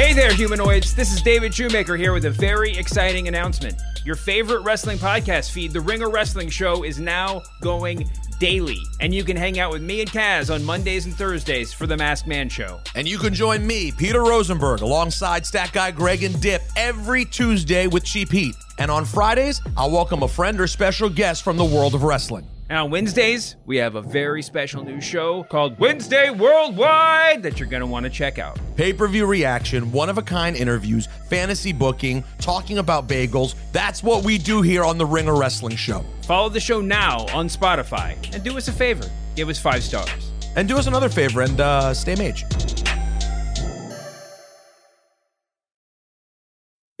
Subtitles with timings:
[0.00, 0.94] Hey there, humanoids.
[0.94, 3.78] This is David Shoemaker here with a very exciting announcement.
[4.02, 8.78] Your favorite wrestling podcast feed, The Ringer Wrestling Show, is now going daily.
[9.00, 11.98] And you can hang out with me and Kaz on Mondays and Thursdays for The
[11.98, 12.80] Masked Man Show.
[12.94, 17.86] And you can join me, Peter Rosenberg, alongside Stat Guy Greg and Dip every Tuesday
[17.86, 18.54] with Cheap Heat.
[18.78, 22.46] And on Fridays, I'll welcome a friend or special guest from the world of wrestling.
[22.70, 27.68] And on Wednesdays, we have a very special new show called Wednesday Worldwide that you're
[27.68, 28.58] going to want to check out.
[28.76, 33.56] Pay per view reaction, one of a kind interviews, fantasy booking, talking about bagels.
[33.72, 36.04] That's what we do here on the Ringer Wrestling Show.
[36.22, 40.10] Follow the show now on Spotify and do us a favor give us five stars.
[40.56, 42.44] And do us another favor and uh, stay mage.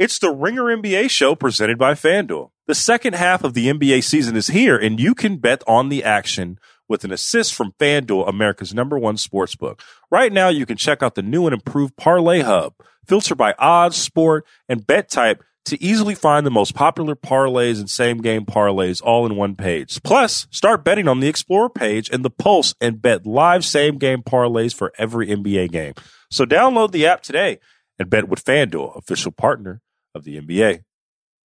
[0.00, 2.52] It's the Ringer NBA show presented by FanDuel.
[2.66, 6.02] The second half of the NBA season is here, and you can bet on the
[6.02, 9.82] action with an assist from FanDuel, America's number one sports book.
[10.10, 12.72] Right now, you can check out the new and improved Parlay Hub,
[13.06, 17.90] filter by odds, sport, and bet type to easily find the most popular parlays and
[17.90, 20.02] same game parlays all in one page.
[20.02, 24.22] Plus, start betting on the Explorer page and the Pulse and bet live same game
[24.22, 25.92] parlays for every NBA game.
[26.30, 27.60] So download the app today
[27.98, 29.82] and bet with FanDuel, official partner
[30.14, 30.82] of the NBA.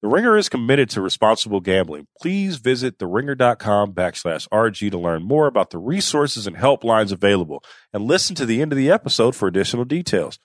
[0.02, 2.06] The Ringer is committed to responsible gambling.
[2.22, 8.04] Please visit theringer.com backslash RG to learn more about the resources and helplines available and
[8.04, 10.38] listen to the end of the episode for additional details.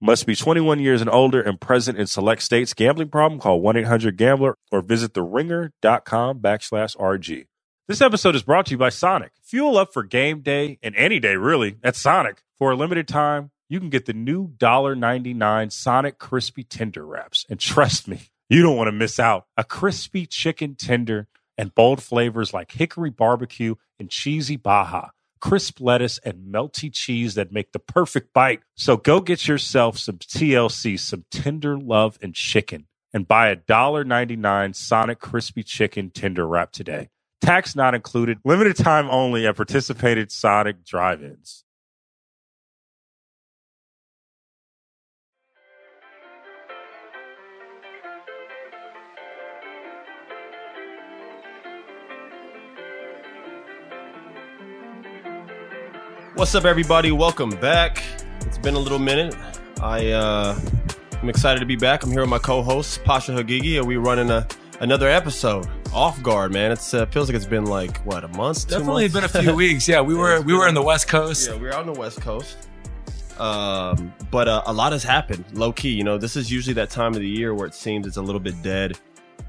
[0.00, 2.74] Must be 21 years and older and present in select states.
[2.74, 3.38] Gambling problem?
[3.38, 7.44] Call 1-800-GAMBLER or visit theringer.com backslash RG.
[7.88, 9.32] This episode is brought to you by Sonic.
[9.44, 12.42] Fuel up for game day and any day really at Sonic.
[12.56, 17.46] For a limited time, you can get the new $1.99 Sonic Crispy Tender Wraps.
[17.48, 18.20] And trust me,
[18.50, 19.46] you don't want to miss out.
[19.56, 25.08] A crispy chicken tender and bold flavors like hickory barbecue and cheesy baja,
[25.40, 28.60] crisp lettuce and melty cheese that make the perfect bite.
[28.76, 34.76] So go get yourself some TLC, some tender love and chicken, and buy a $1.99
[34.76, 37.08] Sonic Crispy Chicken Tender Wrap today.
[37.40, 41.22] Tax not included, limited time only at participated Sonic drive
[56.34, 57.12] What's up, everybody?
[57.12, 58.02] Welcome back.
[58.40, 59.36] It's been a little minute.
[59.80, 60.58] I uh,
[61.20, 62.02] I'm excited to be back.
[62.04, 64.46] I'm here with my co-host Pausha Haghighi, and we're running a
[64.80, 65.68] another episode.
[65.92, 66.72] Off guard, man.
[66.72, 68.66] It's uh, feels like it's been like what a month.
[68.66, 69.86] two Definitely been a few weeks.
[69.86, 71.48] Yeah, we were we were in the West Coast.
[71.50, 72.56] Yeah, we're on the West Coast.
[73.38, 75.90] Um, but uh, a lot has happened, low key.
[75.90, 78.22] You know, this is usually that time of the year where it seems it's a
[78.22, 78.98] little bit dead,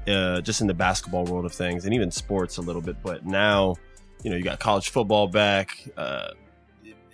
[0.06, 2.96] uh, just in the basketball world of things, and even sports a little bit.
[3.02, 3.76] But now,
[4.22, 6.28] you know, you got college football back, uh,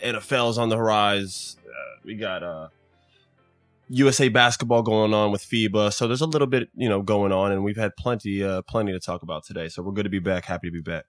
[0.03, 1.61] NFL's on the horizon.
[1.67, 2.69] Uh, we got uh,
[3.89, 7.53] USA basketball going on with FIBA, so there's a little bit, you know, going on,
[7.53, 9.69] and we've had plenty, uh, plenty to talk about today.
[9.69, 10.45] So we're good to be back.
[10.45, 11.07] Happy to be back.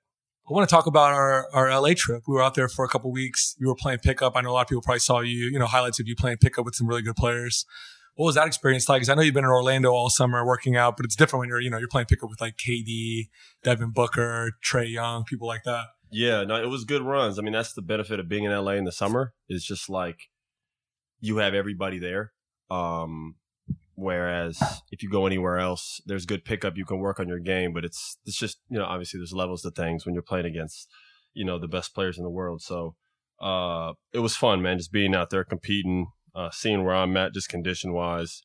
[0.50, 2.24] I want to talk about our, our LA trip.
[2.28, 3.56] We were out there for a couple weeks.
[3.60, 4.36] You were playing pickup.
[4.36, 6.38] I know a lot of people probably saw you, you know, highlights of you playing
[6.38, 7.66] pickup with some really good players.
[8.16, 8.98] What was that experience like?
[8.98, 11.50] Because I know you've been in Orlando all summer working out, but it's different when
[11.50, 13.30] you're, you know, you're playing pickup with like KD,
[13.64, 15.86] Devin Booker, Trae Young, people like that.
[16.12, 17.40] Yeah, no, it was good runs.
[17.40, 19.34] I mean, that's the benefit of being in LA in the summer.
[19.48, 20.18] It's just like
[21.22, 22.34] you have everybody there.
[22.70, 23.36] Um,
[23.96, 24.62] whereas
[24.92, 26.76] if you go anywhere else, there's good pickup.
[26.76, 29.62] You can work on your game, but it's it's just you know obviously there's levels
[29.62, 30.90] to things when you're playing against
[31.34, 32.62] you know the best players in the world.
[32.62, 32.96] So
[33.40, 34.78] uh, it was fun, man.
[34.78, 38.44] Just being out there competing, uh, seeing where I'm at, just condition wise.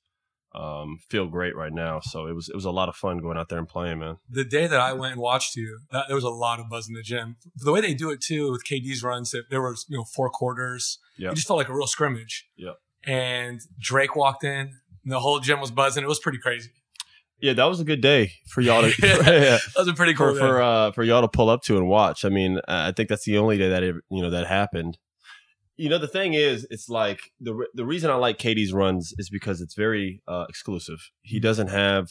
[0.56, 2.00] Um, feel great right now.
[2.00, 4.16] So it was it was a lot of fun going out there and playing, man.
[4.28, 6.88] The day that I went and watched you, that, there was a lot of buzz
[6.88, 7.36] in the gym.
[7.56, 10.30] The way they do it too with KD's runs, that there was, you know, four
[10.30, 10.98] quarters.
[11.18, 11.30] Yeah.
[11.30, 12.48] It just felt like a real scrimmage.
[12.56, 12.72] Yeah.
[13.04, 14.72] And Drake walked in
[15.04, 16.02] and the whole gym was buzzing.
[16.02, 16.70] It was pretty crazy.
[17.38, 18.88] Yeah, that was a good day for y'all to.
[18.88, 19.16] Yeah.
[19.30, 19.58] yeah.
[19.58, 21.86] That was a pretty cool for for uh, for y'all to pull up to and
[21.86, 22.24] watch.
[22.24, 24.96] I mean, I think that's the only day that it, you know that happened.
[25.76, 29.28] You know, the thing is, it's like the the reason I like KD's runs is
[29.28, 31.10] because it's very uh, exclusive.
[31.22, 32.08] He doesn't have,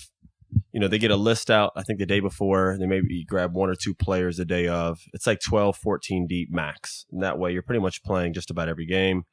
[0.71, 1.71] you know, they get a list out.
[1.75, 4.99] I think the day before they maybe grab one or two players the day of.
[5.13, 7.05] It's like 12, 14 deep max.
[7.11, 9.23] And that way, you're pretty much playing just about every game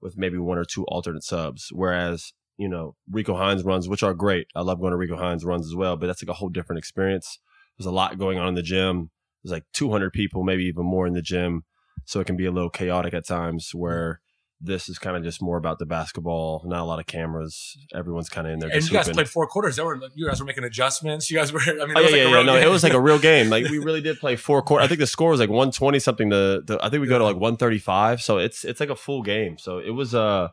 [0.00, 1.68] with maybe one or two alternate subs.
[1.70, 4.46] Whereas you know, Rico Hines runs, which are great.
[4.54, 6.78] I love going to Rico Hines runs as well, but that's like a whole different
[6.78, 7.38] experience.
[7.76, 9.10] There's a lot going on in the gym.
[9.42, 11.64] There's like 200 people, maybe even more in the gym.
[12.04, 14.20] So it can be a little chaotic at times where
[14.64, 17.76] this is kind of just more about the basketball, not a lot of cameras.
[17.92, 18.70] Everyone's kind of in there.
[18.72, 19.14] and you guys hooping.
[19.14, 19.76] played four quarters.
[19.80, 21.30] Were, you guys were making adjustments.
[21.32, 22.34] You guys were, I mean, Oh it yeah, was like yeah, a yeah.
[22.36, 22.62] real No, game.
[22.68, 23.50] it was like a real game.
[23.50, 24.84] Like we really did play four quarters.
[24.84, 26.30] I think the score was like one twenty something.
[26.30, 28.22] To, to I think we go to like one thirty five.
[28.22, 29.58] So it's it's like a full game.
[29.58, 30.48] So it was uh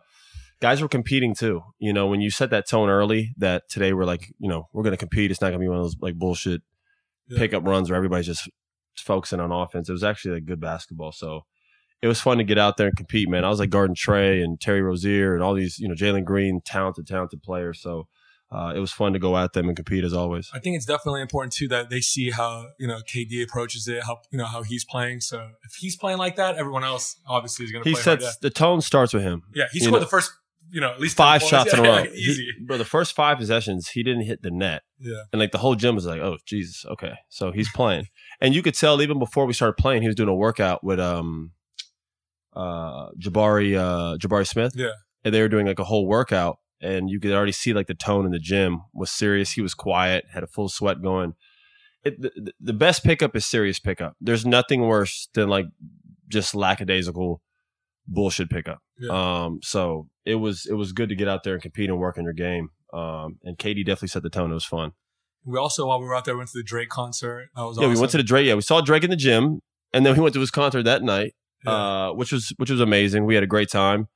[0.60, 1.62] guys were competing too.
[1.78, 4.84] You know, when you set that tone early, that today we're like, you know, we're
[4.84, 5.30] going to compete.
[5.30, 6.62] It's not going to be one of those like bullshit
[7.28, 7.38] Yeah.
[7.38, 8.50] pickup runs where everybody's just
[9.00, 9.90] focusing on offense.
[9.90, 11.12] It was actually like good basketball.
[11.12, 11.46] So
[12.02, 13.44] it was fun to get out there and compete, man.
[13.44, 16.62] I was like guarding Trae and Terry Rozier and all these, you know, Jalen Green,
[16.66, 17.82] talented, talented players.
[17.82, 18.08] So
[18.52, 20.50] uh, it was fun to go at them and compete as always.
[20.54, 24.04] I think it's definitely important too that they see how you know KD approaches it,
[24.04, 25.22] how you know how he's playing.
[25.22, 28.38] So if he's playing like that, everyone else obviously is going to He play sets
[28.38, 29.44] the tone starts with him.
[29.54, 30.32] Yeah, yeah he you scored know, the first
[30.72, 31.74] you know at least Five shots points.
[31.74, 31.98] in a row.
[32.04, 32.46] Yeah, easy.
[32.58, 34.84] He- bro, the first five possessions, he didn't hit the net.
[35.00, 37.14] Yeah, And like the whole gym was like, oh Jesus, okay.
[37.30, 38.06] So he's playing.
[38.42, 41.00] and you could tell even before we started playing, he was doing a workout with
[41.00, 41.52] um
[42.54, 44.74] uh Jabari uh Jabari Smith.
[44.76, 44.92] Yeah.
[45.24, 47.94] And they were doing like a whole workout and you could already see like the
[47.94, 49.52] tone in the gym was serious.
[49.52, 51.34] He was quiet, had a full sweat going.
[52.04, 54.16] It, the, the best pickup is serious pickup.
[54.22, 55.66] There's nothing worse than like
[56.30, 57.42] just lackadaisical
[58.08, 58.80] bullshit pickup.
[58.98, 59.12] Yeah.
[59.44, 62.18] Um, so it was it was good to get out there and compete and work
[62.18, 62.70] on your game.
[62.94, 64.52] Um, and KD definitely set the tone.
[64.52, 64.92] It was fun.
[65.46, 67.50] we also while we were out there went to the Drake concert.
[67.56, 68.48] That was Yeah, we went to the Drake.
[68.48, 69.62] Yeah, we saw Drake in the gym,
[69.94, 71.34] and then we went to his concert that night,
[71.66, 71.72] Yeah.
[71.72, 73.26] uh, which was which was amazing.
[73.26, 74.08] We had a great time.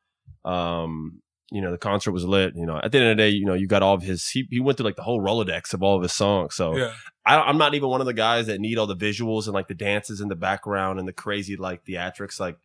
[0.45, 1.21] Um,
[1.51, 2.53] you know, the concert was lit.
[2.55, 4.27] You know, at the end of the day, you know, you got all of his.
[4.27, 6.55] He, he went through like the whole rolodex of all of his songs.
[6.55, 6.93] So yeah.
[7.25, 9.67] I, I'm not even one of the guys that need all the visuals and like
[9.67, 12.39] the dances in the background and the crazy like theatrics.
[12.39, 12.57] Like,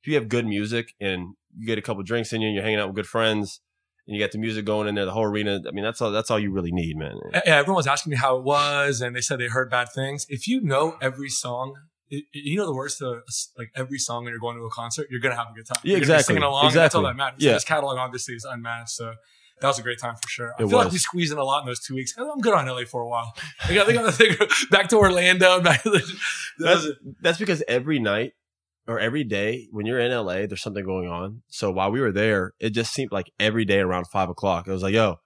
[0.00, 2.64] if you have good music and you get a couple drinks in you and you're
[2.64, 3.60] hanging out with good friends
[4.06, 5.60] and you got the music going in there, the whole arena.
[5.66, 6.10] I mean, that's all.
[6.12, 7.14] That's all you really need, man.
[7.32, 10.26] Yeah, everyone was asking me how it was, and they said they heard bad things.
[10.28, 11.74] If you know every song,
[12.08, 13.20] you know the words to
[13.58, 15.80] like every song when you're going to a concert, you're gonna have a good time.
[15.82, 16.34] Yeah, You're exactly.
[16.34, 16.80] Singing along, exactly.
[16.84, 17.38] that's all that matters.
[17.42, 17.48] Yeah.
[17.50, 17.54] Yeah.
[17.54, 19.12] This catalog obviously is unmatched, so
[19.60, 20.52] that was a great time for sure.
[20.56, 20.92] I It feel like was.
[20.92, 22.12] we squeezed in a lot in those two weeks.
[22.16, 23.34] Oh, I'm good on LA for a while.
[23.64, 24.38] I got, I got to think
[24.70, 25.60] back to Orlando.
[25.62, 26.14] Back to the, that
[26.58, 26.86] That's,
[27.22, 28.34] that's because every night
[28.88, 31.42] or every day when you're in LA, there's something going on.
[31.48, 34.72] So while we were there, it just seemed like every day around five o'clock, it
[34.72, 35.18] was like, yo,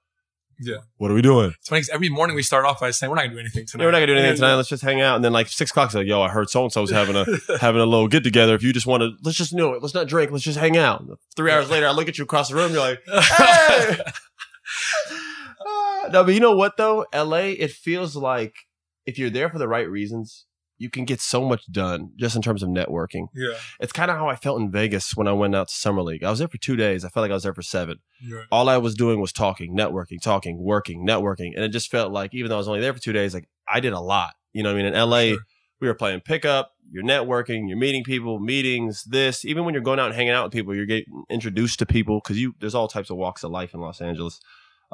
[0.58, 0.78] Yeah.
[0.98, 1.52] what are we doing?
[1.58, 3.82] it's funny every morning we start off by saying we're not gonna do anything tonight.
[3.82, 4.54] Yeah, we're not gonna do anything tonight.
[4.54, 5.16] Let's just hang out.
[5.16, 7.24] And then like six o'clock, it's like, yo, I heard so and so's having a
[7.60, 8.54] having a little get together.
[8.54, 9.82] If you just want to, let's just know it.
[9.82, 10.30] Let's not drink.
[10.30, 11.04] Let's just hang out.
[11.36, 12.72] Three hours later, I look at you across the room.
[12.72, 13.98] You're like, hey.
[15.66, 17.06] Ah, no, but you know what though?
[17.14, 18.54] LA, it feels like
[19.06, 20.46] if you're there for the right reasons,
[20.80, 23.26] you can get so much done just in terms of networking.
[23.34, 23.52] yeah.
[23.78, 26.24] It's kind of how I felt in Vegas when I went out to Summer League.
[26.24, 27.04] I was there for two days.
[27.04, 27.98] I felt like I was there for seven.
[28.28, 28.46] Right.
[28.50, 31.52] All I was doing was talking, networking, talking, working, networking.
[31.54, 33.48] And it just felt like, even though I was only there for two days, like
[33.68, 34.32] I did a lot.
[34.54, 34.94] You know what I mean?
[34.94, 35.38] In LA, Sure.
[35.82, 39.44] we were playing pickup, you're networking, you're meeting people, meetings, this.
[39.44, 42.20] Even when you're going out and hanging out with people, you're getting introduced to people
[42.24, 44.40] because you there's all types of walks of life in Los Angeles.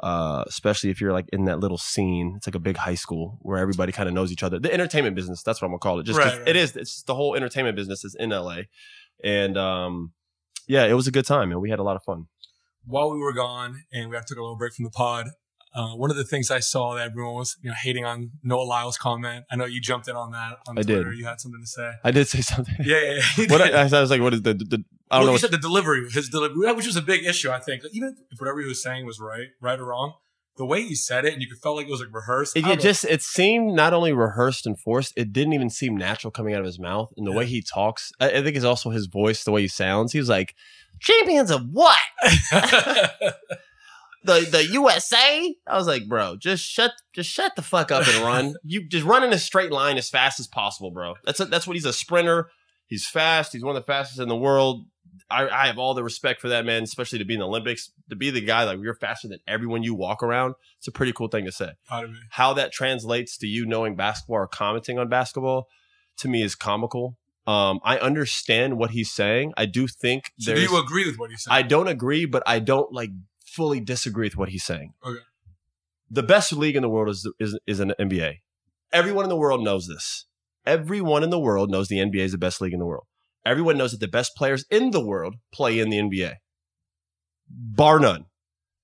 [0.03, 3.39] Uh, especially if you're like in that little scene, it's like a big high school
[3.41, 4.59] where everybody kind of knows each other.
[4.59, 6.05] The entertainment business, that's what I'm gonna call it.
[6.05, 6.47] Just Right, right.
[6.47, 6.75] it is.
[6.75, 8.61] It's the whole entertainment business is in LA,
[9.23, 10.13] and um,
[10.67, 12.27] yeah, it was a good time, and we had a lot of fun.
[12.85, 15.27] while we were gone and we had took a little break from the pod,
[15.75, 18.63] uh, one of the things I saw that everyone was you know hating on Noah
[18.63, 19.45] Lyles' comment.
[19.51, 20.95] I know you jumped in on that on I did.
[20.95, 21.13] Twitter.
[21.13, 21.91] You had something to say.
[22.03, 22.75] I did say something.
[22.79, 23.21] Yeah, yeah.
[23.37, 23.45] yeah.
[23.49, 25.31] what I, I was like, what is the, the I don't well, know.
[25.33, 27.49] you said the delivery, his delivery, which was a big issue.
[27.49, 30.15] I think even if whatever he was saying was right, right or wrong,
[30.57, 32.57] the way he said it and you could felt like it was like rehearsed.
[32.57, 36.31] It, it just it seemed not only rehearsed and forced, it didn't even seem natural
[36.31, 37.13] coming out of his mouth.
[37.15, 39.67] And the way he talks, I, I think it's also his voice, the way he
[39.67, 40.11] sounds.
[40.11, 40.55] He was like,
[40.99, 41.99] "Champions of what?
[44.23, 48.17] The the USA?" I was like, "Bro, just shut just shut the fuck up and
[48.17, 48.55] run.
[48.63, 51.13] you just run in a straight line as fast as possible, bro.
[51.23, 52.49] That's a, that's what he's a sprinter.
[52.87, 53.53] He's fast.
[53.53, 54.85] He's one of the fastest in the world.
[55.29, 57.91] I, I have all the respect for that man, especially to be in the Olympics.
[58.09, 60.55] To be the guy like you're faster than everyone you walk around.
[60.77, 62.17] It's a pretty cool thing to say Proud of me.
[62.31, 65.67] how that translates to you knowing basketball or commenting on basketball
[66.17, 67.17] to me is comical.
[67.45, 69.53] Um, I understand what he's saying.
[69.55, 71.51] I do think So do you agree with what he's said?
[71.53, 73.11] I don't agree, but I don't like
[73.45, 74.93] fully disagree with what he's saying.
[75.05, 75.19] Okay.
[76.11, 78.39] The best league in the world is is is an NBA.
[78.91, 80.25] Everyone in the world knows this.
[80.65, 83.05] Everyone in the world knows the NBA is the best league in the world.
[83.47, 86.35] Everyone knows that the best players in the world play in the NBA.
[87.49, 88.25] Bar none.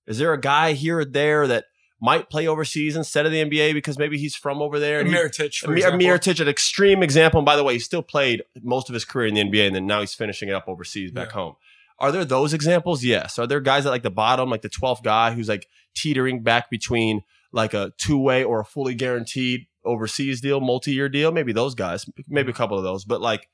[0.08, 1.65] Is there a guy here or there that
[2.01, 5.00] might play overseas instead of the NBA because maybe he's from over there?
[5.00, 5.91] and he- Miritich, for Mir-.
[5.91, 7.39] Mirotic, an extreme example.
[7.39, 9.75] And by the way, he still played most of his career in the NBA, and
[9.75, 11.34] then now he's finishing it up overseas back Yeah.
[11.34, 11.55] home.
[12.00, 13.03] Are there those examples?
[13.03, 13.39] Yes.
[13.39, 16.70] Are there guys at like the bottom, like the 12th guy who's like teetering back
[16.70, 17.22] between
[17.53, 21.32] like a two way or a fully guaranteed overseas deal, multi year deal?
[21.32, 23.05] Maybe those guys, maybe a couple of those.
[23.05, 23.48] But like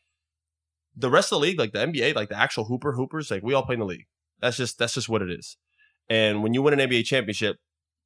[0.96, 3.54] the rest of the league, like the NBA, like the actual Hooper Hoopers, like we
[3.54, 4.06] all play in the league.
[4.42, 5.58] That's just that's just what it is.
[6.10, 7.58] And when you win an NBA championship,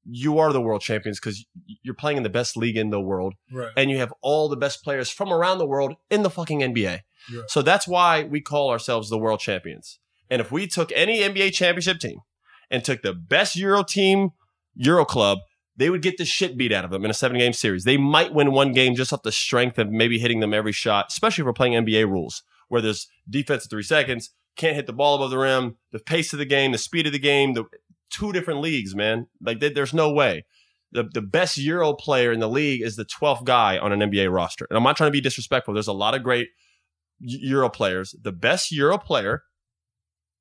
[0.05, 1.45] you are the world champions because
[1.81, 3.71] you're playing in the best league in the world Right.
[3.77, 6.99] and you have all the best players from around the world in the fucking NBA.
[7.31, 7.41] Yeah.
[7.47, 9.99] So that's why we call ourselves the world champions.
[10.29, 12.17] And if we took any NBA championship team
[12.69, 14.31] and took the best Euro team,
[14.75, 15.37] Euro club,
[15.77, 17.85] they would get the shit beat out of them in a seven game series.
[17.85, 21.05] They might win one game just off the strength of maybe hitting them every shot,
[21.09, 24.93] especially if we're playing NBA rules where there's defense at three seconds, can't hit the
[24.93, 27.65] ball above the rim, the pace of the game, the speed of the game, the
[28.09, 29.27] two different leagues, man.
[29.39, 30.45] Like they, there's no way.
[30.91, 34.33] The, the best Euro player in the league is the 12th guy on an NBA
[34.33, 34.65] roster.
[34.67, 35.75] And I'm not trying to be disrespectful.
[35.75, 36.49] There's a lot of great
[37.19, 38.15] Euro players.
[38.19, 39.43] The best Euro player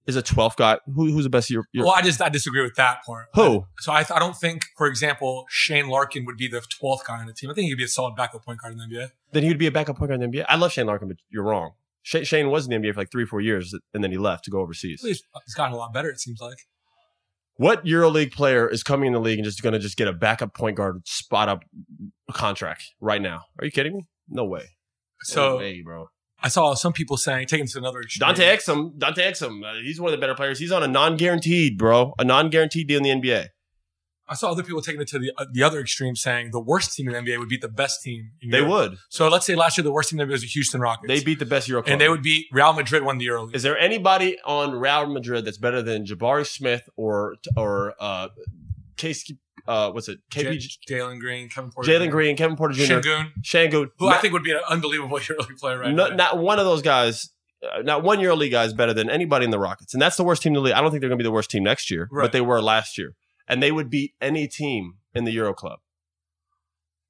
[0.06, 0.78] is a 12th guy.
[0.86, 1.64] Who, who's the best Euro?
[1.72, 1.88] Euro?
[1.88, 3.26] Well, I just I disagree with that part.
[3.34, 3.66] Who?
[3.80, 7.26] So I, I don't think, for example, Shane Larkin would be the 12th guy on
[7.26, 7.50] the team.
[7.50, 9.10] I think he'd be a solid backup point guard in the NBA.
[9.32, 10.46] Then he would be a backup point guard in the NBA.
[10.48, 11.72] I love Shane Larkin, but you're wrong.
[12.02, 14.44] Shane, Shane was in the NBA for like three, four years, and then he left
[14.44, 15.02] to go overseas.
[15.02, 16.10] He's, he's gotten a lot better.
[16.10, 16.58] It seems like.
[17.56, 20.12] What EuroLeague player is coming in the league and just going to just get a
[20.12, 21.64] backup point guard spot up
[22.32, 23.42] contract right now?
[23.58, 24.06] Are you kidding me?
[24.28, 24.64] No way.
[25.22, 26.08] So no way, bro.
[26.42, 28.26] I saw some people saying, taking to another extreme.
[28.26, 30.58] Dante Exum, Dante Exum, uh, he's one of the better players.
[30.58, 33.46] He's on a non-guaranteed, bro, a non-guaranteed deal in the NBA.
[34.32, 36.94] I saw other people taking it to the uh, the other extreme, saying the worst
[36.94, 38.30] team in the NBA would beat the best team.
[38.42, 38.72] In They Europe.
[38.72, 38.98] would.
[39.10, 41.08] So let's say last year the worst team in the NBA was the Houston Rockets.
[41.08, 41.92] They beat the best Euro club.
[41.92, 43.54] and they would beat Real Madrid won the EuroLeague.
[43.54, 48.28] Is there anybody on Real Madrid that's better than Jabari Smith or or uh,
[48.96, 49.30] Case?
[49.66, 50.18] Uh, what's it?
[50.30, 53.90] KP, J- Jalen Green, Kevin Porter, Jalen Green, Kevin Porter Jr., Shingun, Shangoon.
[53.98, 56.16] who I think would be an unbelievable EuroLeague player right no, now.
[56.16, 57.30] not one of those guys.
[57.62, 60.24] Uh, not one EuroLeague guy is better than anybody in the Rockets, and that's the
[60.24, 60.74] worst team in the league.
[60.74, 62.24] I don't think they're going to be the worst team next year, Right.
[62.24, 63.14] but they were last year,
[63.48, 65.80] and they would beat any team in the Euro Club.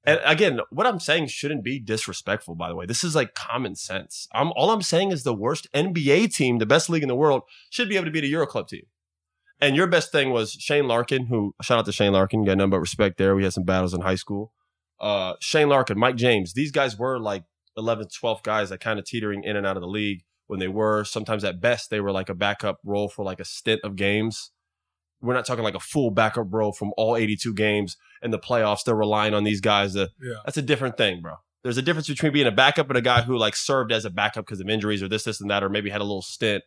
[0.05, 2.55] And again, what I'm saying shouldn't be disrespectful.
[2.55, 4.27] By the way, this is like common sense.
[4.33, 7.43] I'm all I'm saying is the worst NBA team, the best league in the world,
[7.69, 8.83] should be able to beat a Euro Club team.
[9.61, 12.71] And your best thing was Shane Larkin, who shout out to Shane Larkin, got nothing
[12.71, 13.33] but respect there.
[13.33, 14.51] We had some battles in high school.
[14.99, 17.43] Uh, Shane Larkin, Mike James, these guys were like
[17.77, 20.67] 11th, 12th guys that kind of teetering in and out of the league when they
[20.67, 21.05] were.
[21.05, 24.51] Sometimes at best, they were like a backup role for like a stint of games.
[25.23, 28.83] We're not talking like a full backup role from all 82 games in the playoffs.
[28.83, 30.33] They're relying on these guys to Yeah.
[30.45, 31.35] that's a different thing, bro.
[31.63, 34.09] There's a difference between being a backup and a guy who like served as a
[34.09, 36.63] backup because of injuries or this, this, and that, or maybe had a little stint.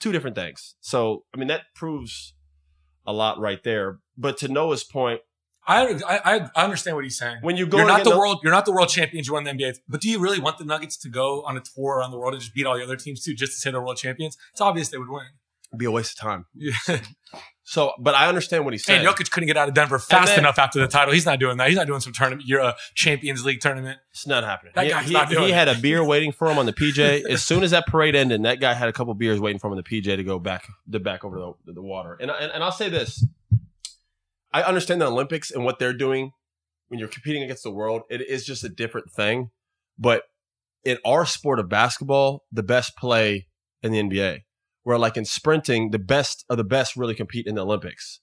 [0.00, 0.74] Two different things.
[0.80, 2.34] So, I mean, that proves
[3.06, 4.00] a lot right there.
[4.18, 5.20] But to Noah's point,
[5.64, 7.36] I, I I understand what he's saying.
[7.42, 8.38] when you go you're not against the world.
[8.42, 9.28] You're not the world champions.
[9.28, 9.76] You won the NBA.
[9.88, 12.34] But do you really want the Nuggets to go on a tour around the world
[12.34, 14.36] and just beat all the other teams too, just to say they're world champions?
[14.50, 15.26] It's obvious they would win.
[15.70, 16.46] It'd be a waste of time.
[16.52, 16.72] Yeah.
[17.64, 19.06] So, but I understand what he's saying.
[19.06, 21.14] And Jokic couldn't get out of Denver fast then- enough after the title.
[21.14, 21.68] He's not doing that.
[21.68, 22.46] He's not doing some tournament.
[22.48, 24.00] You're a Champions League tournament.
[24.10, 24.72] It's not happening.
[24.74, 26.72] That he, guy's he- not doing he had a beer waiting for him on the
[26.72, 27.24] PJ.
[27.30, 29.72] as soon as that parade ended, that guy had a couple beers waiting for him
[29.72, 32.16] on the PJ to go back, the back over the, the water.
[32.20, 33.24] And, and and I'll say this:
[34.52, 36.32] I understand the Olympics and what they're doing
[36.88, 38.02] when you're competing against the world.
[38.10, 39.50] It is just a different thing.
[39.98, 40.24] But
[40.84, 43.46] in our sport of basketball, the best play
[43.82, 44.40] in the NBA.
[44.84, 48.20] Where like in sprinting, the best of the best really compete in the Olympics.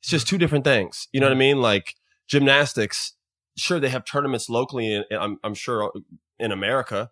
[0.00, 0.34] It's just hmm.
[0.34, 1.08] two different things.
[1.12, 1.40] You know what I hmm.
[1.40, 1.60] mean?
[1.62, 1.94] Like
[2.28, 3.14] gymnastics,
[3.56, 5.92] sure they have tournaments locally in, I'm, I'm sure
[6.38, 7.10] in America,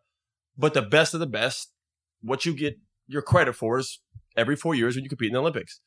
[0.57, 1.73] but the best of the best,
[2.23, 4.01] what you get your credit for is
[4.37, 5.81] every four years when you compete in the Olympics.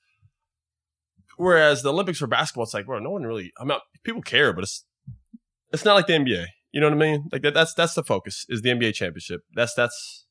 [1.37, 3.51] Whereas the Olympics for basketball, it's like, bro, no one really.
[3.59, 3.81] I'm not.
[4.03, 4.85] People care, but it's
[5.71, 6.45] it's not like the NBA.
[6.71, 7.29] You know what I mean?
[7.31, 7.53] Like that.
[7.53, 9.41] That's that's the focus is the NBA championship.
[9.55, 10.22] That's that's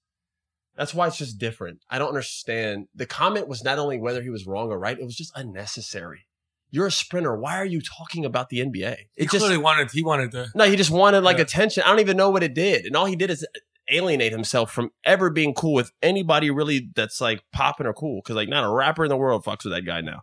[0.77, 1.81] that's why it's just different.
[1.91, 2.89] I don't understand.
[2.95, 6.27] The comment was not only whether he was wrong or right; it was just unnecessary.
[6.71, 7.37] You're a sprinter.
[7.37, 8.97] Why are you talking about the NBA?
[9.15, 9.91] He It just clearly wanted.
[9.91, 10.47] He wanted to.
[10.55, 11.43] no, he just wanted like Yeah.
[11.43, 11.83] attention.
[11.85, 12.87] I don't even know what it did.
[12.87, 13.47] And all he did is
[13.91, 18.23] alienate himself from ever being cool with anybody really that's like popping or cool.
[18.23, 20.23] Cause like not a rapper in the world fucks with that guy now.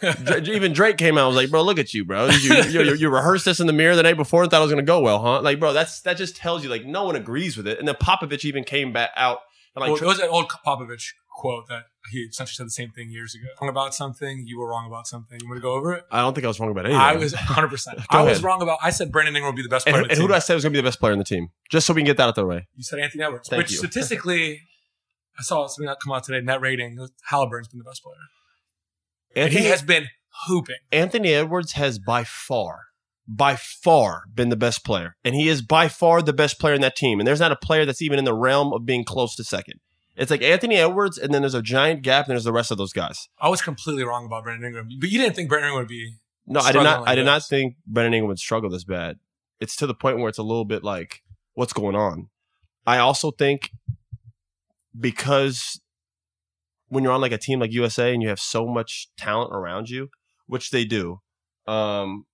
[0.50, 2.28] Even Drake came out and was like, bro, look at you, bro.
[2.28, 4.72] You, you, you, rehearsed this in the mirror the night before and thought it was
[4.72, 5.42] going to go well, huh?
[5.42, 7.78] Like, bro, that's, that just tells you like no one agrees with it.
[7.78, 9.40] And then Popovich even came back out
[9.74, 12.90] and like, well, there was an old Popovich quote that he essentially said the same
[12.90, 13.46] thing years ago.
[13.60, 15.38] Wrong about something, you were wrong about something.
[15.40, 16.04] You want to go over it?
[16.10, 17.00] I don't think I was wrong about anything.
[17.00, 17.68] I was 100.
[17.68, 18.78] percent I was wrong about.
[18.82, 20.02] I said Brandon Ingram would be the best player.
[20.02, 21.24] the and who did I say was going to be the best player in the
[21.24, 21.48] team?
[21.70, 22.68] Just so we can get that out of the way.
[22.76, 23.78] You said Anthony Edwards, Thank which you.
[23.78, 24.62] statistically,
[25.38, 26.40] I saw something that come out today.
[26.40, 28.14] Net rating, Halliburton's been the best player.
[29.36, 30.06] And he has been
[30.46, 30.76] hooping.
[30.92, 32.82] Anthony Edwards has by far,
[33.26, 35.16] by far been the best player.
[35.24, 37.20] And he is by far the best player in that team.
[37.20, 39.80] And there's not a player that's even in the realm of being close to second.
[40.16, 42.78] It's like Anthony Edwards, and then there's a giant gap, and there's the rest of
[42.78, 43.28] those guys.
[43.40, 46.14] I was completely wrong about Brandon Ingram, but you didn't think Brandon Ingram would be.
[46.46, 47.00] No, I did not.
[47.00, 49.18] like I did not think Brandon Ingram would struggle this bad.
[49.60, 51.22] It's to the point where it's a little bit like,
[51.54, 52.28] what's going on?
[52.86, 53.70] I also think
[54.98, 55.80] because
[56.88, 59.90] when you're on like a team like USA and you have so much talent around
[59.90, 60.10] you,
[60.46, 61.20] which they do,
[61.66, 62.26] um,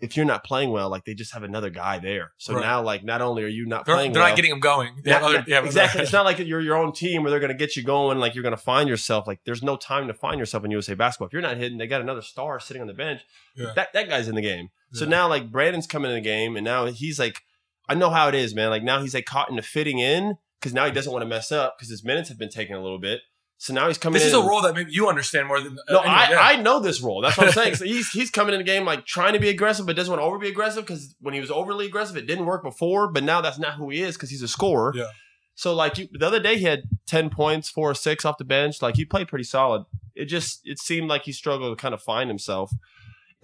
[0.00, 2.32] if you're not playing well, like they just have another guy there.
[2.36, 2.60] So Right.
[2.62, 5.00] now, like, not only are you not They're, playing, they're well, not getting him going.
[5.04, 6.02] Not- other- not- yeah, exactly.
[6.02, 8.18] it's not like you're your own team where they're going to get you going.
[8.18, 9.26] Like you're going to find yourself.
[9.26, 11.28] Like there's no time to find yourself in USA basketball.
[11.28, 13.22] If you're not hitting, they got another star sitting on the bench.
[13.54, 13.72] Yeah.
[13.74, 14.68] That that guy's in the game.
[14.92, 17.40] So now like Brandon's coming in the game, and now he's like,
[17.88, 18.70] I know how it is, man.
[18.70, 21.50] Like now he's like caught into fitting in because now he doesn't want to mess
[21.52, 23.20] up because his minutes have been taken a little bit.
[23.58, 26.00] So now he's coming This is a role that maybe you understand more than no,
[26.00, 26.40] anyway, I, yeah.
[26.40, 27.22] I know this role.
[27.22, 27.76] That's what I'm saying.
[27.76, 30.20] So he's he's coming in the game like trying to be aggressive, but doesn't want
[30.20, 33.10] to over be aggressive because when he was overly aggressive, it didn't work before.
[33.10, 34.92] But now that's not who he is because he's a scorer.
[34.94, 35.10] Yeah.
[35.54, 38.44] So like you, the other day, he had ten points, four or six off the
[38.44, 38.82] bench.
[38.82, 39.86] Like he played pretty solid.
[40.14, 42.72] It just it seemed like he struggled to kind of find himself.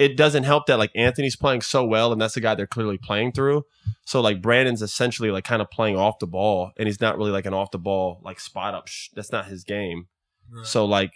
[0.02, 2.98] It doesn't help that like Anthony's playing so well, and that's the guy they're clearly
[2.98, 3.64] playing through.
[4.04, 7.30] So like Brandon's essentially like kind of playing off the ball, and he's not really
[7.30, 8.88] like an off the ball like spot up.
[8.88, 10.08] Sh- that's not his game.
[10.50, 10.66] Right.
[10.66, 11.12] So like,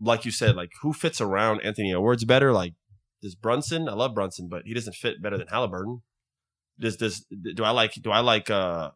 [0.00, 2.52] like you said, like who fits around Anthony Edwards better?
[2.52, 2.74] Like,
[3.22, 3.88] does Brunson?
[3.88, 6.02] I love Brunson, but he doesn't fit better than Halliburton.
[6.78, 8.90] Does does do I like do I like uh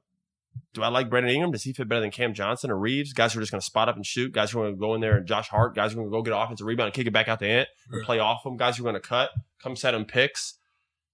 [0.72, 1.50] do I like Brandon Ingram?
[1.52, 3.12] Does he fit better than Cam Johnson or Reaves?
[3.12, 4.32] Guys who are just going to spot up and shoot.
[4.32, 5.74] Guys who are going to go in there and Josh Hart.
[5.74, 7.46] Guys who are going to go get offensive rebound and kick it back out to
[7.46, 8.56] Ant and play off them.
[8.56, 9.30] Guys who are going to cut,
[9.62, 10.58] come set them picks.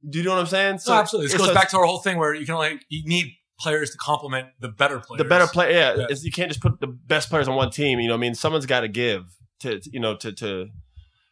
[0.08, 0.78] Do you know what I'm saying?
[0.86, 1.28] No, absolutely.
[1.28, 3.90] This goes it's- back to our whole thing where you can only you need players
[3.90, 5.18] to complement the better players.
[5.18, 5.70] the better player.
[5.70, 6.16] Yeah, Yeah.
[6.20, 7.98] You can't just put the best players on one team.
[7.98, 9.22] You know, what I mean, someone's got to give
[9.60, 10.66] to you know to to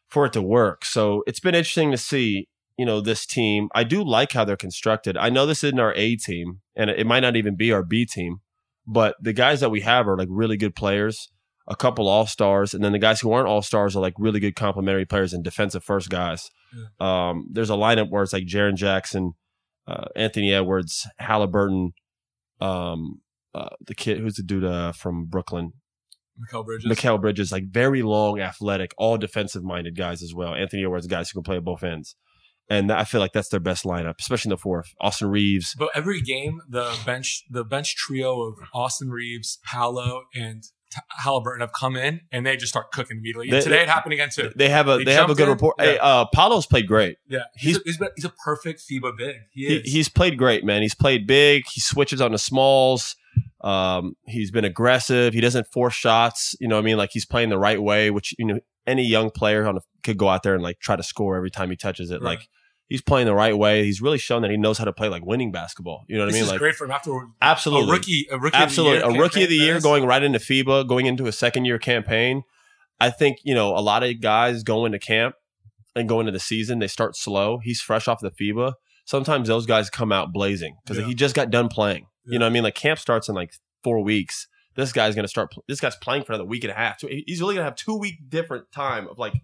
[0.08, 0.84] for it to work.
[0.84, 2.48] So it's been interesting to see.
[2.76, 3.68] You know, this team.
[3.74, 5.16] I do like how they're constructed.
[5.16, 8.04] I know this isn't our A team, and it might not even be our B
[8.04, 8.40] team,
[8.86, 11.30] but the guys that we have are like really good players.
[11.66, 14.38] A couple all stars, and then the guys who aren't all stars are like really
[14.38, 16.50] good complementary players and defensive first guys.
[17.00, 19.32] Um, there's a lineup where it's like Jaren Jackson,
[19.86, 21.92] uh, Anthony Edwards, Halliburton,
[22.60, 23.20] um,
[23.54, 25.72] uh, the kid who's the dude uh, from Brooklyn,
[26.38, 26.90] Mikal Bridges.
[26.90, 30.54] Mikal Bridges, like very long, athletic, all defensive minded guys as well.
[30.54, 32.16] Anthony Edwards, guys who can play at both ends,
[32.68, 34.94] and I feel like that's their best lineup, especially in the fourth.
[35.00, 40.62] Austin Reaves, But every game, the bench, the bench trio of Austin Reaves, Paolo, and
[41.24, 43.50] Halliburton have come in and they just start cooking immediately.
[43.50, 44.52] They- Today they- it happened again too.
[44.54, 45.48] they have a They they have a good in?
[45.50, 45.74] report.
[45.80, 47.16] Hey, uh, Paolo's played great.
[47.28, 49.36] Yeah, he's He's- a, he's, a perfect FIBA big.
[49.50, 49.92] He He, is.
[49.92, 50.82] he's played great, man.
[50.82, 51.64] He's played big.
[51.72, 53.16] He switches on the smalls.
[53.62, 55.32] Um, he's been aggressive.
[55.34, 56.54] He doesn't force shots.
[56.60, 59.04] You know, what I mean, like he's playing the right way, which you know any
[59.04, 61.70] young player on a, could go out there and like try to score every time
[61.70, 62.14] he touches it.
[62.22, 62.38] Right.
[62.38, 62.48] Like
[62.86, 63.84] he's playing the right way.
[63.84, 66.04] He's really shown that he knows how to play like winning basketball.
[66.08, 66.44] You know what this I mean?
[66.44, 67.28] is Like great for him afterward.
[67.40, 70.04] absolutely, A rookie, a rookie, absolutely, of the year a rookie of the year going
[70.06, 72.42] right into FIBA, going into a second year campaign.
[73.00, 75.34] I think you know a lot of guys go into camp
[75.96, 76.78] and go into the season.
[76.78, 77.58] They start slow.
[77.62, 78.74] He's fresh off the FIBA.
[79.06, 81.06] Sometimes those guys come out blazing because Yeah.
[81.06, 82.06] he just got done playing.
[82.26, 82.32] Yeah.
[82.34, 82.62] You know what I mean?
[82.64, 84.46] Like camp starts in like four weeks.
[84.76, 85.54] This guy's going to start.
[85.68, 87.00] This guy's playing for another week and a half.
[87.00, 89.34] So he's really going to have two week different time of like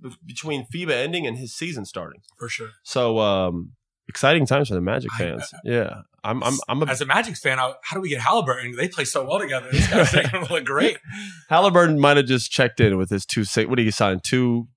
[0.00, 2.20] be- between FIBA ending and his season starting.
[2.38, 2.70] for sure.
[2.82, 3.72] So um
[4.08, 5.50] exciting times for the Magic I- fans.
[5.64, 6.42] yeah, I'm.
[6.42, 6.54] I'm.
[6.68, 8.76] I'm a As a Magic fan, I, how do we get Halliburton?
[8.76, 9.68] They play so well together.
[9.72, 10.98] These guys make him look great.
[11.48, 13.44] Halliburton might have just checked in with his two.
[13.68, 14.20] What did he sign?
[14.20, 14.68] Two.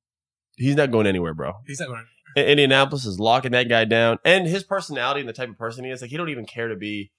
[0.57, 1.53] He's not going anywhere, bro.
[1.67, 2.05] He's not going.
[2.37, 5.83] I- Indianapolis is locking that guy down, and his personality and the type of person
[5.85, 7.11] he is, like he don't even care to be,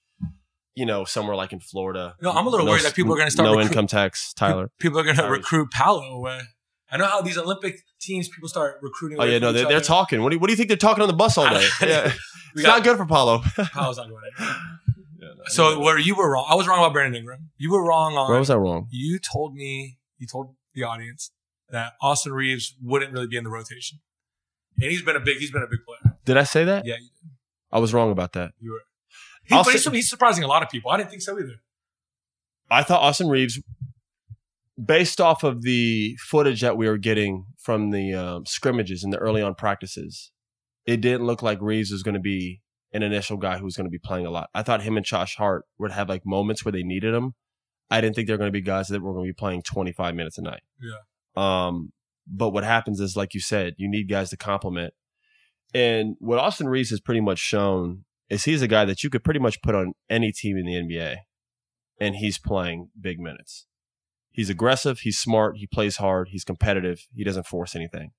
[0.77, 2.15] you know, somewhere like in Florida.
[2.21, 4.33] No, I'm a little worried that people are gonna start no recruit- income tax.
[4.33, 4.69] Tyler.
[4.79, 6.37] People are going to recruit Paolo away.
[6.39, 6.43] Uh,
[6.89, 9.19] I know how these Olympic teams people start recruiting.
[9.19, 10.21] Oh yeah, no, they, they're talking.
[10.23, 11.67] What do you, what do you think they're talking on the bus all day?
[11.81, 12.11] yeah,
[12.53, 13.39] it's got- not good for Paolo.
[13.73, 14.55] Paolo's not going anywhere.
[15.47, 17.49] So where you were wrong, I was wrong about Brandon Ingram.
[17.57, 18.29] You were wrong on.
[18.29, 18.87] Where was I wrong?
[18.91, 21.31] You told me, you told the audience
[21.69, 23.99] that Austin Reaves wouldn't really be in the rotation,
[24.79, 26.15] and he's been a big, he's been a big player.
[26.25, 26.85] Did I say that?
[26.85, 27.09] Yeah, you,
[27.71, 28.51] I was wrong about that.
[28.59, 28.81] you were.
[29.47, 30.91] He, he's, he's surprising a lot of people.
[30.91, 31.55] I didn't think so either.
[32.69, 33.61] I thought Austin Reaves,
[34.83, 39.17] based off of the footage that we were getting from the um, scrimmages and the
[39.17, 40.31] early on practices,
[40.85, 42.61] it didn't look like Reaves was going to be
[42.93, 44.49] an initial guy who was going to be playing a lot.
[44.53, 47.33] I thought him and Josh Hart would have like moments where they needed him.
[47.89, 49.63] I didn't think they were going to be guys that were going to be playing
[49.63, 50.63] 25 minutes a night.
[50.81, 51.67] Yeah.
[51.67, 51.93] Um,
[52.27, 54.93] but what happens is, like you said, you need guys to complement.
[55.73, 59.23] And what Austin Reaves has pretty much shown is he's a guy that you could
[59.23, 61.17] pretty much put on any team in the NBA
[61.99, 63.65] and he's playing big minutes.
[64.31, 68.11] He's aggressive, he's smart, he plays hard, he's competitive, he doesn't force anything.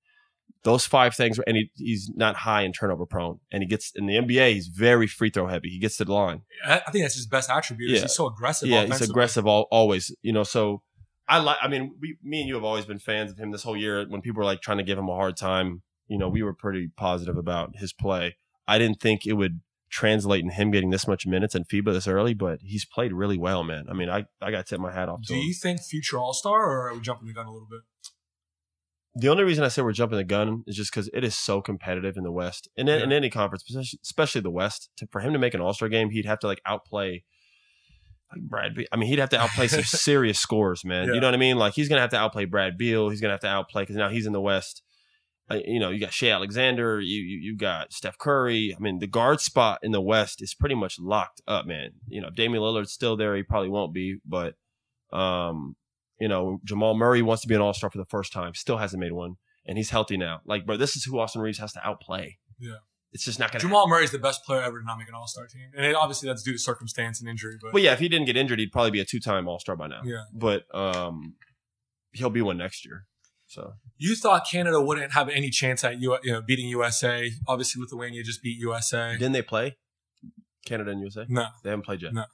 [0.63, 3.39] Those five things, and he, he's not high and turnover prone.
[3.49, 5.69] And he gets in the NBA, he's very free throw heavy.
[5.69, 6.41] He gets to the line.
[6.65, 7.91] I, think that's his best attribute.
[7.91, 8.01] Yeah.
[8.01, 8.67] He's so aggressive.
[8.67, 10.13] yeah, he's aggressive all, always.
[10.21, 10.81] You know, so
[11.29, 11.57] I like.
[11.61, 14.05] I mean, we, me and you have always been fans of him this whole year.
[14.09, 16.53] When people were like trying to give him a hard time, you know, we were
[16.53, 18.35] pretty positive about his play.
[18.67, 22.07] I didn't think it would translate in him getting this much minutes and FIBA this
[22.07, 23.85] early, but he's played really well, man.
[23.89, 25.41] I mean, I I got to tip my hat off to Do him.
[25.41, 27.81] you think future All Star, or are we jumping the gun a little bit?
[29.15, 31.61] The only reason I say we're jumping the gun is just because it is so
[31.61, 34.89] competitive in the West and in, in any conference, especially, especially the West.
[34.97, 37.23] To, for him to make an All Star game, he'd have to like outplay
[38.31, 38.75] like Brad.
[38.75, 41.07] Be- I mean, he'd have to outplay some serious scores, man.
[41.07, 41.13] Yeah.
[41.15, 41.57] You know what I mean?
[41.57, 43.09] Like he's gonna have to outplay Brad Beal.
[43.09, 44.83] He's gonna have to outplay because now he's in the West.
[45.51, 46.99] Uh, you know, you got Shai Alexander.
[47.01, 48.75] You, you you got Steph Curry.
[48.75, 51.91] I mean, the guard spot in the West is pretty much locked up, man.
[52.07, 53.35] You know, if Damian Lillard's still there.
[53.35, 54.55] He probably won't be, but
[55.11, 55.75] um,
[56.19, 58.53] you know, Jamal Murray wants to be an All Star for the first time.
[58.53, 59.35] Still hasn't made one,
[59.65, 60.41] and he's healthy now.
[60.45, 62.37] Like, bro, this is who Austin Reaves has to outplay.
[62.59, 62.75] Yeah.
[63.11, 63.61] it's just not gonna.
[63.61, 65.95] Jamal Murray's the best player ever to not make an All Star team, and it,
[65.95, 67.55] obviously that's due to circumstance and injury.
[67.59, 69.59] But But yeah, if he didn't get injured, he'd probably be a two time All
[69.59, 70.01] Star by now.
[70.03, 71.35] yeah, But um,
[72.11, 73.05] he'll be one next year.
[73.49, 77.31] So you thought Canada wouldn't have any chance at you, you know, beating USA.
[77.47, 79.13] Obviously, Lithuania just beat USA.
[79.13, 79.75] didn't they play
[80.67, 81.25] Canada and USA?
[81.27, 82.13] No, They haven't played yet.
[82.13, 82.25] No.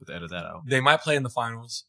[0.00, 0.62] Let's edit that out.
[0.64, 1.84] they might play in the finals.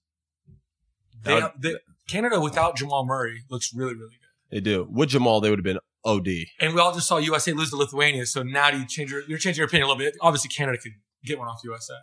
[1.23, 1.75] They, would- they,
[2.07, 4.55] Canada without Jamal Murray looks really, really good.
[4.55, 4.87] They do.
[4.89, 6.27] With Jamal, they would have been OD.
[6.59, 8.25] And we all just saw USA lose to Lithuania.
[8.25, 10.15] So now do you change your you're changing your opinion a little bit?
[10.21, 11.93] Obviously, Canada could get one off USA.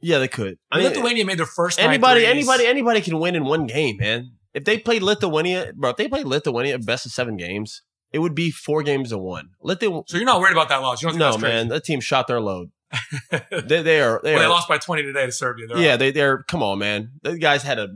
[0.00, 0.56] Yeah, they could.
[0.72, 4.32] I mean, Lithuania made their first anybody, anybody, anybody can win in one game, man.
[4.58, 8.34] If they played Lithuania, bro, if they played Lithuania best of seven games, it would
[8.34, 9.50] be four games to one.
[9.64, 11.00] Lithu- So you're not worried about that loss.
[11.00, 12.70] You don't no, man, that team shot their load.
[13.30, 15.66] They, they are, they well, they lost by 20 today to Serbia.
[15.68, 16.42] They're yeah, they, they're.
[16.48, 17.12] Come on, man.
[17.22, 17.88] The guys had a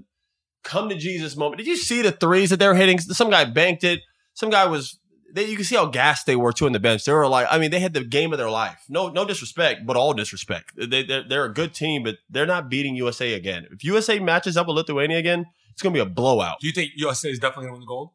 [0.62, 1.59] come to Jesus moment.
[1.59, 3.01] Did you see the threes that they were hitting?
[3.01, 4.01] Some guy banked it.
[4.35, 5.01] Some guy was.
[5.35, 7.05] They, you can see how gassed they were too on the bench.
[7.07, 8.85] They were like, I mean, they had the game of their life.
[8.90, 10.72] No, no disrespect, but all disrespect.
[10.77, 13.66] They, they're, they're a good team, but they're not beating USA again.
[13.72, 16.59] If USA matches up with Lithuania again, it's going to be a blowout.
[16.61, 18.11] Do you think USA is definitely going to win the gold?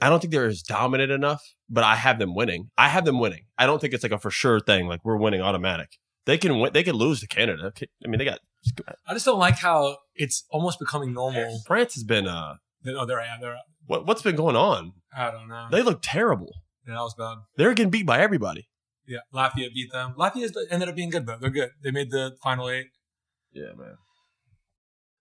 [0.00, 2.70] I don't think they're as dominant enough, but I have them winning.
[2.78, 3.46] I have them winning.
[3.58, 4.86] I don't think it's like a for sure thing.
[4.86, 5.88] Like we're winning automatic.
[6.24, 6.72] They can win.
[6.72, 7.72] They can lose to Canada.
[7.76, 8.38] I mean, they got
[9.06, 11.60] I just don't like how it's almost becoming normal.
[11.66, 12.28] France has been.
[12.28, 12.54] uh
[12.86, 13.40] oh, they're out.
[13.40, 13.62] They're out.
[13.86, 14.92] What what's been going on?
[15.16, 15.68] I don't know.
[15.70, 16.52] They look terrible.
[16.86, 17.38] yeah, that was bad.
[17.56, 18.68] They're getting beat by everybody.
[19.06, 20.14] Yeah, Latvia beat them.
[20.18, 21.38] Latvia ended up being good though.
[21.40, 21.70] They're good.
[21.82, 22.88] They made the final eight.
[23.52, 23.96] Yeah, man.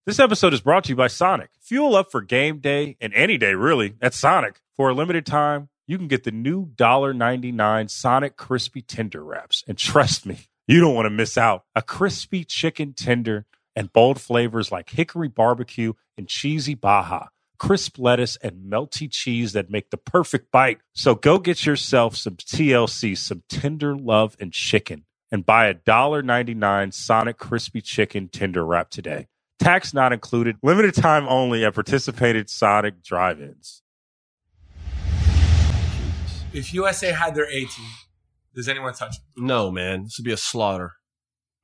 [0.07, 1.49] This episode is brought to you by Sonic.
[1.63, 4.61] Fuel up for game day and any day, really, at Sonic.
[4.77, 9.65] For a limited time, you can get the new $1.99 Sonic Crispy Tender Wraps.
[9.67, 11.65] And trust me, you don't want to miss out.
[11.75, 17.25] A crispy chicken tender and bold flavors like hickory barbecue and cheesy baja,
[17.59, 20.79] crisp lettuce, and melty cheese that make the perfect bite.
[20.93, 26.93] So go get yourself some TLC, some tender love and chicken, and buy a $1.99
[26.93, 29.27] Sonic Crispy Chicken Tender Wrap today.
[29.67, 30.55] Tax not included.
[30.63, 33.83] Limited time only at participated Sonic drive-ins.
[36.53, 37.89] If USA had their A team,
[38.55, 39.21] does anyone touch it?
[39.35, 40.03] No, man.
[40.03, 40.93] This would be a slaughter.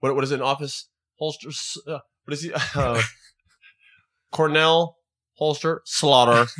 [0.01, 0.35] What what is it?
[0.35, 1.47] An office holster?
[1.87, 2.51] Uh, what is he?
[2.75, 3.01] Uh,
[4.33, 4.97] Cornell
[5.37, 6.47] holster slaughter.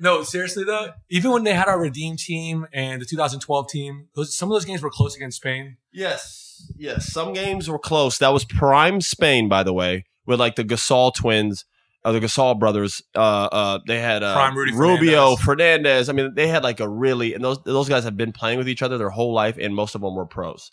[0.00, 0.94] No, seriously though.
[1.10, 4.64] Even when they had our redeem team and the 2012 team, those, some of those
[4.64, 5.76] games were close against Spain.
[5.92, 7.12] yes, yes.
[7.12, 8.18] Some games were close.
[8.18, 11.64] That was prime Spain, by the way, with like the Gasol twins.
[12.04, 15.44] Uh, the Gasol brothers, uh, uh, they had uh, Prime Rudy Rubio, Fernandez.
[15.44, 16.08] Fernandez.
[16.08, 18.68] I mean, they had like a really, and those those guys have been playing with
[18.68, 20.72] each other their whole life, and most of them were pros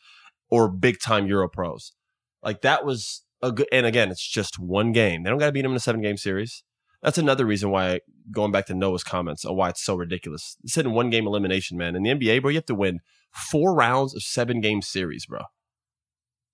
[0.50, 1.94] or big time Euro pros.
[2.42, 3.68] Like that was a good.
[3.72, 5.24] And again, it's just one game.
[5.24, 6.64] They don't got to beat them in a seven game series.
[7.02, 10.58] That's another reason why going back to Noah's comments on why it's so ridiculous.
[10.64, 11.96] It's in one game elimination, man.
[11.96, 13.00] In the NBA, bro, you have to win
[13.32, 15.42] four rounds of seven game series, bro.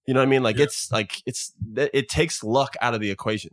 [0.08, 0.44] You know what I mean?
[0.44, 0.64] Like Yeah.
[0.66, 3.52] it's like it's it takes luck out of the equation.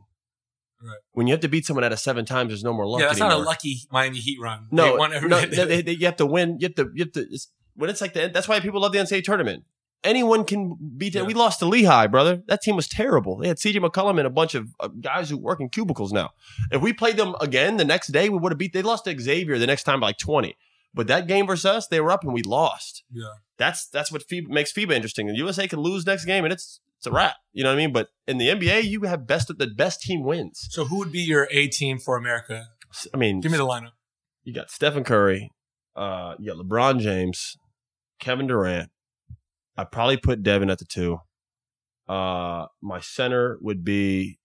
[0.82, 0.98] Right.
[1.12, 3.00] When you have to beat someone out of seven times, there's no more luck.
[3.00, 3.38] yeah, that's anymore.
[3.38, 4.66] not a lucky Miami Heat run.
[4.72, 6.58] No, they no, they- they- you have to win.
[6.58, 6.90] You have to.
[6.94, 7.20] You have to.
[7.30, 9.64] It's, when it's like that, that's why people love the NCAA tournament.
[10.04, 11.14] Anyone can beat.
[11.14, 11.22] Yeah.
[11.22, 12.42] We lost to Lehigh, brother.
[12.48, 13.36] That team was terrible.
[13.38, 16.30] They had CJ McCollum and a bunch of guys who work in cubicles now.
[16.72, 18.72] If we played them again the next day, we would have beat.
[18.72, 20.56] They lost to Xavier the next time by like twenty.
[20.92, 23.04] But that game versus us, they were up and we lost.
[23.12, 23.22] yeah.
[23.62, 25.28] That's that's what FIBA, makes FIBA interesting.
[25.28, 27.36] The USA can lose next game and it's it's a wrap.
[27.52, 27.92] You know what I mean?
[27.92, 30.66] But in the NBA, you have best the best team wins.
[30.70, 32.66] So who would be your A team for America?
[33.14, 33.92] I mean, Give me the lineup.
[34.42, 35.50] you got Stephen Curry,
[35.94, 37.56] uh, you got LeBron James,
[38.18, 38.90] Kevin Durant.
[39.76, 41.18] I'd probably put Devin at the two.
[42.08, 44.38] Uh, my center would be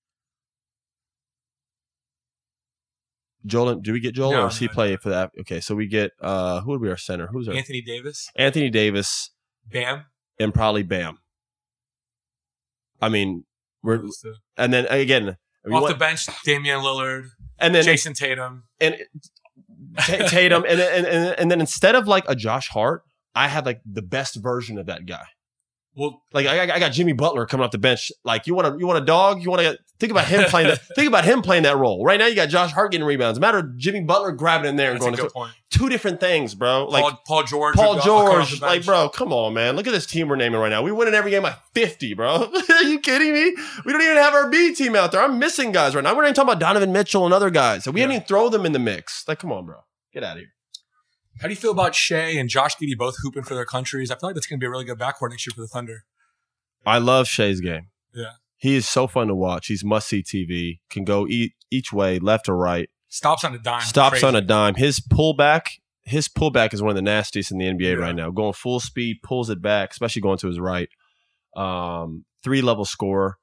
[3.47, 3.75] Joel.
[3.75, 4.97] Do we get Joel No, or does he no, play no.
[4.97, 5.31] for that?
[5.41, 7.27] Okay, so we get uh, who would be our center?
[7.27, 9.31] Who's our Anthony Davis, Anthony Davis
[9.65, 10.05] Bam.
[10.39, 11.17] and probably Bam.
[13.01, 13.45] I mean,
[13.83, 14.35] we're two.
[14.57, 17.27] and then again, Off want- the bench, Damian Lillard,
[17.59, 18.63] and then Jayson Tatum.
[18.79, 18.97] and
[19.97, 23.03] Ta- Tatum, and, and and and then instead of like a Josh Hart,
[23.35, 25.25] I had like the best version of that guy.
[25.95, 28.11] Well, Like I, I got Jimmy Butler coming off the bench.
[28.23, 29.41] Like you want to you want a dog?
[29.41, 30.79] You want to Think about him playing that.
[30.95, 32.03] Think about him playing that role.
[32.05, 33.39] Right now, you got Josh Hart getting rebounds.
[33.39, 35.53] Matter of Jimmy Butler grabbing in there and That's going to point.
[35.71, 36.85] two different things, bro.
[36.85, 37.75] Like Paul, Paul George.
[37.75, 39.75] Paul would go- come off George, like, bro, come on, man.
[39.75, 40.83] Look at this team we're naming right now.
[40.83, 42.51] We winning every game by 50, bro.
[42.69, 43.55] Are you kidding me?
[43.85, 45.21] We don't even have our B team out there.
[45.21, 46.11] I'm missing guys right now.
[46.15, 47.83] We're not even talking about Donovan Mitchell and other guys.
[47.83, 48.05] So we Yeah.
[48.07, 49.27] didn't even throw them in the mix.
[49.27, 49.77] Like, come on, bro.
[50.13, 50.53] Get out of here.
[51.41, 54.11] How do you feel about Shai and Josh Giddey both hooping for their countries?
[54.11, 55.67] I feel like that's going to be a really good backcourt next year for the
[55.67, 56.05] Thunder.
[56.85, 57.87] I love Shai's game.
[58.13, 58.31] Yeah.
[58.57, 59.67] He is so fun to watch.
[59.67, 60.79] He's must see TV.
[60.89, 62.89] Can go e- each way, left or right.
[63.07, 63.81] Stops on a dime.
[63.81, 64.25] Stops Crazy.
[64.25, 64.75] on a dime.
[64.75, 65.67] His pullback,
[66.03, 68.03] his pullback is one of the nastiest in the NBA Yeah.
[68.03, 68.31] right now.
[68.31, 70.89] Going full speed, pulls it back, especially going to his right.
[71.55, 73.37] Um, three level scorer,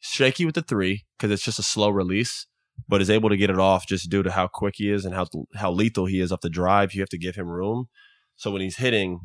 [0.00, 2.46] shaky with the three because it's just a slow release,
[2.88, 5.14] but is able to get it off just due to how quick he is and
[5.14, 6.92] how how lethal he is off the drive.
[6.94, 7.88] You have to give him room.
[8.36, 9.20] So when he's hitting,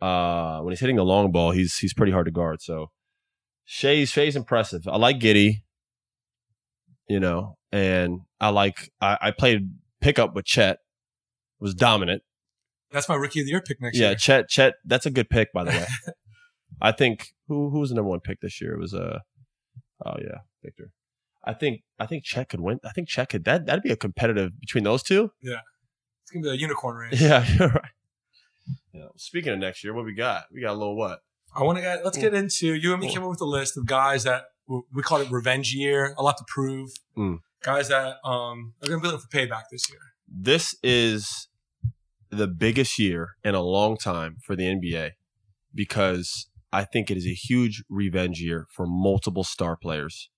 [0.00, 2.62] uh, when he's hitting the long ball, he's he's pretty hard to guard.
[2.62, 2.90] So
[3.66, 4.86] Shai's Shai's impressive.
[4.88, 5.62] I like Giddey,
[7.08, 10.78] you know, and I like I, I played pickup with Chet,
[11.60, 12.22] was dominant.
[12.92, 14.10] That's my rookie of the year pick next Yeah, year.
[14.12, 15.86] Yeah, Chet Chet, that's a good pick by the way.
[16.80, 18.74] I think who who was the number one pick this year?
[18.74, 19.18] It was uh
[20.04, 20.90] oh yeah, Victor.
[21.44, 22.78] I think I think Chet could win.
[22.84, 25.32] I think Chet could that that'd be a competitive between those two.
[25.42, 25.60] Yeah,
[26.22, 27.20] It's going to be a unicorn race.
[27.20, 27.90] Yeah, you're right.
[28.92, 29.06] Yeah.
[29.16, 30.44] Speaking of next year, what we got?
[30.52, 31.20] We got a little what?
[31.56, 33.12] I want to get, let's get into, you and me Mm.
[33.12, 34.44] came up with a list of guys that
[34.92, 36.90] we call it revenge year, a lot to prove.
[37.16, 37.38] Mm.
[37.62, 40.00] Guys that um, are going to be looking for payback this year.
[40.28, 41.48] This is
[42.30, 45.12] the biggest year in a long time for the NBA
[45.74, 50.28] because I think it is a huge revenge year for multiple star players.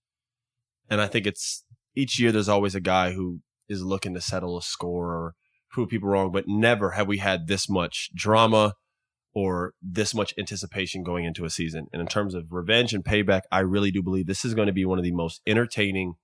[0.91, 1.65] And I think it's
[1.97, 5.35] each year there's always a guy who is looking to settle a score or
[5.71, 8.75] prove people wrong, but never have we had this much drama
[9.39, 11.87] or this much anticipation going into a season.
[11.93, 14.73] And in terms of revenge and payback, I really do believe this is going to
[14.73, 16.15] be one of the most entertaining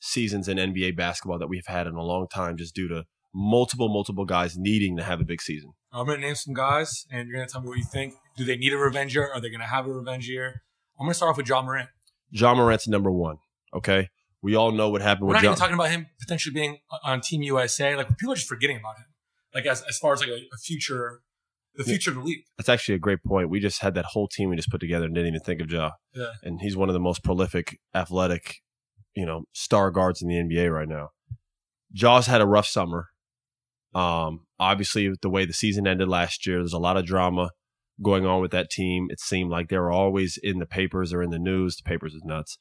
[0.00, 3.88] seasons in NBA basketball that we've had in a long time, just due to multiple,
[3.88, 5.72] multiple guys needing to have a big season.
[5.92, 8.14] I'm going to name some guys, and you're going to tell me what you think.
[8.36, 9.30] Do they need a revenge year?
[9.32, 10.62] Are they going to have a revenge year?
[11.00, 11.88] I'm going to start off with Ja Morant.
[12.30, 13.38] Ja Morant's number one.
[13.72, 14.10] Okay.
[14.42, 15.50] We all know what happened We're with not Ja.
[15.52, 17.94] even talking about him potentially being on Team USA.
[17.96, 19.06] Like people are just forgetting about him.
[19.54, 21.20] Like as, as far as like a, a future,
[21.74, 22.44] the future of the league.
[22.56, 23.50] That's actually a great point.
[23.50, 25.70] We just had that whole team we just put together and didn't even think of
[25.70, 25.92] Ja.
[26.14, 26.32] Yeah.
[26.42, 28.56] And he's one of the most prolific, athletic,
[29.14, 31.10] you know, star guards in the NBA right now.
[31.92, 33.08] Ja's had a rough summer.
[33.94, 37.50] Um, obviously, the way the season ended last year, there's a lot of drama
[38.02, 39.08] going on with that team.
[39.10, 41.76] It seemed like they were always in the papers or in the news.
[41.76, 42.56] The papers is nuts.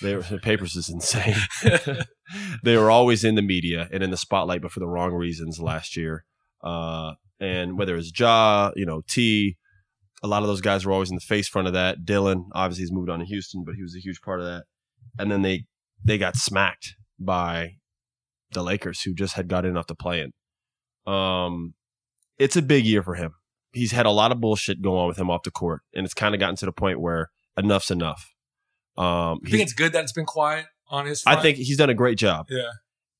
[0.00, 1.36] They were, the papers is insane.
[2.62, 5.60] they were always in the media and in the spotlight, but for the wrong reasons
[5.60, 6.24] last year.
[6.62, 9.56] Uh, and whether it's Ja, you know, T,
[10.22, 12.04] a lot of those guys were always in the face front of that.
[12.04, 14.64] Dillon, obviously, he's moved on to Houston, but he was a huge part of that.
[15.18, 15.64] And then they
[16.04, 17.76] they got smacked by
[18.52, 21.12] the Lakers, who just had got enough to play in.
[21.12, 21.74] Um,
[22.38, 23.32] it's a big year for him.
[23.72, 26.14] He's had a lot of bullshit going on with him off the court, and it's
[26.14, 28.32] kind of gotten to the point where enough's enough.
[28.96, 31.22] Um, I think it's good that it's been quiet on his.
[31.26, 32.70] I think he's done a great job Yeah.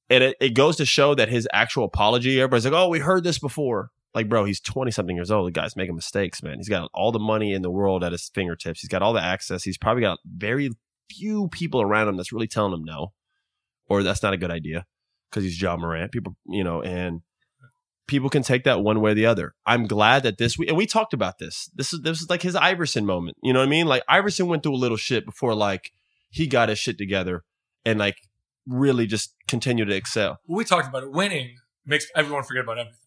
[0.08, 3.24] and it, it goes to show that his actual apology everybody's like oh we heard
[3.24, 5.46] this before like bro he's 20 something years old.
[5.46, 6.56] The guy's making mistakes man.
[6.56, 8.80] He's got all the money in the world at his fingertips.
[8.80, 9.62] He's got all the access.
[9.62, 10.70] He's probably got very
[11.08, 13.12] few people around him that's really telling him no
[13.88, 14.86] or that's not a good idea
[15.30, 16.10] because he's Ja Morant.
[16.10, 17.20] People you know and
[18.08, 19.54] people can take that one way or the other.
[19.66, 21.70] I'm glad that this week and we talked about this.
[21.74, 23.36] This is this is like his iverson moment.
[23.42, 23.86] You know what i mean?
[23.86, 25.92] Like iverson went through a little shit before like
[26.30, 27.44] he got his shit together
[27.84, 28.16] and like
[28.66, 30.38] really just continue to excel.
[30.48, 31.12] We talked about it.
[31.12, 33.00] Winning makes everyone forget about everything.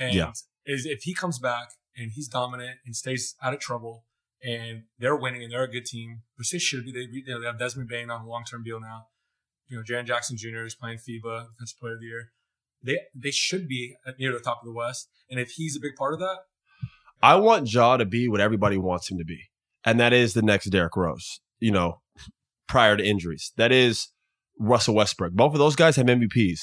[0.00, 0.32] And Yeah.
[0.66, 4.06] is if he comes back and he's dominant and stays out of trouble
[4.42, 6.92] and they're winning and they're a good team, which they should be.
[6.92, 9.06] They, you know, they have Desmond Bane on a long term deal now.
[9.68, 10.64] You know, Jaren Jackson Jr.
[10.64, 12.32] is playing FIBA Defensive Player of the Year.
[12.82, 15.08] They they should be near the top of the West.
[15.28, 16.38] And if he's a big part of that,
[17.22, 19.50] I want Ja to be what everybody wants him to be,
[19.84, 21.40] and that is the next Derrick Rose.
[21.58, 22.00] You know,
[22.66, 24.08] prior to injuries, that is
[24.58, 25.34] Russell Westbrook.
[25.34, 26.60] Both of those guys have MVPs.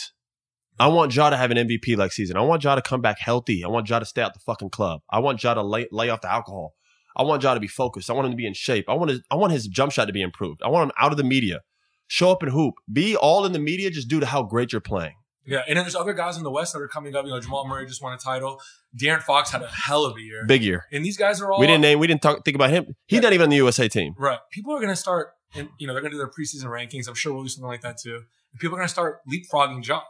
[0.80, 2.38] I want Ja to have an MVP like season.
[2.38, 3.64] I want Ja to come back healthy.
[3.64, 5.02] I want Ja to stay out the fucking club.
[5.10, 6.76] I want Ja to lay, lay off the alcohol.
[7.16, 8.10] I want Ja to be focused.
[8.10, 8.86] I want him to be in shape.
[8.88, 10.62] I want his, I want his jump shot to be improved.
[10.64, 11.62] I want him out of the media.
[12.08, 12.76] Show up and hoop.
[12.92, 15.16] Be all in the media just due to how great you're playing.
[15.46, 15.64] yeah.
[15.68, 17.26] And then there's other guys in the West that are coming up.
[17.26, 18.62] You know, Jamal Murray just won a title.
[18.96, 20.46] De'Aaron Fox had a hell of a year.
[20.46, 20.86] Big year.
[20.92, 21.98] and these guys are all We didn't name.
[22.00, 22.46] We didn't talk.
[22.46, 22.96] Think about him.
[23.08, 24.14] He's not even on the USA team.
[24.18, 24.40] Right.
[24.52, 27.08] People are going to start, and you know, they're going to do their preseason rankings.
[27.08, 28.22] I'm sure we'll do something like that too.
[28.54, 30.02] And people are going to start leapfrogging Ja.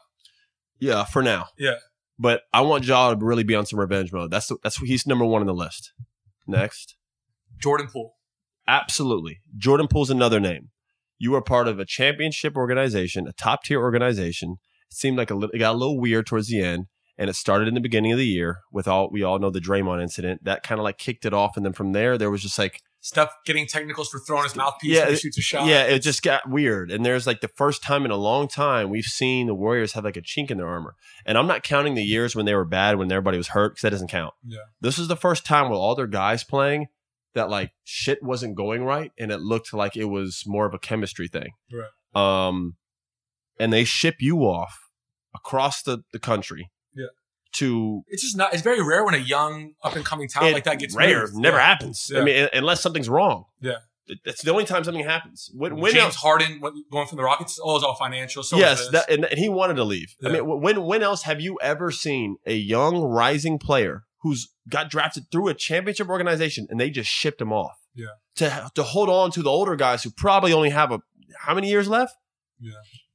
[0.79, 1.47] Yeah, for now.
[1.57, 1.77] Yeah.
[2.19, 4.31] But I want Ja to really be on some revenge mode.
[4.31, 5.93] That's that's he's number one on the list.
[6.47, 6.95] Next,
[7.59, 8.15] Jordan Poole.
[8.67, 10.69] absolutely, Jordan Poole's another name.
[11.19, 14.57] You were part of a championship organization, a top tier organization.
[14.89, 16.87] It seemed like a little, it got a little weird towards the end,
[17.17, 19.59] and it started in the beginning of the year with all we all know the
[19.59, 20.43] Draymond incident.
[20.43, 22.81] That kind of like kicked it off, and then from there there was just like
[23.07, 25.65] Steph getting technicals for throwing his mouthpiece Yeah, when he shoots a shot.
[25.65, 26.91] yeah, it just got weird.
[26.91, 30.03] And there's like the first time in a long time we've seen the Warriors have
[30.03, 30.93] like a chink in their armor.
[31.25, 33.83] And I'm not counting the years when they were bad when everybody was hurt because
[33.83, 34.33] that doesn't count.
[34.45, 34.59] Yeah.
[34.81, 36.87] This is the first time with all their guys playing
[37.33, 40.79] that like shit wasn't going right and it looked like it was more of a
[40.79, 41.51] chemistry thing.
[41.71, 41.87] Right.
[42.47, 42.75] Um
[43.57, 44.89] and they ship you off
[45.33, 46.69] across the, the country.
[47.53, 47.57] Yeah.
[47.59, 48.53] To It's just not.
[48.53, 51.35] It's very rare when a young up and coming talent like that gets rare, moved.
[51.35, 51.65] never Yeah.
[51.65, 52.11] happens.
[52.15, 53.45] I mean, unless something's wrong.
[53.61, 53.77] Yeah.
[54.23, 55.49] That's the only time something happens.
[55.53, 58.41] When, when James else- Harden went- going from the Rockets, oh, it's all financial.
[58.41, 60.15] So yes, that, and, and he wanted to leave.
[60.25, 64.89] I mean, when when else have you ever seen a young rising player who's got
[64.89, 67.77] drafted through a championship organization and they just shipped him off?
[67.95, 68.07] Yeah.
[68.37, 70.99] To to hold on to the older guys who probably only have a
[71.39, 72.13] how many years left?
[72.59, 72.71] Yeah.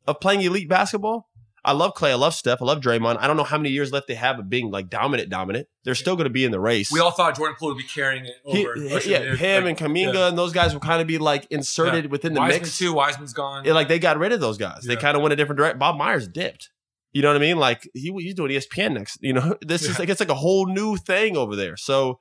[0.06, 1.28] Of playing elite basketball.
[1.64, 2.10] I love Clay.
[2.10, 2.60] I love Steph.
[2.60, 3.18] I love Draymond.
[3.20, 5.68] I don't know how many years left they have of being like dominant, dominant.
[5.84, 6.90] They're still going to be in the race.
[6.90, 8.74] we all thought Jordan Poole would be carrying it over.
[8.74, 10.28] he- Usher yeah, him Like, and Kuminga yeah.
[10.28, 12.78] and those guys will kind of be like inserted within the Wiseman mix.
[12.78, 12.92] too.
[12.92, 13.64] Wiseman's gone.
[13.64, 14.82] Yeah, like they got rid of those guys.
[14.84, 15.78] They kind of went a different direction.
[15.78, 16.70] Bob Myers dipped.
[17.12, 17.58] You know what I mean?
[17.58, 19.18] Like he he's doing ESPN next.
[19.20, 19.94] You know, this is Yeah.
[20.00, 21.76] like it's like a whole new thing over there.
[21.76, 22.18] So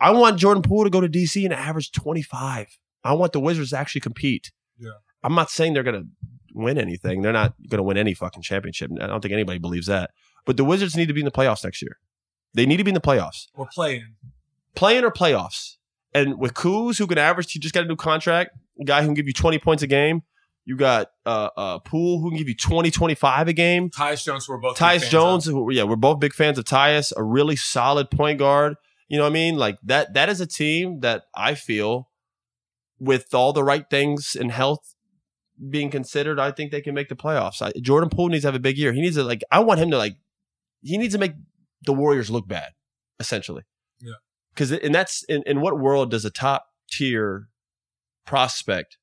[0.00, 2.68] I want Jordan Poole to go to DC and average twenty five.
[3.04, 4.50] I want the Wizards to actually compete.
[4.78, 4.90] Yeah.
[5.22, 6.04] I'm not saying they're gonna
[6.58, 7.22] win anything.
[7.22, 8.90] They're not gonna win any fucking championship.
[9.00, 10.10] I don't think anybody believes that.
[10.44, 11.98] But the Wizards need to be in the playoffs next year.
[12.54, 14.14] They need to be in the playoffs We're playing.
[14.74, 15.76] playing or playoffs.
[16.14, 19.08] And with Kuz, who can average, he just got a new contract, a guy who
[19.08, 20.22] can give you 20 points a game.
[20.64, 23.90] You got uh, uh, Poole, who can give you 20, 25 a game.
[23.90, 27.12] Tyus Jones, we're both big Tyus Jones, who, yeah, we're both big fans of Tyus,
[27.16, 28.74] a really solid point guard.
[29.08, 29.56] You know what I mean?
[29.56, 32.08] Like that, that is a team that I feel
[32.98, 34.94] with all the right things and health
[35.70, 37.60] being considered, I think they can make the playoffs.
[37.62, 38.92] I, Jordan Poole needs to have a big year.
[38.92, 40.16] He needs to like, I want him to like,
[40.82, 41.32] he needs to make
[41.84, 42.72] the Warriors look bad,
[43.18, 43.62] essentially.
[44.00, 44.12] Yeah.
[44.54, 47.48] Because and that's in, in what world does a top tier
[48.26, 48.98] prospect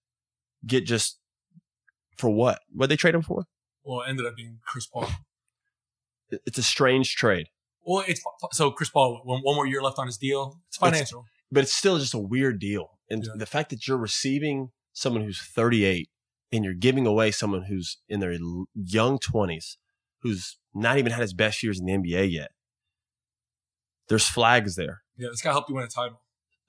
[0.66, 1.20] get just
[2.18, 2.60] for what?
[2.74, 3.46] What they trade him for?
[3.84, 5.08] Well, it ended up being Chris Paul.
[6.46, 7.50] It's a strange trade,
[7.86, 9.22] Well, it's so Chris Paul.
[9.24, 10.60] One, one more year left on his deal.
[10.68, 11.26] It's financial.
[11.52, 12.98] but it's still just a weird deal.
[13.10, 13.34] And Yeah.
[13.38, 16.10] the fact that you're receiving someone who's 38
[16.52, 18.36] and you're giving away someone who's in their
[18.74, 19.78] young 20s,
[20.22, 22.52] who's not even had his best years in the NBA yet.
[24.08, 25.02] There's flags there.
[25.18, 26.22] yeah, this guy helped you win a title.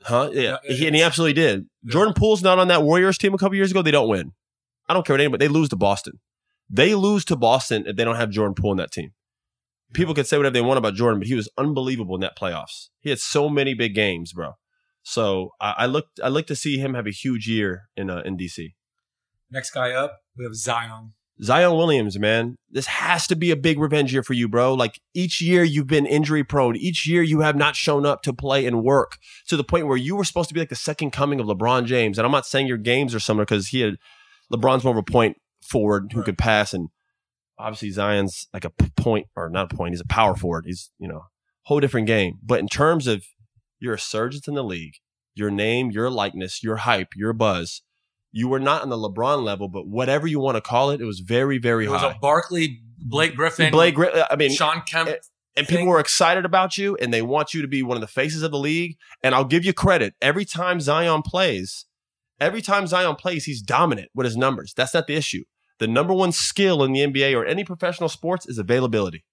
[0.03, 0.31] Huh?
[0.33, 0.59] Yeah.
[0.65, 1.67] Yeah, he, and he absolutely did.
[1.83, 1.93] Yeah.
[1.93, 3.83] Jordan Poole's not on that Warriors team a couple years ago.
[3.83, 4.33] They don't win.
[4.89, 5.47] I don't care what anybody.
[5.47, 6.21] They lose to Boston.
[6.69, 9.13] They lose to Boston if they don't have Jordan Poole in that team.
[9.93, 12.89] People can say whatever they want about Jordan, but he was unbelievable in that playoffs.
[13.01, 14.53] He had so many big games, bro.
[15.03, 16.19] So I, I looked.
[16.23, 18.75] I look to see him have a huge year in uh, in DC.
[19.51, 21.13] Next guy up, we have Zion.
[21.43, 24.73] Zion Williams, man, this has to be a big revenge year for you, bro.
[24.73, 26.77] Like each year you've been injury prone.
[26.77, 29.99] Each year you have not shown up to play and work to the point where
[29.99, 32.19] you were supposed to be like the second coming of LeBron James.
[32.19, 33.97] And I'm not saying your games are similar because he had
[34.51, 36.25] LeBron's more of a point forward who Right.
[36.27, 36.89] could pass, and
[37.59, 39.93] obviously Zion's like a point or not a point.
[39.93, 40.65] He's a power forward.
[40.67, 41.25] He's you know
[41.65, 42.39] whole different game.
[42.43, 43.25] But in terms of
[43.79, 44.95] your resurgence in the league,
[45.35, 47.83] your name, your likeness, your hype, your buzz.
[48.39, 51.05] You were not on the LeBron level, but whatever you want to call it, it
[51.07, 52.11] was very, very It was high.
[52.13, 55.09] a Barkley, Blake Griffin, Blake, Gri- I mean, Shawn Kemp.
[55.57, 58.07] and people were excited about you, and they want you to be one of the
[58.07, 58.99] faces of the league.
[59.23, 60.15] And I'll give you credit.
[60.21, 61.87] Every time Zion plays,
[62.39, 64.75] every time Zion plays, he's dominant with his numbers.
[64.77, 65.45] That's not the issue.
[65.79, 69.25] The number one skill in the NBA or any professional sports is availability,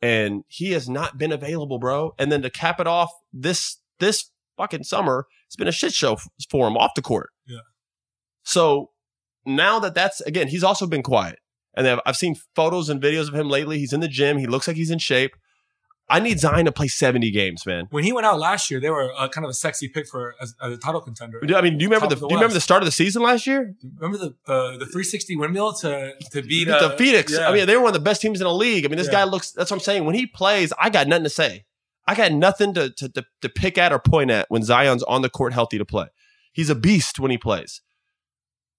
[0.00, 2.14] and he has not been available, bro.
[2.18, 6.16] And then to cap it off, this this fucking summer, it's been a shit show
[6.50, 7.28] for him off the court.
[8.48, 8.90] So
[9.44, 11.38] now that that's again, he's also been quiet.
[11.76, 13.78] And I've, I've seen photos and videos of him lately.
[13.78, 14.38] He's in the gym.
[14.38, 15.32] He looks like he's in shape.
[16.10, 17.86] I need Zion to play 70 games, man.
[17.90, 20.34] when he went out last year, they were uh, kind of a sexy pick for
[20.40, 21.38] as a title contender.
[21.54, 23.20] I mean, do you remember the, the do you remember the start of the season
[23.22, 23.74] last year?
[23.98, 27.32] Remember the the, the 360 windmill to to beat Beat uh, the Phoenix.
[27.34, 27.46] yeah.
[27.50, 28.86] I mean, they were one of the best teams in the league.
[28.86, 29.12] I mean, this Yeah.
[29.12, 29.52] guy looks.
[29.52, 30.06] That's what I'm saying.
[30.06, 31.66] When he plays, I got nothing to say.
[32.06, 35.20] I got nothing to, to to to pick at or point at when Zion's on
[35.20, 36.06] the court healthy to play.
[36.52, 37.82] He's a beast when he plays,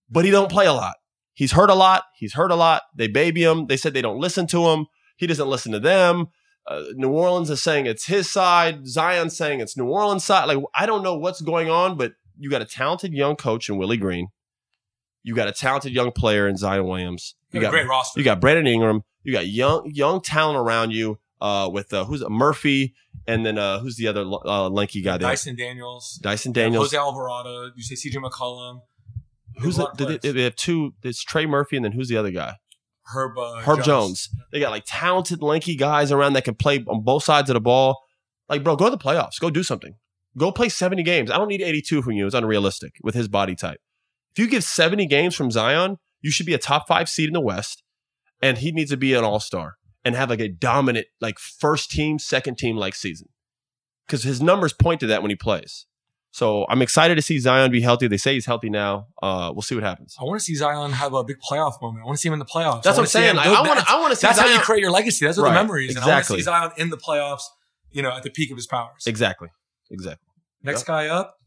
[0.10, 0.95] but he don't play a lot.
[1.34, 2.03] He's hurt a lot.
[2.16, 2.82] He's hurt a lot.
[2.95, 3.68] They baby him.
[3.68, 4.88] They said they don't listen to him.
[5.16, 6.28] He doesn't listen to them.
[6.68, 8.88] Uh, New Orleans is saying it's his side.
[8.88, 10.45] Zion's saying it's New Orleans' side.
[10.45, 13.78] Like I don't know what's going on, but you got a talented young coach in
[13.78, 14.28] Willie Green.
[15.24, 17.36] You got a talented young player in Zion Williams.
[17.51, 18.20] You got great roster.
[18.20, 19.03] you got Brandon Ingram.
[19.24, 21.20] You got young young talent around you.
[21.41, 22.93] Uh, with uh, who's Murphy,
[23.26, 25.30] and then uh, who's the other uh, lanky guy there?
[25.30, 26.88] Dyson Daniels, Dyson Daniels.
[26.88, 27.72] Jose Alvarado.
[27.78, 28.82] You say CJ McCollum.
[29.60, 30.93] Who's the, have a lot of they, they have two?
[31.03, 32.55] It's Trey Murphy, and then who's the other guy?
[33.14, 34.30] Herb uh, Herb Jones.
[34.51, 37.62] They got like talented, lanky guys around that can play on both sides of the
[37.62, 37.99] ball.
[38.47, 39.39] Like, bro, go to the playoffs.
[39.39, 39.95] Go do something.
[40.38, 41.32] Go play 70 games.
[41.32, 42.26] I don't need 82 from you.
[42.26, 43.80] It's unrealistic with his body type.
[44.32, 47.34] If you give 70 games from Zion, you should be a top five seed in
[47.34, 47.84] the West,
[48.41, 51.91] and he needs to be an all star and have like a dominant, like first
[51.91, 53.28] team, second team like season.
[54.05, 55.86] Because his numbers point to that when he plays.
[56.32, 58.07] So I'm excited to see Zion be healthy.
[58.07, 59.07] They say he's healthy now.
[59.21, 60.15] Uh, we'll see what happens.
[60.19, 62.03] I want to see Zion have a big playoff moment.
[62.03, 62.84] I want to see him in the playoffs.
[62.84, 63.38] That's what I'm saying.
[63.38, 63.86] I want to.
[63.89, 65.25] I want to see That's how you create your legacy.
[65.25, 65.49] That's what Right.
[65.53, 65.95] the memories.
[65.95, 67.43] And I want to see Zion in the playoffs.
[67.91, 69.05] You know, at the peak of his powers.
[69.07, 69.49] exactly.
[69.89, 70.27] Exactly.
[70.61, 71.38] Next guy up,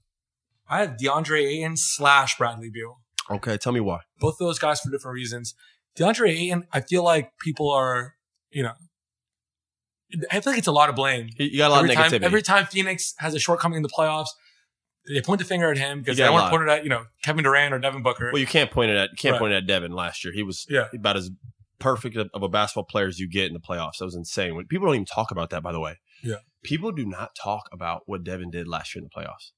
[0.69, 2.99] I have DeAndre Ayton slash Bradley Beal.
[3.31, 3.57] Okay.
[3.57, 4.01] Tell me why.
[4.19, 5.55] Both those guys for different reasons.
[5.97, 8.15] DeAndre Ayton, I feel like people are,
[8.51, 8.73] you know,
[10.33, 11.29] I feel like it's a lot of blame.
[11.39, 12.23] You got a lot every of time, negativity.
[12.25, 14.29] every time Phoenix has a shortcoming in the playoffs,
[15.07, 17.05] they point the finger at him because they want to point it at you know
[17.25, 18.31] Kevin Durant or Devin Booker.
[18.33, 19.39] Well, you can't point it at you can't Right.
[19.41, 20.33] point it at Devin last year.
[20.33, 20.89] He was Yeah.
[20.95, 21.31] about as
[21.79, 23.99] perfect of a basketball player as you get in the playoffs.
[23.99, 24.55] That was insane.
[24.55, 25.99] When people don't even talk about that, by the way.
[26.23, 26.37] Yeah.
[26.63, 29.51] People do not talk about what Devin did last year in the playoffs.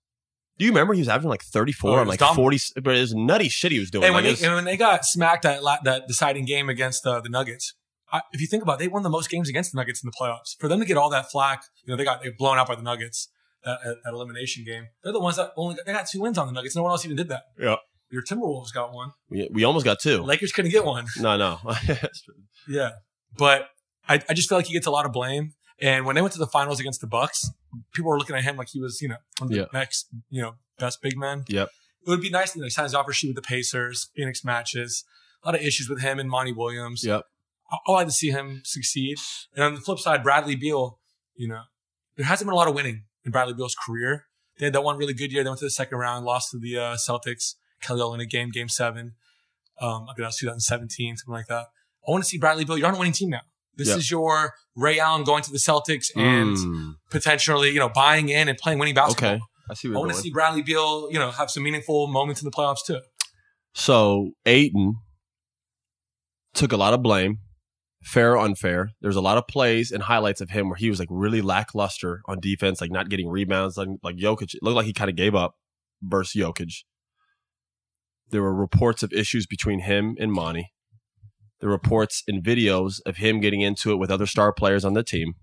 [0.57, 2.35] Do you remember he was averaging like 34 Oh, and like dumb.
[2.37, 4.05] 40 but it was nutty shit he was doing.
[4.05, 7.07] and when, Like, they, and when they got smacked that la- that deciding game against
[7.07, 7.75] uh, the Nuggets,
[8.13, 10.09] I, if you think about, it, they won the most games against the Nuggets in
[10.09, 10.57] the playoffs.
[10.59, 12.69] For them to get all that flack, you know, they got they got blown out
[12.69, 13.29] by the Nuggets
[13.65, 14.89] that, at, elimination game.
[15.03, 16.77] They're the ones that only got, they got two wins on the Nuggets.
[16.77, 17.43] No one else even did that.
[17.59, 17.77] Yeah.
[18.11, 19.11] Your Timberwolves got one.
[19.31, 20.23] we, we almost got two.
[20.23, 21.07] Lakers couldn't get one.
[21.19, 21.59] no, no.
[22.69, 22.91] Yeah,
[23.37, 23.69] but
[24.09, 25.53] I, I just feel like he gets a lot of blame.
[25.81, 27.51] And when they went to the finals against the Bucks,
[27.95, 29.67] people were looking at him like he was, you know, one of the Yeah.
[29.73, 31.45] next, you know, best big men.
[31.49, 31.69] Yep.
[32.07, 34.45] It would be nice to you know, sign his offer sheet with the Pacers, Phoenix
[34.45, 35.05] matches.
[35.43, 37.05] A lot of issues with him and Monty Williams.
[37.05, 37.23] yep.
[37.71, 39.17] I- I like to see him succeed.
[39.55, 41.01] And on the flip side, Bradley Beal,
[41.35, 41.63] you know,
[42.17, 44.27] there hasn't been a lot of winning in Bradley Beal's career.
[44.59, 45.43] They had that one really good year.
[45.43, 47.55] They went to the second round, lost to the uh, Celtics.
[47.83, 49.13] Kelly Olynyk game, game seven.
[49.81, 51.67] Um, I think that was 2017, something like that.
[52.07, 52.79] I want to see Bradley Beal.
[52.79, 53.41] You're on a winning team now.
[53.77, 53.97] This Yeah.
[53.97, 58.49] is your Ray Allen going to the Celtics and Mm, potentially, you know, buying in
[58.49, 59.35] and playing winning basketball.
[59.35, 59.41] okay.
[59.69, 62.41] I see I you're want to see Bradley Beal, you know, have some meaningful moments
[62.41, 63.01] in the playoffs too.
[63.75, 64.95] So Ayton
[66.55, 67.39] took a lot of blame,
[68.05, 68.91] fair or unfair.
[69.01, 72.21] There's a lot of plays and highlights of him where he was like really lackluster
[72.27, 74.55] on defense, like not getting rebounds, like, like Jokic.
[74.55, 75.55] It looked like he kind of gave up
[76.03, 76.85] versus Jokic.
[78.31, 80.71] There were reports of issues between him and Monty.
[81.61, 85.03] The reports and videos of him getting into it with other star players on the
[85.03, 85.35] team.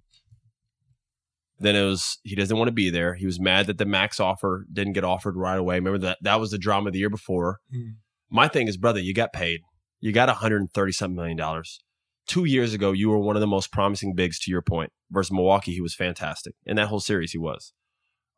[1.57, 3.15] Then it was he doesn't want to be there.
[3.15, 5.75] He was mad that the max offer didn't get offered right away.
[5.75, 7.59] Remember that that was the drama the year before.
[7.73, 7.95] Mm.
[8.29, 9.61] My thing is, brother, you got paid.
[9.99, 11.79] You got 130 something million dollars.
[12.27, 14.39] Two years ago, you were one of the most promising bigs.
[14.39, 17.31] To your point, versus Milwaukee, he was fantastic in that whole series.
[17.31, 17.73] He was.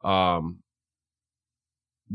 [0.03, 0.59] Um,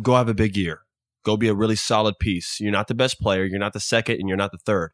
[0.01, 0.83] go have a big year.
[1.25, 2.59] Go be a really solid piece.
[2.61, 3.45] You're not the best player.
[3.45, 4.93] You're not the second, and you're not the third.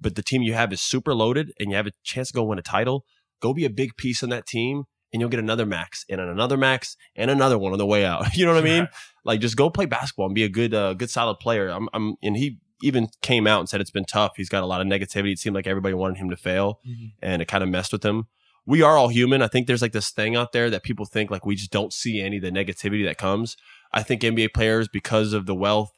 [0.00, 2.44] But the team you have is super loaded, and you have a chance to go
[2.44, 3.04] win a title.
[3.40, 6.56] Go be a big piece on that team, and you'll get another max, and another
[6.56, 8.26] max, and another one on the way out.
[8.36, 8.88] You know what I mean?
[9.24, 11.68] Like just go play basketball and be a good, uh, good solid player.
[11.68, 14.32] I'm, I'm, and he even came out and said it's been tough.
[14.36, 15.32] He's got a lot of negativity.
[15.32, 17.06] It seemed like everybody wanted him to fail, mm-hmm.
[17.22, 18.26] and it kind of messed with him.
[18.66, 19.42] We are all human.
[19.42, 21.92] I think there's like this thing out there that people think like we just don't
[21.92, 23.56] see any of the negativity that comes.
[23.92, 25.92] I think NBA players, because of the wealth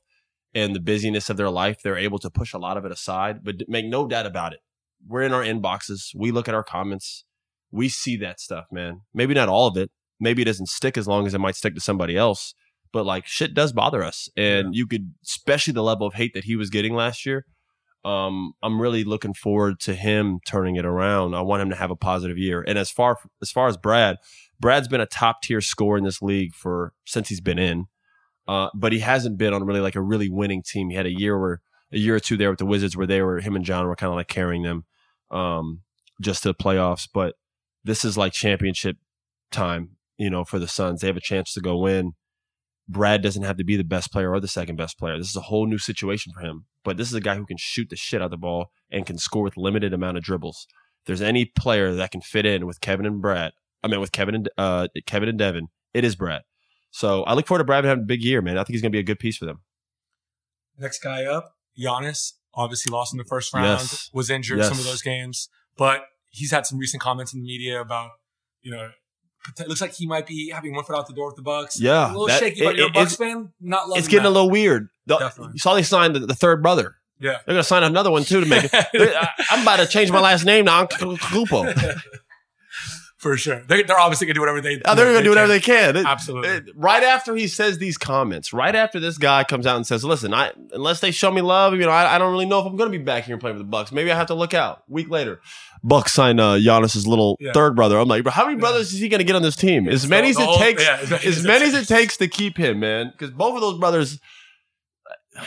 [0.55, 3.45] and the busyness of their life, they're able to push a lot of it aside.
[3.45, 4.61] But make no doubt about it,
[5.07, 6.15] we're in our inboxes.
[6.15, 7.25] We look at our comments.
[7.71, 9.03] We see that stuff, man.
[9.15, 9.91] Maybe not all of it.
[10.19, 12.55] Maybe it doesn't stick as long as it might stick to somebody else.
[12.93, 16.45] But like shit does bother us, and you could, especially the level of hate that
[16.45, 17.47] he was getting last year.
[18.05, 21.35] Um, I'm really looking forward to him turning it around.
[21.35, 22.65] I want him to have a positive year.
[22.67, 24.19] And as far as far as Brad,
[24.61, 27.87] Brad's been a top tier scorer in this league for since he's been in.
[28.47, 30.91] Uh, but he hasn't been on really like a really winning team.
[30.91, 31.61] He had a year where
[31.93, 33.97] a year or two there with the Wizards where they were him and John were
[33.97, 34.85] kind of like carrying them
[35.31, 35.81] um,
[36.21, 37.09] just to the playoffs.
[37.13, 37.35] But
[37.85, 38.97] this is like championship
[39.51, 41.01] time, you know, for the Suns.
[41.01, 42.13] They have a chance to go win.
[42.89, 45.19] Brad doesn't have to be the best player or the second best player.
[45.19, 46.67] This is a whole new situation for him.
[46.85, 49.05] But this is a guy who can shoot the shit out of the ball and
[49.05, 50.67] can score with limited amount of dribbles.
[51.01, 54.13] If there's any player that can fit in with Kevin and Brad, I mean with
[54.13, 56.43] Kevin and uh, Kevin and Devin, it is Brad.
[56.93, 58.57] So I look forward to Brad having a big year, man.
[58.57, 59.61] I think he's going to be a good piece for them.
[60.79, 62.33] Next guy up, Giannis.
[62.55, 64.11] Obviously lost in the first round, Yes.
[64.15, 64.69] was injured Yes.
[64.69, 68.13] some of those games, but he's had some recent comments in the media about,
[68.63, 68.93] you know,
[69.59, 71.81] it looks like he might be having one foot out the door with the Bucks.
[71.81, 74.25] Yeah, a little that- shaky, but it- you're a Bucks fan, not loving It's getting
[74.25, 74.29] that.
[74.31, 74.89] a little weird.
[75.07, 75.53] The- Definitely.
[75.55, 76.97] you saw they signed the, the third brother.
[77.21, 77.33] yeah.
[77.47, 78.71] They're going to sign another one too to make it.
[78.75, 80.85] I, I'm about to change my last name now.
[80.87, 81.73] Kupo.
[83.19, 83.63] for sure.
[83.67, 84.81] They, they're obviously gonna do whatever they.
[84.85, 85.97] Oh, they're going to do whatever they can.
[85.97, 86.73] Absolutely.
[86.77, 90.35] right after he says these comments, right after this guy comes out and says, "Listen,
[90.35, 92.77] I unless they show me love, you know, I, I don't really know if I'm
[92.77, 93.91] going to be back here playing for the Bucks.
[93.91, 95.41] Maybe I have to look out." Week later,
[95.87, 97.53] Bucks sign uh, Giannis's little Yeah.
[97.53, 97.97] third brother.
[97.99, 99.89] I'm like, bro, how many brothers is he going to get on this team?
[99.89, 102.17] As many as it whole- takes, yeah, as many as it many as it takes.
[102.17, 103.11] to keep him, man.
[103.13, 104.19] Because both of those brothers.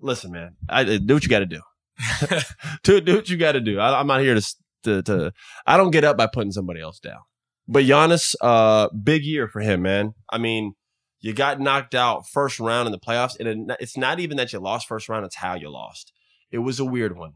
[0.00, 1.60] Listen, man, I, do what you got to do.
[2.82, 3.78] do, do what you got to do.
[3.80, 4.54] I, I'm not here to,
[4.84, 5.32] to to.
[5.66, 7.20] I don't get up by putting somebody else down.
[7.66, 10.12] But Giannis, uh, big year for him, man.
[10.30, 10.74] I mean,
[11.20, 14.52] you got knocked out first round in the playoffs, and it- it's not even that
[14.52, 16.12] you lost first round; it's how you lost.
[16.50, 17.32] It was a weird one.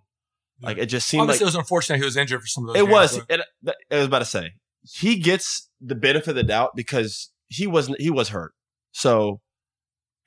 [0.63, 2.75] Like it just seemed Obviously, like it was unfortunate he was injured for some of
[2.75, 2.83] those.
[2.83, 3.19] it games, was.
[3.29, 4.53] but- It, I was about to say
[4.83, 8.01] he gets the benefit of the doubt because he wasn't.
[8.01, 8.53] He was hurt,
[8.93, 9.41] so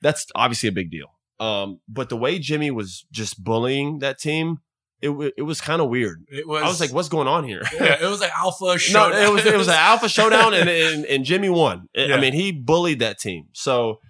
[0.00, 1.08] that's obviously a big deal.
[1.40, 4.58] Um, but the way Jimmy was just bullying that team,
[5.02, 6.24] it it was kind of weird.
[6.28, 6.62] It was.
[6.62, 8.64] I was like, "What's going on here?" yeah, it was like alpha.
[8.64, 9.22] no, showdown.
[9.22, 11.88] it was it was an alpha showdown, and, and and Jimmy won.
[11.96, 12.16] I- Yeah.
[12.16, 13.46] I mean, he bullied that team.
[13.52, 14.00] So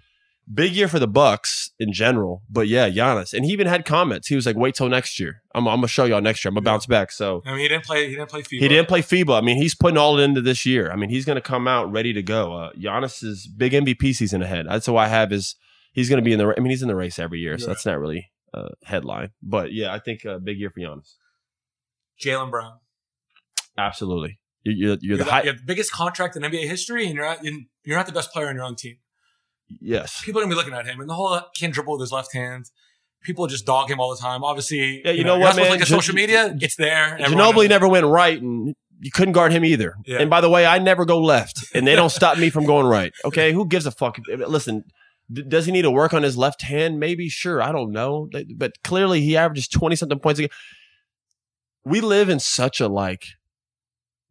[0.53, 2.43] big year for the Bucks in general.
[2.49, 4.27] But yeah, Giannis, and he even had comments.
[4.27, 5.41] He was like, "Wait till next year.
[5.53, 6.49] I'm, I'm gonna show y'all next year.
[6.49, 6.73] I'm gonna Yeah.
[6.73, 8.07] bounce back." So I mean, he didn't play.
[8.09, 8.59] He didn't play FIBA.
[8.59, 9.37] he didn't play FIBA.
[9.37, 10.91] I mean, he's putting all it into this year.
[10.91, 12.53] I mean, he's going to come out ready to go.
[12.53, 14.65] Uh, Giannis's big MVP season ahead.
[14.69, 15.55] That's who I have is
[15.93, 16.53] he's going to be in the.
[16.55, 19.31] I mean, he's in the race every year, so that's not really a headline.
[19.41, 21.15] But yeah, I think a big year for Giannis.
[22.23, 22.79] Jaylen Brown.
[23.77, 25.43] Absolutely, you- you're, you're, You're the the, high.
[25.43, 27.43] you the biggest contract in NBA history, and you're not.
[27.43, 28.97] You're not the best player on your own team.
[29.81, 32.11] Yes, People are gonna be looking at him, and the whole can't dribble with his
[32.11, 32.65] left hand.
[33.23, 34.43] People just dog him all the time.
[34.43, 35.81] Obviously, Yeah, you know you're what, not supposed to man?
[35.81, 36.55] At Gi- social media.
[36.61, 37.17] It's there.
[37.17, 39.95] Knows Ginobili never went right, and you couldn't guard him either.
[40.05, 40.19] Yeah.
[40.19, 42.85] And by the way, I never go left, and they don't stop me from going
[42.85, 43.11] right.
[43.25, 44.17] Okay, who gives a fuck?
[44.27, 44.83] Listen,
[45.33, 46.99] d- does he need to work on his left hand?
[46.99, 47.61] Maybe, sure.
[47.61, 50.49] I don't know, but clearly he averages twenty something points a game.
[51.83, 53.25] We live in such a like,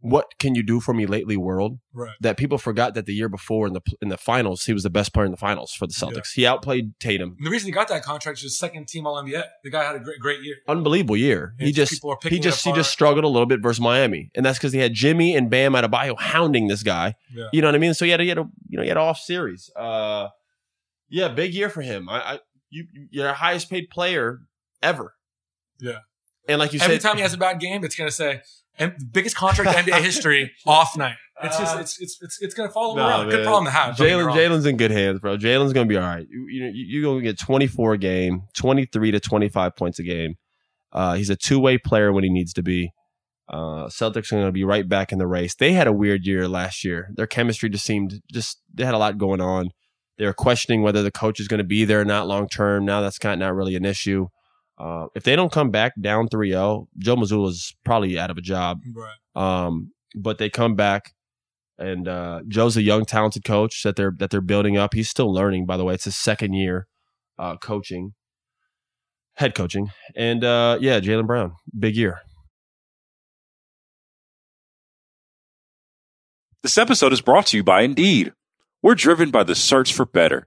[0.04, 2.12] what can you do for me lately world Right.
[2.20, 4.90] that people forgot that the year before in the in the finals he was the
[4.90, 6.32] best player in the finals for the Celtics.
[6.34, 7.36] He outplayed Tatum.
[7.38, 9.42] And the reason he got that contract is just second team All NBA.
[9.62, 10.56] The guy had a great, great year.
[10.68, 11.54] Unbelievable year.
[11.58, 14.30] And He just people are he just he just struggled a little bit versus Miami,
[14.34, 17.14] and that's because he had Jimmy and Bam Adebayo hounding this guy.
[17.34, 17.46] Yeah.
[17.52, 17.94] You know what I mean?
[17.94, 19.70] So he had a, he had a you know he had an off series.
[19.74, 20.28] Uh,
[21.08, 22.08] yeah, big year for him.
[22.10, 22.38] I, I
[22.70, 24.40] you you're the highest paid player
[24.82, 25.14] ever.
[25.80, 25.98] Yeah.
[26.48, 28.42] and like you Every said, time he has a bad game, it's gonna say
[28.78, 31.16] and the biggest contract in NBA history off night.
[31.42, 33.30] It's just it's it's it's, it's gonna follow him Nah, around.
[33.30, 33.96] Good problem to have.
[33.96, 34.34] don't get me Jaylen.
[34.36, 35.36] Jaylen's in good hands, bro.
[35.36, 36.26] Jalen's gonna be all right.
[36.30, 40.36] You you you gonna get 24 a game, 23 to 25 points a game.
[40.92, 42.92] Uh, he's a two way player when he needs to be.
[43.48, 45.54] Uh, Celtics are gonna be right back in the race.
[45.56, 47.10] They had a weird year last year.
[47.14, 49.70] Their chemistry just seemed just they had a lot going on.
[50.16, 52.84] They were questioning whether the coach is going to be there or not long term.
[52.84, 54.28] Now that's kind of not really an issue.
[54.78, 58.40] Uh, if they don't come back down 3-0, Joe Mazzulla is probably out of a
[58.42, 58.80] job.
[58.94, 59.16] Right.
[59.66, 61.12] Um, but they come back,
[61.78, 64.94] and uh, Joe's a young, talented coach that they're that they're building up.
[64.94, 65.94] He's still learning, by the way.
[65.94, 66.86] It's his second year
[67.38, 68.14] uh, coaching,
[69.34, 72.20] head coaching, and uh, yeah, Jaylen Brown, big year.
[76.62, 78.32] This episode is brought to you by Indeed.
[78.82, 80.46] We're driven by the search for better.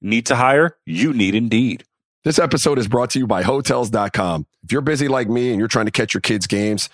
[0.00, 0.76] Need to hire?
[0.86, 1.84] You need Indeed.
[2.24, 4.46] This episode is brought to you by Hotels.com.
[4.62, 6.88] If you're busy like me and you're trying to catch your kids' games,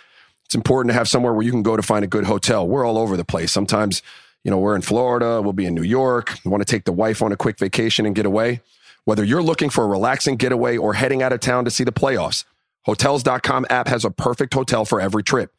[0.45, 2.67] it's important to have somewhere where you can go to find a good hotel.
[2.67, 3.51] We're all over the place.
[3.51, 4.03] Sometimes,
[4.45, 6.93] you know, we're in Florida, we'll be in New York, we want to take the
[6.93, 8.61] wife on a quick vacation and get away.
[9.05, 11.93] Whether you're looking for a relaxing getaway or heading out of town to see the
[11.93, 12.45] playoffs,
[12.85, 15.53] Hotels.com app has a perfect hotel for every trip.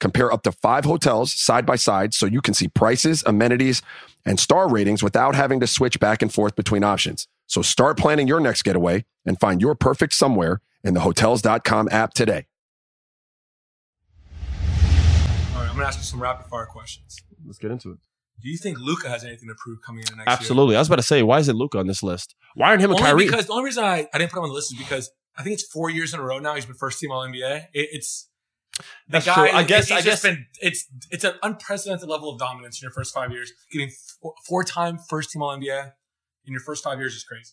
[0.00, 3.82] Compare up to five hotels side by side so you can see prices, amenities,
[4.24, 7.28] and star ratings without having to switch back and forth between options.
[7.46, 12.14] So start planning your next getaway and find your perfect somewhere in the Hotels.com app
[12.14, 12.46] today.
[15.54, 17.16] All right, I'm gonna ask you some rapid fire questions.
[17.44, 17.98] Let's get into it.
[18.42, 20.36] Do you think Luka has anything to prove coming in the next year?
[20.38, 20.76] Absolutely.
[20.76, 22.34] I was about to say, why is it Luka on this list?
[22.54, 23.24] Why aren't him and Only Kyrie?
[23.26, 25.42] because the only reason I, I didn't put him on the list is because I
[25.42, 27.66] think it's four years in a row now he's been first team All NBA.
[27.74, 28.29] It, it's
[29.06, 29.34] the That's guy.
[29.48, 29.58] true.
[29.58, 32.86] I guess- he's I just guess- been it's it's an unprecedented level of dominance in
[32.86, 33.52] your first five years.
[33.72, 33.90] Getting
[34.46, 35.92] four time first team All NBA
[36.46, 37.52] in your first five years is crazy.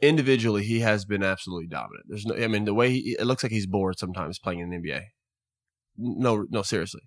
[0.00, 2.04] Individually, he has been absolutely dominant.
[2.08, 4.70] There's no, I mean, the way he, it looks like he's bored sometimes playing in
[4.70, 5.02] the NBA.
[5.96, 7.00] No, no, seriously.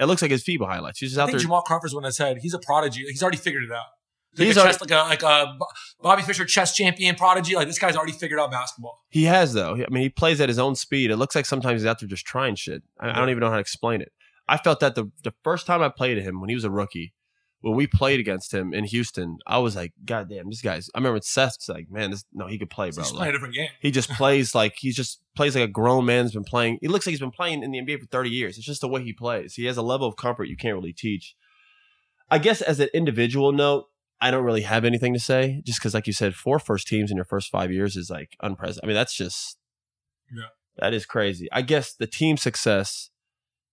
[0.00, 0.98] It looks like his FIBA highlights.
[0.98, 1.42] He's just I out think there.
[1.42, 3.04] Jamal Crawford's one that said he's a prodigy.
[3.08, 3.84] He's already figured it out.
[4.46, 5.58] He's like, a already- chess, like a like a
[6.02, 7.54] Bobby Fischer chess champion prodigy.
[7.54, 9.00] Like this guy's already figured out basketball.
[9.10, 9.74] He has though.
[9.74, 11.10] I mean, he plays at his own speed.
[11.10, 12.82] It looks like sometimes he's out there just trying shit.
[13.00, 14.12] I, I don't even know how to explain it.
[14.48, 17.12] I felt that the the first time I played him when he was a rookie,
[17.60, 20.88] when we played against him in Houston, I was like, God damn, this guy's.
[20.94, 23.02] I remember Seth's like, man, this no, he could play, bro.
[23.02, 23.68] He's Like, playing a different game.
[23.80, 26.78] he just plays like he just plays like a grown man's been playing.
[26.80, 28.56] He looks like he's been playing in the NBA for 30 years.
[28.56, 29.54] It's just the way he plays.
[29.54, 31.34] He has a level of comfort you can't really teach.
[32.30, 33.86] I guess as an individual note,
[34.20, 37.10] I don't really have anything to say just because, like you said, four first teams
[37.10, 38.84] in your first five years is like unprecedented.
[38.84, 39.56] I mean, that's just,
[40.34, 40.48] Yeah.
[40.78, 41.48] that is crazy.
[41.52, 43.10] I guess the team success,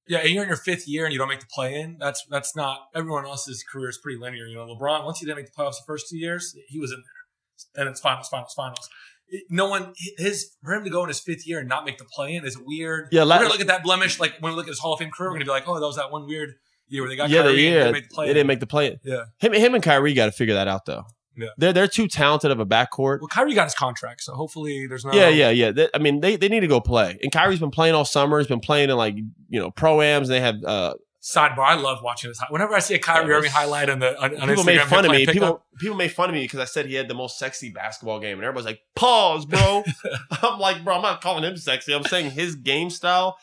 [0.08, 1.98] Yeah, and you're in your fifth year and you don't make the play in.
[2.00, 4.46] That's that's not everyone else's career is pretty linear.
[4.46, 6.92] You know, LeBron once he didn't make the playoffs the first two years, he was
[6.92, 7.82] in there.
[7.82, 8.88] And it's finals, finals, finals.
[9.28, 11.98] It- No one his for him to go in his fifth year and not make
[11.98, 13.08] the play in is weird.
[13.12, 14.94] Yeah, la- we're gonna look at that blemish like when we look at his Hall
[14.94, 16.54] of Fame career, we're gonna be like, oh, that was that one weird
[16.88, 18.28] year where they got yeah, Kyrie and year didn't make the play.
[18.28, 19.00] they didn't make the play.
[19.04, 19.24] yeah.
[19.40, 21.06] Him, him and Kyrie got to figure that out though.
[21.38, 21.48] Yeah.
[21.58, 23.20] they're they're too talented of a backcourt.
[23.20, 25.12] Well, Kyrie got his contract, so hopefully there's no.
[25.12, 25.72] Yeah, yeah, yeah.
[25.72, 27.20] They- I mean, they, they need to go play.
[27.22, 28.40] And Kyrie's been playing all summer.
[28.40, 29.16] He's been playing in like
[29.50, 30.30] you know pro ams.
[30.30, 32.40] They have uh, Sidebar: I love watching this.
[32.50, 35.04] Whenever I see a Kyrie Yeah, Irving highlight on the on, on people made fun
[35.06, 35.26] of me.
[35.26, 38.20] People people made fun of me because I said he had the most sexy basketball
[38.22, 39.84] game, and everybody's like, "Pause, bro."
[40.42, 41.94] I'm like, bro, I'm not calling him sexy.
[41.94, 43.38] I'm saying his game style,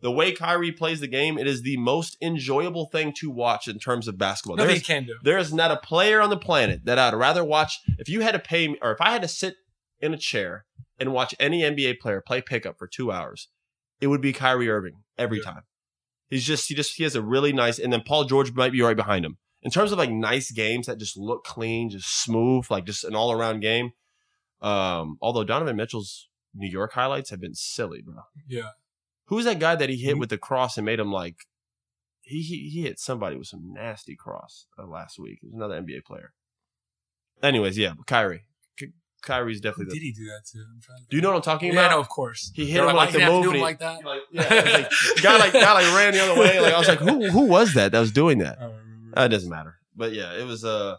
[0.00, 3.78] the way Kyrie plays the game, it is the most enjoyable thing to watch in
[3.78, 4.56] terms of basketball.
[4.56, 5.14] nothing There's, can do.
[5.22, 7.80] there is not a player on the planet that I'd rather watch.
[7.98, 9.56] If you had to pay me, or if I had to sit
[10.00, 10.64] in a chair
[10.98, 13.48] and watch any NBA player play pickup for two hours,
[14.00, 15.44] it would be Kyrie Irving every Yeah.
[15.52, 15.62] time.
[16.28, 18.82] He's just he just he has a really nice, and then Paul George might be
[18.82, 22.66] right behind him in terms of like nice games that just look clean, just smooth,
[22.68, 23.92] like just an all around game.
[24.60, 28.22] Um, although Donovan Mitchell's New York highlights have been silly, bro.
[28.48, 28.70] Yeah.
[29.26, 30.20] Who's that guy that he hit Mhm.
[30.20, 31.36] with the cross and made him like
[32.22, 35.38] he he, he hit somebody with some nasty cross uh, last week.
[35.42, 36.32] It was another NBA player.
[37.42, 38.44] Anyways, yeah, Kyrie.
[38.78, 39.94] Ky- Kyrie's definitely.
[39.94, 40.64] did The, he do that too?
[40.74, 41.90] I'm trying to do you know what I'm talking Yeah, about?
[41.92, 42.50] no, of course.
[42.54, 43.78] He hit They're him like the "You have to move do and him he- like
[43.80, 44.04] that.
[44.04, 46.60] Like, yeah, like, guy like guy like ran the other way.
[46.60, 48.58] Like I was like, who who was that that was doing that?
[48.60, 49.18] I don't remember.
[49.20, 49.76] Uh, it doesn't matter.
[49.94, 50.96] But yeah, it was uh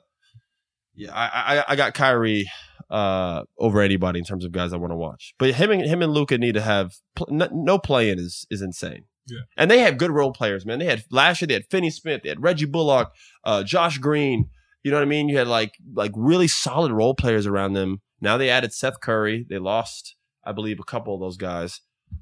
[0.96, 2.50] yeah, I I, I got Kyrie
[2.90, 5.34] uh over anybody in terms of guys I want to watch.
[5.40, 8.46] But him and him and Luka need to have pl- no, no play in is
[8.50, 9.06] is insane.
[9.28, 9.40] Yeah.
[9.58, 10.80] And they have good role players, man.
[10.80, 13.12] They had last year they had Finney Smith, they had Reggie Bullock,
[13.44, 14.50] uh Josh Green.
[14.84, 15.28] You know what I mean?
[15.28, 18.02] You had like like really solid role players around them.
[18.22, 19.46] Now they added Seth Curry.
[19.50, 20.16] They lost,
[20.46, 21.82] I believe, a couple of those guys,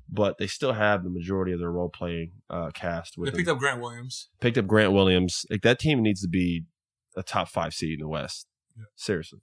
[0.09, 3.37] but they still have the majority of their role playing uh, cast They with them
[3.37, 4.29] picked up Grant Williams.
[4.41, 5.45] picked up Grant Williams.
[5.51, 6.63] Like that team needs to be
[7.15, 8.47] a top five seed in the West.
[8.75, 8.85] Yeah.
[8.95, 9.39] Seriously,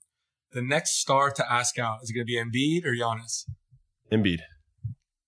[0.52, 3.44] The next star to ask out is it going to be Embiid or Giannis?
[4.12, 4.40] Embiid.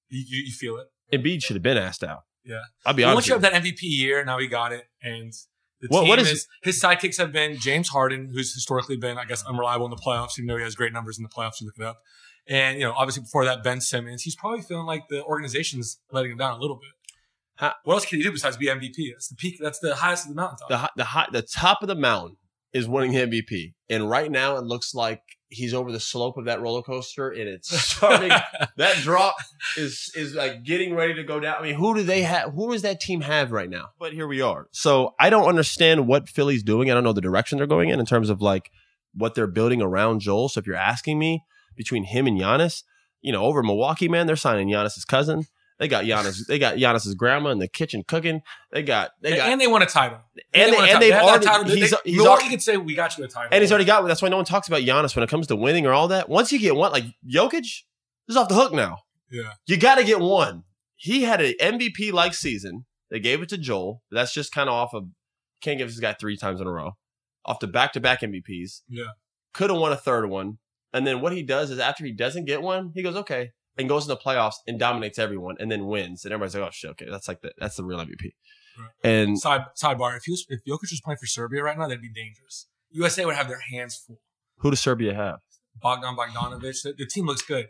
[0.09, 0.89] You, you, you feel it?
[1.13, 2.21] Embiid should have been asked out.
[2.45, 2.61] Yeah.
[2.85, 3.29] I'll be Once honest.
[3.29, 5.33] you have that MVP year, now he got it, and
[5.81, 9.17] the What- team what is, is- his sidekicks have been James Harden, who's historically been,
[9.19, 10.37] I guess, unreliable in the playoffs.
[10.37, 11.61] You know, he has great numbers in the playoffs.
[11.61, 12.01] You look it up,
[12.47, 14.23] and you know, obviously before that, Ben Simmons.
[14.23, 16.91] He's probably feeling like the organization's letting him down a little bit.
[17.57, 19.13] Ha- what else can he do besides be MVP?
[19.15, 19.57] That's the peak.
[19.61, 20.69] That's the highest of the mountaintop.
[20.69, 22.37] the the high, the top of the mountain
[22.75, 26.45] is winning the MVP, and right now it looks like he's over the slope of
[26.47, 28.31] that roller coaster, and it's starting.
[28.77, 29.37] that drop
[29.77, 31.57] is is like getting ready to go down.
[31.59, 32.53] I mean, who do they have?
[32.53, 33.91] Who does that team have right now?
[33.99, 34.69] But here we are.
[34.73, 36.91] So I don't understand what Philly's doing.
[36.91, 38.71] I don't know the direction they're going in in terms of like
[39.15, 40.49] what they're building around Joel.
[40.49, 41.45] So if you're asking me
[41.77, 42.83] between him and Giannis,
[43.23, 45.47] you know, over Milwaukee, man, they're signing Giannis's cousin.
[45.79, 46.47] They got Giannis.
[46.47, 48.43] They got Giannis's grandma in the kitchen cooking.
[48.71, 49.11] They got.
[49.21, 49.49] They and, got.
[49.51, 50.19] and they won a title.
[50.53, 51.45] And, they and they've They already.
[51.47, 51.65] title.
[51.65, 53.85] He's, they- he's Milwaukee already, could say we got you a title, and he's already
[53.85, 54.07] got.
[54.07, 56.29] That's why no one talks about Giannis when it comes to winning or all that.
[56.29, 57.83] Once you get one, like Jokic,
[58.29, 58.99] is off the hook now.
[59.31, 59.53] Yeah.
[59.67, 60.63] You got to get one.
[60.95, 62.87] He had an MVP like season.
[63.11, 64.03] They gave it to Joel.
[64.11, 65.09] That's just kind of off of.
[65.61, 66.93] Can't give this guy three times in a row.
[67.47, 68.83] Off the back to back MVPs.
[68.89, 69.05] Yeah.
[69.53, 70.59] Could have won a third one.
[70.93, 73.51] And then what he does is after he doesn't get one, he goes, okay.
[73.77, 76.25] And goes in the playoffs and dominates everyone and then wins.
[76.25, 77.07] And everybody's like, oh shit, okay.
[77.11, 78.35] That's like the that's the real MVP.
[78.79, 78.89] Right.
[79.03, 82.03] And Side sidebar: If he was, if Jokic was playing for Serbia right now, that'd
[82.03, 82.69] be dangerous.
[82.91, 84.21] USA would have their hands full.
[84.59, 85.41] who does Serbia have?
[85.81, 86.83] Bogdan Bogdanovic.
[86.83, 87.67] The, the team looks good.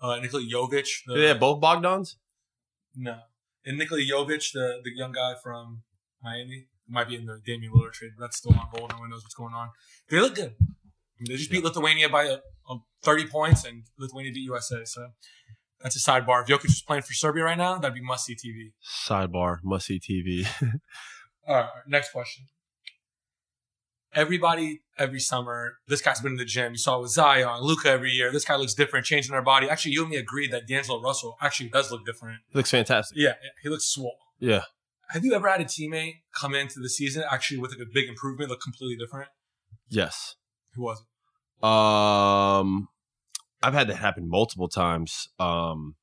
[0.00, 0.88] Uh, Nikola Jovic.
[1.06, 2.16] The, they have both Bogdans?
[2.94, 3.18] No.
[3.64, 5.82] And Nikola Jovic, the, the young guy from
[6.22, 8.92] Miami, might be in the Damian Lillard trade, but that's still on hold.
[8.92, 9.70] No one knows what's going on.
[10.10, 10.54] They look good.
[11.20, 12.38] They just beat Lithuania by a,
[12.68, 14.84] a 30 points, and Lithuania beat USA.
[14.84, 15.08] So
[15.82, 16.42] that's a sidebar.
[16.42, 18.72] If Jokic was playing for Serbia right now, that'd be must see TV.
[19.06, 20.46] Sidebar, must see TV.
[21.46, 22.46] All right, next question.
[24.14, 26.72] Everybody, every summer, this guy's been in the gym.
[26.72, 28.30] You saw it with Zion, Luka every year.
[28.30, 29.68] This guy looks different, changing their body.
[29.68, 32.38] Actually, you and me agreed that D'Angelo Russell actually does look different.
[32.48, 33.18] He looks fantastic.
[33.18, 34.16] Yeah, yeah, he looks swole.
[34.38, 34.62] Yeah.
[35.10, 38.08] Have you ever had a teammate come into the season actually with like a big
[38.08, 39.28] improvement, look completely different?
[39.90, 40.36] Yes.
[40.74, 41.66] Who was it?
[41.66, 42.88] Um,
[43.62, 45.28] I've had that happen multiple times.
[45.38, 45.96] Um,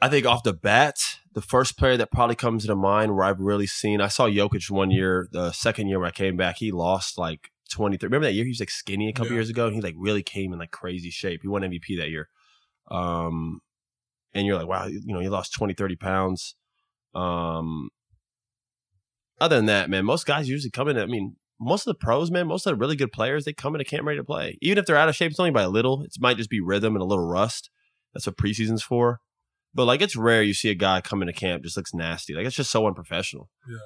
[0.00, 0.96] I think off the bat,
[1.32, 4.70] the first player that probably comes to mind where I've really seen, I saw Jokic
[4.70, 8.06] one year, the second year when I came back, he lost like 23.
[8.06, 8.44] Remember that year?
[8.44, 9.36] He was like skinny a couple Yeah.
[9.38, 11.40] years ago and he like really came in like crazy shape.
[11.42, 12.28] He won MVP that year.
[12.90, 13.60] Um,
[14.34, 16.54] and you're like, wow, you know, he lost 20, 30 pounds.
[17.14, 17.88] Um,
[19.40, 20.98] other than that, man, most guys usually come in.
[20.98, 23.74] I mean, most of the pros, man, most of the really good players, they come
[23.74, 24.58] into camp ready to play.
[24.60, 26.02] Even if they're out of shape, it's only by a little.
[26.02, 27.70] It might just be rhythm and a little rust.
[28.12, 29.20] That's what preseason's for.
[29.72, 32.34] But like, it's rare you see a guy come into camp just looks nasty.
[32.34, 33.48] Like, it's just so unprofessional.
[33.68, 33.78] Yeah.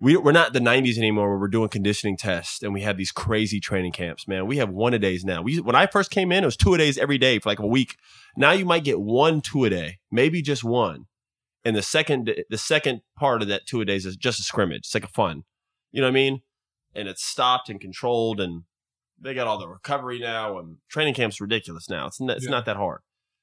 [0.00, 3.12] We, we're not the 90s anymore where we're doing conditioning tests and we have these
[3.12, 4.46] crazy training camps, man.
[4.46, 5.42] We have one a days now.
[5.42, 7.60] We when I first came in, it was two a days every day for like
[7.60, 7.96] a week.
[8.36, 11.06] Now you might get one two a day, maybe just one.
[11.64, 14.80] And the second the second part of that two a days is just a scrimmage.
[14.80, 15.44] It's like a fun.
[15.92, 16.42] You know what I mean?
[16.94, 18.62] And it's stopped and controlled and
[19.20, 22.06] they got all the recovery now and training camp's ridiculous now.
[22.06, 22.50] It's not, it's Yeah.
[22.50, 23.00] not that hard.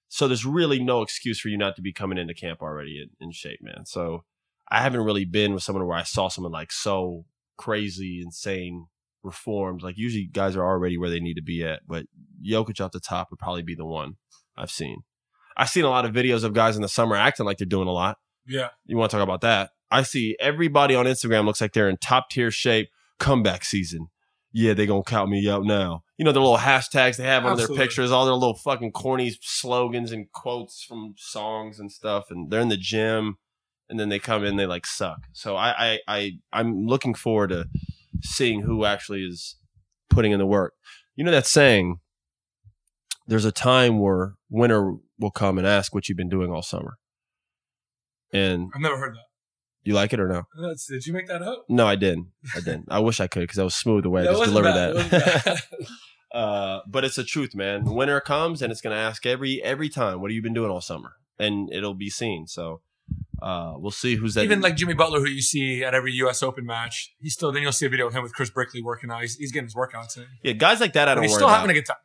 [0.09, 3.25] So there's really no excuse for you not to be coming into camp already in,
[3.25, 3.85] in shape, man.
[3.85, 4.25] So
[4.69, 7.25] I haven't really been with someone where I saw someone like so
[7.57, 8.87] crazy, insane,
[9.23, 9.81] reformed.
[9.81, 12.05] Like usually guys are already where they need to be at, but
[12.45, 14.15] Jokic off the top would probably be the one
[14.57, 15.03] I've seen.
[15.55, 17.87] I've seen a lot of videos of guys in the summer acting like they're doing
[17.87, 18.17] a lot.
[18.47, 18.69] Yeah.
[18.85, 19.71] You want to talk about that?
[19.89, 22.89] I see everybody on Instagram looks like they're in top tier shape.
[23.21, 24.07] Comeback season.
[24.51, 26.03] Yeah, they gonna count me out now.
[26.17, 29.37] You know the little hashtags they have on their pictures, all their little fucking corny
[29.41, 33.37] slogans and quotes from songs and stuff, and they're in the gym,
[33.89, 35.27] and then they come in, they like suck.
[35.33, 37.65] So I, I, I I'm looking forward to
[38.21, 39.55] seeing who actually is
[40.09, 40.73] putting in the work.
[41.15, 41.99] You know that saying,
[43.27, 46.97] there's a time where winter will come and ask what you've been doing all summer.
[48.33, 49.25] And I've never heard that.
[49.83, 50.43] You like it or no?
[50.61, 51.65] That's, did you make that up?
[51.67, 52.27] No, I didn't.
[52.55, 52.85] I didn't.
[52.89, 54.95] I wish I could because I was smooth the way I just delivered bad.
[54.95, 55.61] That.
[56.33, 57.85] uh, but it's the truth, man.
[57.85, 60.81] Winter comes and it's gonna ask every every time, what have you been doing all
[60.81, 61.13] summer?
[61.39, 62.45] And it'll be seen.
[62.47, 62.81] So
[63.41, 64.43] uh, we'll see who's that.
[64.43, 66.43] Even like Jimmy Butler, who you see at every U.S.
[66.43, 67.51] Open match, he's still.
[67.51, 69.21] Then you'll see a video of him with Chris Brickley working out.
[69.21, 70.25] He's, he's getting his workouts in.
[70.43, 71.61] yeah, guys like that, I But don't he's worry still about.
[71.61, 71.97] having a good time.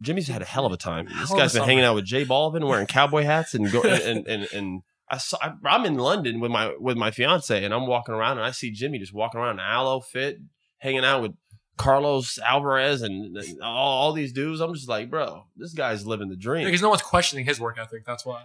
[0.00, 1.06] Jimmy's had a hell of a time.
[1.06, 1.66] This Hell guy's been summer.
[1.66, 4.82] hanging out with J Balvin, wearing cowboy hats, and go and and, and, and
[5.12, 5.36] I saw.
[5.64, 8.70] I'm in London with my with my fiance, and I'm walking around, and I see
[8.70, 10.38] Jimmy just walking around in Aloe fit,
[10.78, 11.32] hanging out with
[11.76, 14.60] Carlos Alcaraz and and all, all these dudes.
[14.60, 16.64] I'm just like, bro, this guy's living the dream.
[16.64, 18.04] Because no one's questioning his work ethic.
[18.06, 18.42] That's why.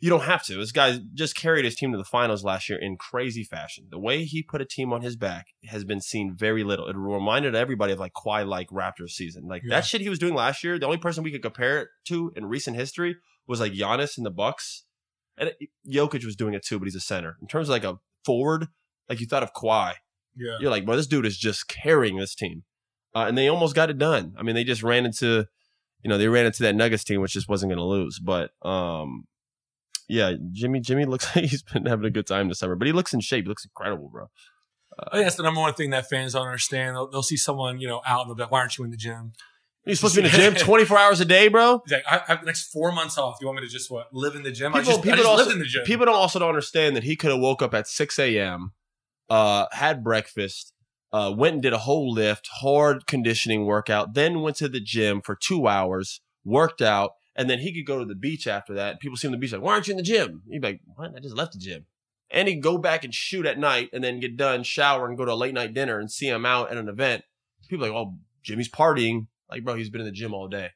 [0.00, 0.54] You don't have to.
[0.54, 3.88] This guy just carried his team to the finals last year in crazy fashion.
[3.90, 6.86] The way he put a team on his back has been seen very little.
[6.86, 9.48] It reminded everybody of like Kawhi like Raptors season.
[9.48, 9.74] Like Yeah.
[9.74, 10.78] that shit he was doing last year.
[10.78, 13.16] The only person we could compare it to in recent history
[13.48, 14.84] was like Giannis in the Bucks.
[15.38, 17.36] And it, Jokic was doing it too, but he's a center.
[17.40, 18.68] In terms of like a forward,
[19.08, 19.94] like you thought of Kawhi,
[20.36, 20.56] Yeah.
[20.60, 22.64] you're like, bro, this dude is just carrying this team.
[23.14, 24.34] Uh, and they almost got it done.
[24.38, 25.46] I mean, they just ran into,
[26.02, 28.18] you know, they ran into that Nuggets team, which just wasn't going to lose.
[28.18, 29.24] But, um,
[30.08, 32.92] yeah, Jimmy, Jimmy looks like he's been having a good time this summer, but he
[32.92, 33.44] looks in shape.
[33.44, 34.26] He looks incredible, bro.
[34.98, 36.96] I think that's the number one thing that fans don't understand.
[36.96, 38.90] They'll, they'll see someone, you know, out and they'll be like, why aren't you in
[38.90, 39.32] the gym?
[39.88, 41.82] You're supposed to be in the gym 24 hours a day, bro.
[41.84, 43.38] He's like, I, I have the next four months off.
[43.40, 44.12] You want me to just what?
[44.12, 44.74] Live in the gym?
[44.74, 45.84] I People, I just also, lived in the gym.
[45.84, 48.72] people don't also don't understand that he could have woke up at 6 a.m.,
[49.30, 50.72] uh, had breakfast,
[51.12, 55.22] uh, went and did a whole lift, hard conditioning workout, then went to the gym
[55.22, 59.00] for two hours, worked out, and then he could go to the beach after that.
[59.00, 60.42] People see him on the beach like, why aren't you in the gym?
[60.50, 61.12] He'd be like, what?
[61.16, 61.86] I just left the gym.
[62.30, 65.16] And he could go back and shoot at night and then get done, shower, and
[65.16, 67.22] go to a late night dinner and see him out at an event.
[67.68, 69.28] People are like, oh, Jimmy's partying.
[69.50, 70.70] Like, bro, he's been in the gym all day.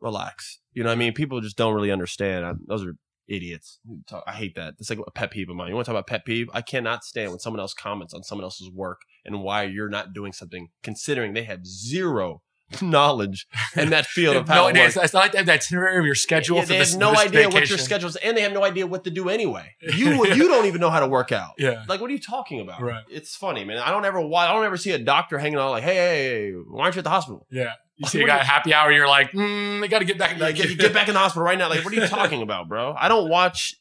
[0.00, 0.60] Relax.
[0.72, 1.12] You know what I mean?
[1.14, 2.44] People just don't really understand.
[2.44, 2.94] I, those are
[3.28, 3.80] idiots.
[4.26, 4.74] I hate that.
[4.78, 5.68] It's like a pet peeve of mine.
[5.68, 6.48] You want to talk about pet peeve?
[6.52, 10.12] I cannot stand when someone else comments on someone else's work and why you're not
[10.12, 12.42] doing something, considering they have zero
[12.82, 13.46] knowledge
[13.76, 14.76] in that field of how no it.
[14.76, 16.92] It's, not like they have the itinerary of your schedule Yeah, for they this.
[16.92, 17.78] have no idea what your vacation.
[17.78, 19.74] schedule is, and they have no idea what to do anyway.
[19.80, 21.52] You you don't even know how to work out.
[21.58, 21.84] Yeah.
[21.88, 22.80] Like, what are you talking about?
[22.80, 23.04] Right.
[23.08, 23.78] It's funny, man.
[23.78, 26.52] I don't ever I don't ever see a doctor hanging out like, hey, hey, hey,
[26.52, 27.46] why aren't you at the hospital?
[27.50, 27.72] Yeah.
[27.96, 30.38] You see a guy happy hour, you're like, mm, they got to get back in
[30.38, 31.68] Like, get, get back in the hospital right now.
[31.68, 32.94] Like, what are you talking about, bro?
[32.98, 33.74] I don't watch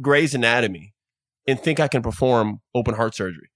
[0.00, 0.94] Grey's Anatomy
[1.46, 3.50] and think I can perform open heart surgery.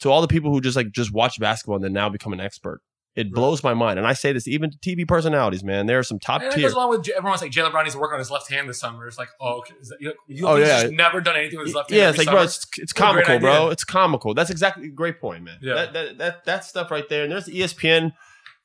[0.00, 2.40] So all the people who just like just watch basketball and then now become an
[2.40, 2.80] expert,
[3.18, 3.98] it blows my mind.
[3.98, 5.86] And I say this even to TV personalities, man.
[5.86, 6.62] There are some top And tier.
[6.62, 8.78] goes along with everyone's like Jaylen Brown needs to work on his left hand this
[8.78, 9.06] summer.
[9.08, 9.74] It's like, oh, okay.
[9.82, 10.88] That, you, you Oh, yeah.
[10.90, 11.98] never done anything with his left hand.
[12.00, 13.70] Yeah, it's like, bro, it's, it's What a great comical, bro.
[13.70, 14.34] It's comical.
[14.34, 15.58] That's exactly a great point, man.
[15.60, 15.74] Yeah.
[15.74, 17.24] That, that, that, that stuff right there.
[17.24, 18.12] And there's ESPN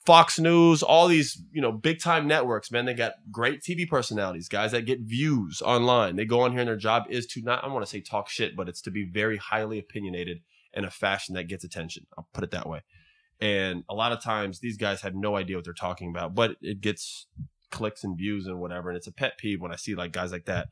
[0.05, 4.49] Fox News, all these, you know, big time networks, man, they got great TV personalities,
[4.49, 6.17] guys that get views online.
[6.17, 8.29] They go on here and their job is to not, I want to say talk
[8.29, 10.41] shit, but it's to be very highly opinionated
[10.73, 12.05] in a fashion that gets attention.
[12.17, 12.81] I'll put it that way.
[13.43, 16.55] And a lot of times these guys have no idea what they're talking about, but
[16.61, 17.27] it gets
[17.71, 18.89] clicks and views and whatever.
[18.89, 20.69] And it's a pet peeve when I see like guys like that.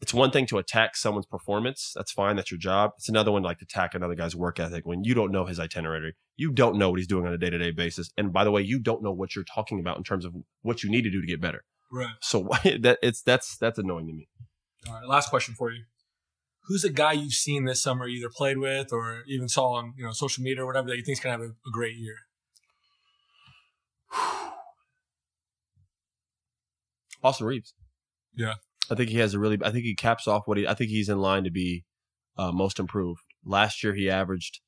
[0.00, 1.92] It's one thing to attack someone's performance.
[1.96, 2.36] That's fine.
[2.36, 2.92] That's your job.
[2.96, 5.58] It's another one like to attack another guy's work ethic when you don't know his
[5.58, 6.14] itinerary.
[6.36, 8.12] You don't know what he's doing on a day to day basis.
[8.16, 10.32] And by the way, you don't know what you're talking about in terms of
[10.62, 11.64] what you need to do to get better.
[11.90, 12.14] Right.
[12.20, 12.48] So
[12.82, 14.28] that it's that's that's annoying to me.
[14.86, 15.08] All right.
[15.08, 15.82] Last question for you.
[16.68, 20.04] Who's a guy you've seen this summer, either played with or even saw on you
[20.04, 22.16] know social media or whatever that you think's gonna have a, a great year?
[27.22, 27.74] Austin Reaves.
[28.34, 28.54] Yeah.
[28.90, 29.58] I think he has a really.
[29.64, 30.66] I think he caps off what he.
[30.66, 31.84] I think he's in line to be
[32.36, 33.20] uh, most improved.
[33.44, 34.60] Last year he averaged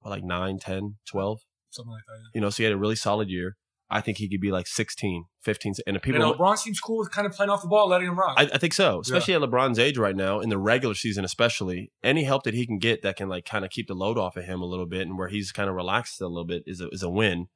[0.00, 1.38] what, like 9, 10, 12.
[1.70, 2.18] Something like that.
[2.18, 2.28] Yeah.
[2.34, 3.56] You know, so he had a really solid year.
[3.90, 5.74] I think he could be like 16, 15.
[5.86, 8.06] And if people, And LeBron seems cool with kind of playing off the ball, letting
[8.06, 8.34] him rock.
[8.36, 11.90] I, I think so, especially at LeBron's age right now, in the regular season, especially.
[12.02, 14.36] Any help that he can get that can like kind of keep the load off
[14.36, 16.80] of him a little bit, and where he's kind of relaxed a little bit, is
[16.80, 17.48] a, is a win.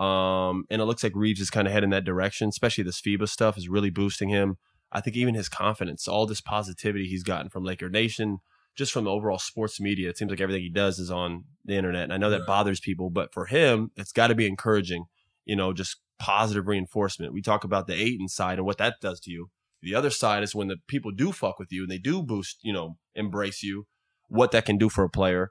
[0.00, 3.28] Um, and it looks like Reaves is kind of heading that direction, especially this FIBA
[3.28, 4.56] stuff is really boosting him.
[4.90, 8.38] I think even his confidence, all this positivity he's gotten from Laker Nation,
[8.76, 11.74] just from the overall sports media, it seems like everything he does is on the
[11.74, 12.04] internet.
[12.04, 15.04] And I know that bothers people, but for him, it's got to be encouraging,
[15.44, 17.32] you know, just positive reinforcement.
[17.32, 19.48] We talk about the eight inside and what that does to you.
[19.82, 22.58] The other side is when the people do fuck with you and they do boost,
[22.62, 23.86] you know, embrace you,
[24.28, 25.50] what that can do for a player.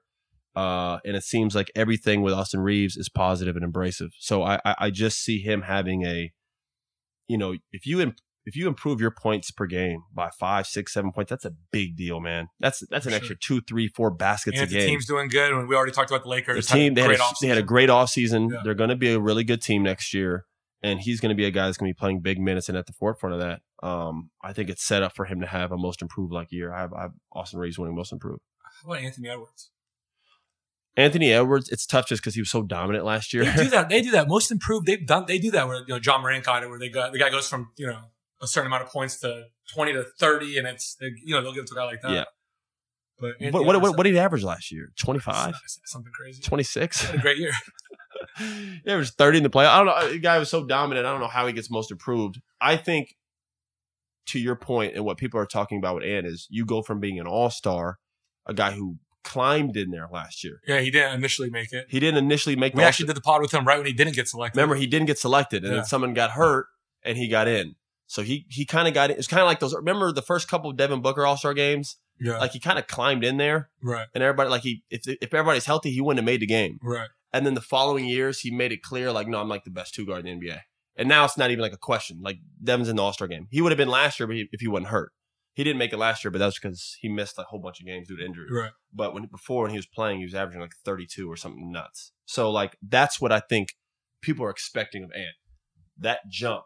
[0.56, 4.10] Uh, and it seems like everything with Austin Reaves is positive and embracive.
[4.20, 6.32] So I, I, I just see him having a,
[7.28, 8.00] you know, if you
[8.46, 11.96] if you improve your points per game by five, six, seven points, that's a big
[11.96, 12.50] deal, man.
[12.60, 14.82] That's that's an For extra two, three, four baskets and a game.
[14.82, 16.68] the team's doing good, and we already talked about the Lakers.
[16.68, 17.66] The team they had, a, great they had a offseason.
[17.66, 18.52] great offseason.
[18.52, 18.60] Yeah.
[18.64, 20.46] They're going to be a really good team next year,
[20.82, 22.78] and he's going to be a guy that's going to be playing big minutes and
[22.78, 23.62] at the forefront of that.
[23.82, 26.74] Um, I think it's set up for him to have a most improved like year.
[26.74, 28.42] I have, I have Austin Reaves winning most improved.
[28.84, 29.70] How about Anthony Edwards?
[30.96, 33.46] Anthony Edwards, it's tough just because he was so dominant last year.
[33.46, 33.90] They do that.
[33.94, 34.28] They do that.
[34.28, 34.86] Most improved.
[34.86, 35.26] They've done.
[35.28, 37.30] They do that where you know Ja Morant got it, where they got the guy
[37.30, 37.98] goes from you know
[38.44, 41.64] a certain amount of points to twenty to thirty, and it's you know they'll give
[41.64, 42.12] it to a guy like that.
[42.12, 42.24] Yeah.
[43.20, 44.92] But Anthony what, what, what, what did he average last year?
[45.00, 45.54] 25?
[45.86, 46.42] something crazy.
[46.42, 47.14] 26?
[47.14, 47.52] A great year.
[48.38, 49.66] he averaged 30 in the play.
[49.66, 50.12] I don't know.
[50.12, 51.06] The guy was so dominant.
[51.06, 52.42] I don't know how he gets most improved.
[52.60, 53.16] I think,
[54.28, 57.00] to your point, and what people are talking about with Ant is you go from
[57.00, 58.00] being an all star,
[58.46, 60.60] a guy who climbed in there last year.
[60.68, 61.86] Yeah, he didn't initially make it.
[61.90, 63.94] He didn't initially make We the actually did the pod with him right when he
[63.94, 64.58] didn't get selected.
[64.58, 65.78] Remember, he didn't get selected, and Yeah.
[65.80, 66.66] then someone got hurt,
[67.04, 67.76] and he got in.
[68.08, 69.18] So he he kind of got in.
[69.18, 69.74] It's kind of like those.
[69.74, 71.98] Remember the first couple of Devin Booker All Star games?
[72.20, 72.38] Yeah.
[72.38, 74.08] Like he kind of climbed in there, right.
[74.14, 76.80] and everybody like he if if everybody's healthy, he wouldn't have made the game.
[76.82, 77.10] Right.
[77.34, 79.96] And then the following years, he made it clear, like, no, I'm like the best
[79.96, 80.60] two guard in the NBA.
[80.96, 82.20] And now it's not even like a question.
[82.22, 83.48] Like Devin's in the All Star game.
[83.50, 85.12] He would have been last year, but he, if he wasn't hurt,
[85.54, 86.30] he didn't make it last year.
[86.30, 88.46] But that's because he missed a whole bunch of games due to injury.
[88.52, 88.72] Right.
[88.94, 92.12] But when before when he was playing, he was averaging like 32 or something nuts.
[92.26, 93.70] So like that's what I think
[94.22, 95.36] people are expecting of Ant.
[95.98, 96.66] That jump,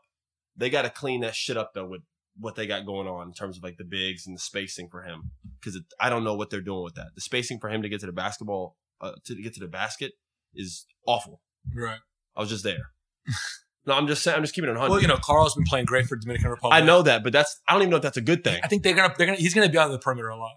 [0.57, 2.01] they got to clean that shit up though with
[2.39, 5.03] what they got going on in terms of like the bigs and the spacing for
[5.03, 7.07] him because I don't know what they're doing with that.
[7.15, 10.13] The spacing for him to get to the basketball uh, to get to the basket
[10.53, 11.41] is awful.
[11.75, 11.99] Right.
[12.35, 12.91] I was just there.
[13.85, 14.37] no, I'm just saying.
[14.37, 14.91] I'm just keeping it 100.
[14.91, 16.81] Well, you know, Karl's been playing great for Dominican Republic.
[16.81, 18.59] I know that, but that's I don't even know if that's a good thing.
[18.63, 19.13] I think they're gonna.
[19.17, 19.37] They're gonna.
[19.37, 20.55] He's gonna be on the perimeter a lot.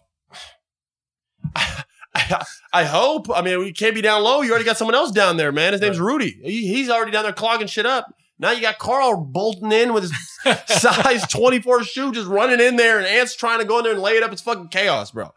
[2.15, 3.29] I, I hope.
[3.35, 4.43] I mean, we can't be down low.
[4.43, 5.73] You already got someone else down there, man.
[5.73, 6.41] His name's Rudy.
[6.43, 8.07] He, he's already down there clogging shit up.
[8.41, 12.97] Now you got Karl bolting in with his size 24 shoe, just running in there,
[12.97, 14.33] and Ant's trying to go in there and lay it up.
[14.33, 15.31] It's fucking chaos, bro.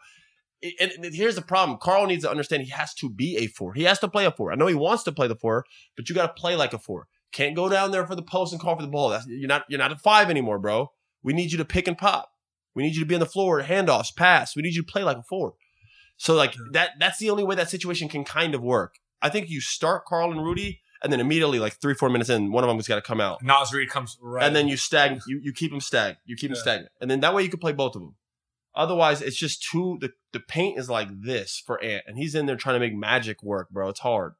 [0.80, 1.76] And, and here's the problem.
[1.78, 3.74] Karl needs to understand he has to be a four.
[3.74, 4.50] He has to play a four.
[4.50, 6.78] I know he wants to play the four, but you got to play like a
[6.78, 7.06] four.
[7.30, 9.10] Can't go down there for the post and call for the ball.
[9.10, 10.90] That's, you're not you're not a five anymore, bro.
[11.22, 12.30] We need you to pick and pop.
[12.74, 14.56] We need you to be on the floor, handoffs, pass.
[14.56, 15.54] We need you to play like a four.
[16.16, 18.94] So like that that's the only way that situation can kind of work.
[19.20, 22.50] I think you start Karl and Rudy, and then immediately like three four minutes in,
[22.50, 24.76] one of them has got to come out, Naz Reid comes right, and then you
[24.76, 26.62] stag you you keep them stag you keep them Yeah.
[26.62, 28.16] stagnant, and then that way you can play both of them.
[28.74, 32.46] Otherwise, it's just too the the paint is like this for Ant, and he's in
[32.46, 33.88] there trying to make magic work, bro.
[33.90, 34.32] It's hard.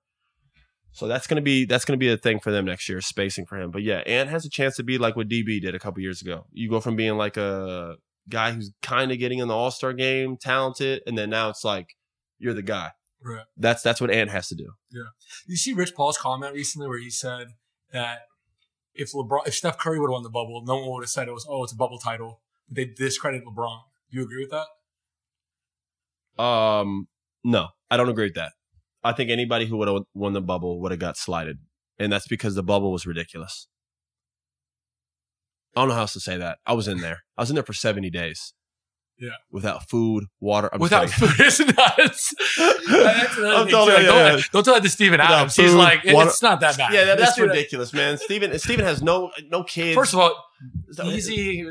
[0.93, 3.57] So that's gonna be that's gonna be a thing for them next year, spacing for
[3.61, 3.71] him.
[3.71, 6.21] But yeah, Ant has a chance to be like what DB did a couple years
[6.23, 6.47] ago.
[6.53, 7.97] You go from being like a
[8.29, 11.65] guy who's kind of getting in the All Star game, talented, and then now it's
[11.65, 11.97] like
[12.39, 12.91] you're the guy.
[13.25, 13.45] Right.
[13.57, 14.73] That's that's what Ant has to do.
[14.91, 15.09] Yeah.
[15.47, 17.49] You see Rich Paul's comment recently where he said
[17.93, 18.23] that
[18.93, 21.27] if LeBron, if Steph Curry would have won the bubble, no one would have said
[21.27, 22.43] it was, oh, it's a bubble title.
[22.69, 23.79] But they discredit LeBron.
[24.11, 24.51] Do you agree with
[26.37, 26.43] that?
[26.43, 27.09] Um,
[27.43, 28.53] no, I don't agree with that.
[29.03, 31.59] I think anybody who would have won the bubble would have got slided.
[31.99, 33.69] and that's because the bubble was ridiculous.
[35.77, 36.59] I don't know how else to say that.
[36.67, 37.25] I was in there.
[37.37, 38.53] I was in there for 70 days.
[39.19, 39.31] Yeah.
[39.51, 40.69] Without food, water.
[40.73, 42.35] I'm Without food, it's nuts.
[42.59, 43.43] That's I'm too.
[43.43, 44.01] Like, you, don't, yeah,
[44.37, 44.43] yeah.
[44.53, 45.57] don't tell that to Steven Without Adams.
[45.57, 46.93] He's like, water- it's not that bad.
[46.93, 48.19] Yeah, that, that's ridiculous, man.
[48.19, 49.95] Stephen Steven has no no kids.
[49.95, 50.35] First of all,
[51.05, 51.65] easy.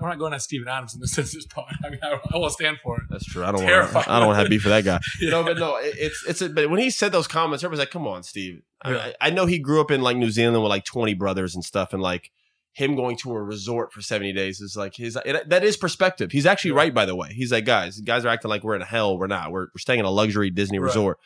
[0.00, 1.72] We're not going at Steven Adams in this, this part.
[1.84, 3.04] I mean, I, I will stand for it.
[3.10, 3.44] That's true.
[3.44, 4.08] I don't want.
[4.08, 5.00] I don't want to have beef with that guy.
[5.20, 5.30] Yeah.
[5.30, 6.42] No, but no, it, it's it's.
[6.42, 8.98] A, but when he said those comments, everybody's like, "Come on, Steve." I, Yeah.
[9.20, 11.64] I, I know he grew up in like New Zealand with like twenty brothers and
[11.64, 12.30] stuff, and like
[12.76, 15.18] him going to a resort for seventy days is like his.
[15.24, 16.30] It, that is perspective.
[16.30, 17.30] He's actually right, by the way.
[17.32, 19.18] He's like, guys, guys are acting like we're in hell.
[19.18, 19.50] We're not.
[19.50, 20.86] We're we're staying in a luxury Disney Right.
[20.86, 21.18] resort,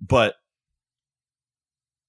[0.00, 0.34] but.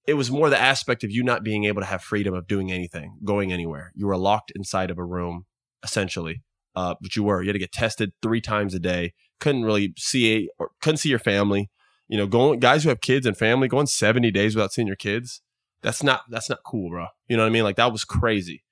[0.06, 2.70] It was more the aspect of you not being able to have freedom of doing
[2.70, 3.90] anything, going anywhere.
[3.96, 5.46] You were locked inside of a room,
[5.82, 6.44] essentially.
[6.76, 7.42] Uh, but you were.
[7.42, 9.14] You had to get tested three times a day.
[9.40, 11.70] Couldn't really see or couldn't see your family.
[12.06, 14.94] You know, going guys who have kids and family going seventy days without seeing your
[14.94, 15.42] kids.
[15.82, 17.06] That's not that's not cool, bro.
[17.26, 17.64] You know what I mean?
[17.64, 18.62] Like that was crazy.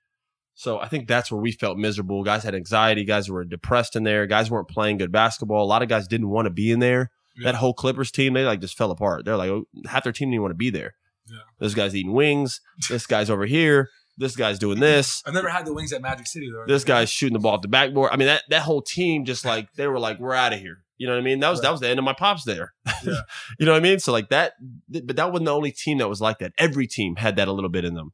[0.55, 2.23] So I think that's where we felt miserable.
[2.23, 3.05] Guys had anxiety.
[3.05, 4.27] Guys were depressed in there.
[4.27, 5.65] Guys weren't playing good basketball.
[5.65, 7.11] A lot of guys didn't want to be in there.
[7.37, 7.51] Yeah.
[7.51, 9.25] That whole Clippers team, they like just fell apart.
[9.25, 10.95] They're like oh, half their team didn't want to be there.
[11.29, 11.39] Yeah.
[11.59, 12.61] This guy's eating wings.
[12.89, 13.89] This guy's over here.
[14.17, 16.65] This guy's doing this I've never had the wings at Magic City though.
[16.73, 18.11] this guy's shooting the ball at the backboard.
[18.13, 20.85] I mean, that that whole team just like they were like, we're out of here.
[20.97, 21.41] You know what I mean?
[21.41, 22.75] That was that was the end of my pops there.
[23.05, 23.21] Yeah.
[23.59, 23.99] you know what I mean?
[23.99, 24.55] So like that,
[24.91, 26.53] th- but that wasn't the only team that was like that.
[26.57, 28.13] Every team had that a little bit in them.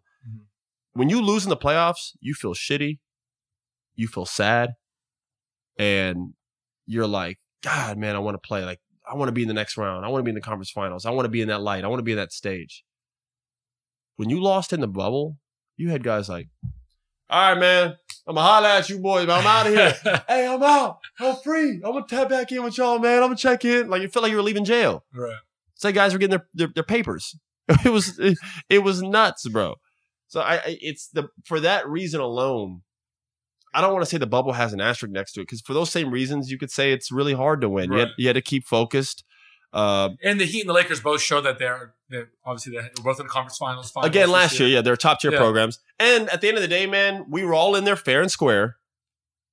[0.94, 2.98] When you lose in the playoffs, you feel shitty,
[3.94, 4.70] you feel sad,
[5.78, 6.34] and
[6.86, 8.64] you're like, God, man, I want to play.
[8.64, 8.80] Like,
[9.10, 10.04] I want to be in the next round.
[10.04, 11.06] I want to be in the conference finals.
[11.06, 11.84] I want to be in that light.
[11.84, 12.84] I want to be in that stage.
[14.16, 15.38] When you lost in the bubble,
[15.76, 16.48] you had guys like,
[17.30, 20.22] all right, man, I'm gonna holler at you boys, but I'm out of here.
[20.28, 20.98] hey, I'm out.
[21.20, 21.80] I'm free.
[21.84, 23.18] I'm gonna tap back in with y'all, man.
[23.22, 23.88] I'm gonna check in.
[23.88, 25.04] Like you felt like you were leaving jail.
[25.14, 25.36] right.
[25.74, 27.36] It's like guys were getting their their, their papers.
[27.84, 28.36] It was it,
[28.68, 29.76] it was nuts, bro.
[30.30, 32.82] So I, I it's the for that reason alone.
[33.74, 35.74] I don't want to say the bubble has an asterisk next to it because for
[35.74, 37.92] those same reasons, you could say it's really hard to win.
[37.92, 39.22] You, had, you had to keep focused.
[39.72, 43.20] Uh, And the Heat and the Lakers both show that they're, they're obviously they're both
[43.20, 43.90] in the conference finals.
[43.92, 45.38] finals again last year, yeah, they're top tier Yeah.
[45.38, 45.78] programs.
[46.00, 48.30] And at the end of the day, man, we were all in there fair and
[48.30, 48.76] square.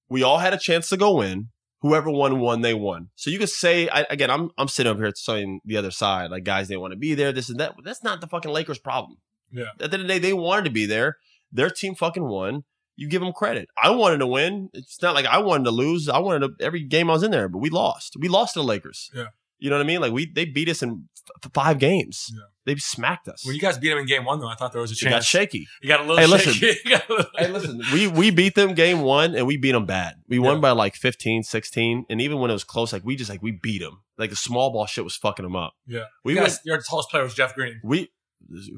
[0.10, 1.50] We all had a chance to go win.
[1.82, 2.62] Whoever won, won.
[2.62, 3.10] They won.
[3.16, 6.32] So you could say I, again, I'm I'm sitting over here saying the other side,
[6.32, 7.76] like guys, they want to be there, this and that.
[7.84, 9.20] That's not the fucking Lakers' problem.
[9.52, 9.66] Yeah.
[9.74, 11.18] At the end of the day, they wanted to be there.
[11.52, 12.64] Their team fucking won.
[12.96, 13.70] You give them credit.
[13.82, 14.70] I wanted to win.
[14.74, 16.10] It's not like I wanted to lose.
[16.10, 18.16] I wanted to, every game I was in there, but we lost.
[18.20, 19.10] We lost to the Lakers.
[19.14, 19.28] Yeah.
[19.60, 20.02] You know what I mean?
[20.02, 21.08] Like we they beat us in
[21.44, 22.28] f- five games.
[22.32, 22.42] Yeah.
[22.66, 23.46] They smacked us.
[23.46, 25.12] When you guys beat them in game one, though, I thought there was a chance.
[25.12, 25.68] It got shaky.
[25.82, 26.54] You got a little Hey, listen.
[26.54, 26.80] shaky.
[26.86, 29.72] You got a little- Hey, listen, we we beat them game one and we beat
[29.72, 30.16] them bad.
[30.28, 32.06] We won by like 15, 16.
[32.10, 34.02] And even when it was close, like we just like we beat them.
[34.18, 35.74] Like the small ball shit was fucking them up.
[35.88, 36.04] Yeah.
[36.24, 37.80] We You went, guys, your tallest player was Jeff Green.
[37.84, 38.10] we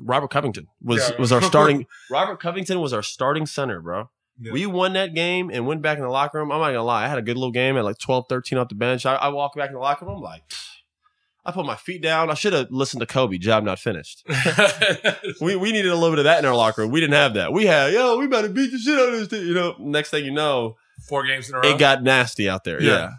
[0.02, 1.18] Robert Covington was Yeah.
[1.20, 4.10] was our starting Robert Covington was our starting center, bro.
[4.42, 4.54] Yeah.
[4.54, 6.52] We won that game and went back in the locker room.
[6.52, 8.70] I'm not gonna lie, I had a good little game at like 12, 13 off
[8.70, 9.06] the bench.
[9.06, 10.44] I, I walked back in the locker room, I'm like
[11.46, 12.30] I put my feet down.
[12.30, 13.38] I should have listened to Kobe.
[13.38, 14.24] Job not finished.
[15.42, 16.92] We we needed a little bit of that in our locker room.
[16.92, 17.54] We didn't have that.
[17.54, 19.48] We had, yo, we better beat the shit out of this thing.
[19.48, 20.76] You know, next thing you know,
[21.08, 21.70] Four games in a row.
[21.70, 22.82] it got nasty out there.
[22.82, 22.92] Yeah.
[22.92, 23.10] Yeah.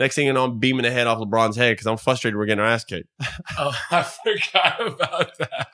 [0.00, 2.46] Next thing you know, I'm beaming the head off LeBron's head because I'm frustrated we're
[2.46, 3.08] getting our ass kicked.
[3.58, 5.68] Oh, I forgot about that.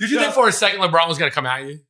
[0.00, 0.24] Did you Yeah.
[0.24, 1.80] think for a second LeBron was going to come at you?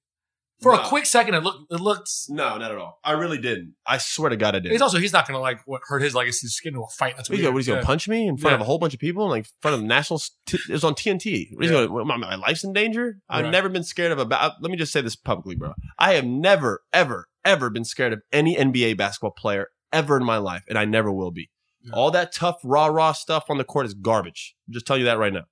[0.62, 0.80] For No.
[0.80, 1.70] a quick second, it looked.
[1.70, 2.08] It looked.
[2.30, 2.98] No, not at all.
[3.04, 3.74] I really didn't.
[3.86, 4.72] I swear to God, I didn't.
[4.72, 6.46] He's also he's not going to like what hurt his legacy.
[6.46, 7.14] Just get into a fight.
[7.16, 7.84] That's What what he's gonna, what, he's gonna yeah.
[7.86, 9.86] punch me in front of a whole bunch of people, like in front of the
[9.86, 10.20] national.
[10.46, 11.48] T- it was on TNT.
[11.60, 11.86] He's Yeah.
[11.86, 13.18] gonna, my, my life's in danger.
[13.28, 13.50] I've Right.
[13.50, 14.24] never been scared of a.
[14.24, 15.74] Ba- let me just say this publicly, bro.
[15.98, 20.38] I have never, ever, ever been scared of any NBA basketball player ever in my
[20.38, 21.50] life, and I never will be.
[21.82, 21.92] Yeah.
[21.94, 24.54] All that tough rah rah stuff on the court is garbage.
[24.66, 25.44] I'm just tell you that right now.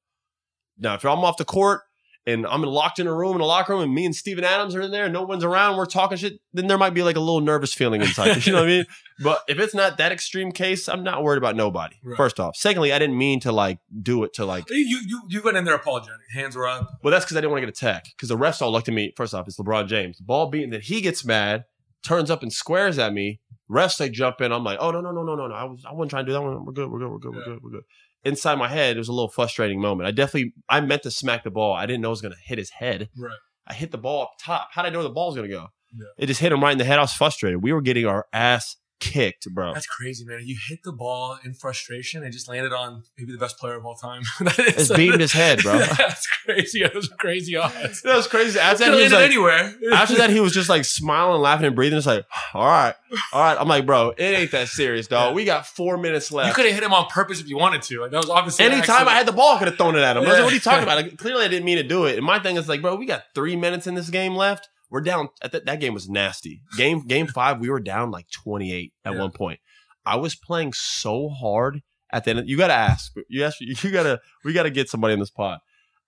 [0.79, 1.83] Now, if I'm off the court
[2.27, 4.75] and I'm locked in a room in a locker room and me and Steven Adams
[4.75, 7.15] are in there and no one's around, we're talking shit, then there might be like
[7.15, 8.45] a little nervous feeling inside.
[8.47, 8.87] you know what I mean?
[9.23, 11.95] But if it's not that extreme case, I'm not worried about nobody.
[12.03, 12.17] Right.
[12.17, 12.57] First off.
[12.57, 15.63] Secondly, I didn't mean to like do it to like You you you went in
[15.65, 16.19] there apologetic.
[16.33, 16.99] Hands were up.
[17.05, 18.13] well, that's because I didn't want to get attacked.
[18.17, 19.13] Because the refs all looked at me.
[19.17, 20.19] First off, it's LeBron James.
[20.19, 21.67] The ball beaten, then he gets mad,
[22.03, 23.39] turns up and squares at me.
[23.71, 24.53] Refs they jump in.
[24.53, 25.55] I'm like, oh no no no no no no.
[25.55, 26.65] I was I wasn't trying to do that one.
[26.65, 26.91] We're good.
[26.91, 27.11] We're good.
[27.11, 27.35] We're good.
[27.35, 27.61] We're good.
[27.63, 27.85] We're good.
[28.25, 30.07] Inside my head, it was a little frustrating moment.
[30.07, 31.75] I definitely I meant to smack the ball.
[31.75, 33.09] I didn't know it was gonna hit his head.
[33.17, 33.33] Right.
[33.67, 34.69] I hit the ball up top.
[34.73, 35.69] How did I know the ball was gonna go?
[35.97, 36.07] Yeah.
[36.19, 36.99] It just hit him right in the head.
[36.99, 37.63] I was frustrated.
[37.63, 39.75] We were getting our ass kicked, bro.
[39.75, 40.41] That's crazy, man.
[40.45, 43.85] You hit the ball in frustration and just landed on maybe the best player of
[43.85, 44.23] all time.
[44.41, 45.79] that is, It's beating his head, bro.
[45.99, 46.83] That's crazy.
[46.93, 48.03] Those are crazy odds.
[48.03, 48.59] That was crazy.
[48.59, 49.75] After that, he was like, anywhere.
[49.93, 51.99] after that, he was just like smiling, laughing, and breathing.
[51.99, 52.25] It's like,
[52.55, 52.95] all right,
[53.33, 53.57] all right.
[53.59, 55.35] I'm like, bro, it ain't that serious, dog.
[55.35, 56.49] We got four minutes left.
[56.49, 58.01] you could have hit him on purpose if you wanted to.
[58.03, 60.01] Like that was obviously an Anytime I had the ball, I could have thrown it
[60.03, 60.23] at him.
[60.25, 60.97] I was like, what are you talking about?
[60.97, 62.17] Like, clearly, I didn't mean to do it.
[62.17, 64.69] And my thing is like, bro, we got three minutes in this game left.
[64.95, 65.29] We're down.
[65.43, 66.63] At that that game was nasty.
[66.77, 69.19] Game game five, we were down like 28 at Yeah.
[69.19, 69.59] one point.
[70.07, 71.81] I was playing so hard
[72.13, 72.49] at the end.
[72.49, 73.13] You got to ask.
[73.29, 73.61] You ask.
[73.61, 74.21] You got to.
[74.45, 75.59] We got to get somebody in this pod.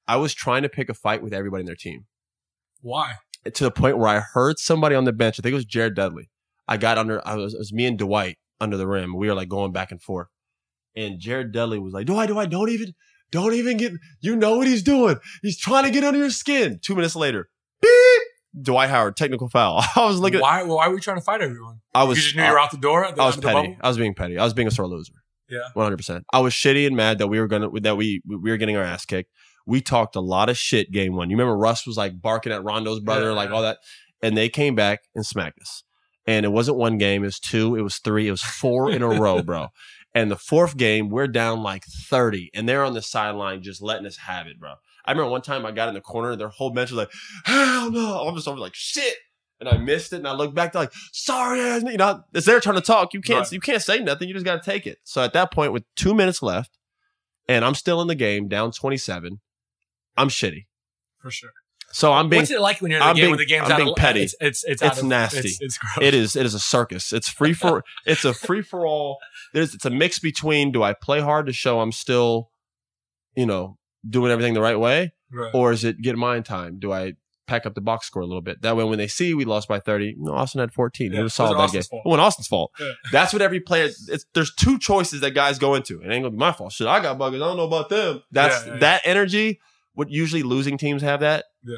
[0.07, 2.05] I was trying to pick a fight with everybody in their team
[2.81, 3.15] Why?
[3.53, 5.41] to the point where I heard somebody on the bench.
[5.41, 6.31] I think it was Jared Dudley.
[6.69, 7.27] I got under.
[7.27, 7.55] I was.
[7.55, 9.17] It was me and Dwight under the rim.
[9.17, 10.29] We were like going back and forth,
[10.95, 12.93] and Jared Dudley was like, "Dwight, Dwight, don't even,
[13.33, 13.95] don't even get.
[14.21, 15.17] You know what he's doing.
[15.43, 17.49] He's trying to get under your skin." Two minutes later,
[17.81, 18.23] beep.
[18.61, 19.85] Dwight Howard, technical foul.
[19.97, 20.41] I was looking.
[20.41, 20.63] why?
[20.63, 21.81] Why were you trying to fight everyone?
[21.95, 22.19] I You was.
[22.23, 23.03] just knew you were out the door.
[23.15, 23.69] The, I was out of the petty.
[23.69, 23.77] bubble?
[23.83, 24.39] I was being petty.
[24.39, 25.13] I was being a sore loser.
[25.49, 25.59] Yeah.
[25.75, 26.25] One hundred percent.
[26.33, 28.83] I was shitty and mad that we were gonna that we we were getting our
[28.85, 29.31] ass kicked.
[29.67, 31.29] We talked a lot of shit game one.
[31.31, 33.33] You remember Russ was like barking at Rondo's brother, Yeah.
[33.37, 33.79] like all that,
[34.23, 35.83] and they came back and smacked us.
[36.27, 39.03] And it wasn't one game; it was two, it was three, it was four in
[39.03, 39.69] a row, bro.
[40.15, 44.07] And the fourth game, we're down like thirty, and they're on the sideline just letting
[44.07, 44.77] us have it, bro.
[45.07, 47.11] I remember one time I got in the corner, and their whole bench was like,
[47.45, 49.15] "Hell no!" I'm just over like shit.
[49.59, 52.45] And I missed it, and I looked back, they're like, "Sorry, ass," you know, it's
[52.47, 53.15] their turn to talk.
[53.15, 53.53] You can't, Right.
[53.53, 54.29] you can't say nothing.
[54.29, 54.99] You just got to take it.
[55.05, 56.77] So at that point, with two minutes left,
[57.49, 59.41] and I'm still in the game, down 27,
[60.17, 60.67] I'm shitty.
[61.19, 61.51] for sure.
[61.93, 63.47] So I'm being, What's it like when you're in the I'm game being- when the
[63.47, 64.23] game's I'm out being of petty.
[64.23, 65.39] It's it's it's, It's of, nasty.
[65.39, 66.05] It's, it's gross.
[66.07, 67.13] it is, it is a circus.
[67.13, 69.17] It's free for, it's a free for all.
[69.55, 72.51] There's, it's a mix between do I play hard to show I'm still,
[73.35, 73.79] you know,
[74.09, 75.51] doing everything the right way, Right.
[75.55, 76.79] or is it get mine time?
[76.79, 77.15] Do I
[77.47, 78.63] pack up the box score a little bit?
[78.63, 81.13] That way, when they see we lost by 30, no, Austin had 14.
[81.13, 81.65] Yeah, It was solid that game.
[81.65, 82.03] Austin's fault.
[82.05, 82.71] It wasn't Austin's fault.
[82.81, 82.93] Yeah.
[83.13, 83.85] That's what every player.
[83.85, 86.01] It's, there's two choices that guys go into.
[86.01, 86.73] It ain't gonna be my fault.
[86.73, 87.37] Shit, I got buggers.
[87.37, 88.23] I don't know about them.
[88.31, 89.61] That's yeah, that energy.
[89.95, 91.45] What usually losing teams have that.
[91.65, 91.77] Yeah.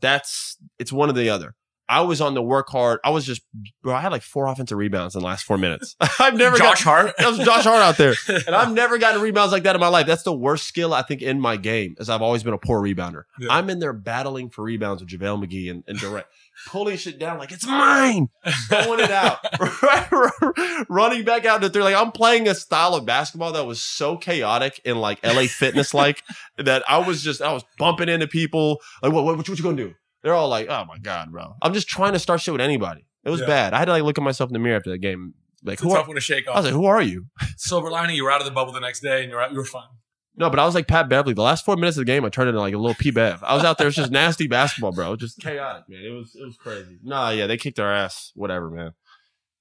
[0.00, 1.54] That's it's one or the other.
[1.90, 3.00] I was on the work hard.
[3.02, 3.42] I was just,
[3.82, 3.92] bro.
[3.92, 5.96] I had like four offensive rebounds in the last four minutes.
[6.20, 7.14] I've never Josh got, Hart.
[7.18, 8.14] that was Josh Hart out there.
[8.46, 10.06] And I've never gotten rebounds like that in my life.
[10.06, 12.80] That's the worst skill I think in my game, is I've always been a poor
[12.80, 13.24] rebounder.
[13.38, 13.48] Yeah.
[13.50, 16.26] I'm in there battling for rebounds with JaVale McGee and, and Durant,
[16.68, 18.28] pulling shit down like it's mine,
[18.68, 19.38] throwing it out,
[20.88, 21.82] running back out to three.
[21.82, 25.92] Like I'm playing a style of basketball that was so chaotic and like LA fitness
[25.92, 26.22] like
[26.56, 28.80] that I was just I was bumping into people.
[29.02, 29.94] Like what what, what you gonna do?
[30.22, 31.54] They're all like, oh my god, bro.
[31.62, 33.06] I'm just trying to start shit with anybody.
[33.24, 33.46] It was Yeah.
[33.46, 33.74] bad.
[33.74, 35.34] I had to like look at myself in the mirror after the game.
[35.62, 37.26] Like It's a who tough are, one to shake I was like, who are you?
[37.56, 39.58] Silver lining, you were out of the bubble the next day and you're out, you
[39.58, 39.88] were fine.
[40.36, 41.34] No, but I was like Pat Beverley.
[41.34, 43.42] The last four minutes of the game, I turned into like a little P Bev.
[43.44, 45.16] I was out there, it's just nasty basketball, bro.
[45.16, 46.00] Just chaotic, man.
[46.02, 46.98] It was it was crazy.
[47.02, 48.32] Nah, yeah, they kicked our ass.
[48.34, 48.92] Whatever, man.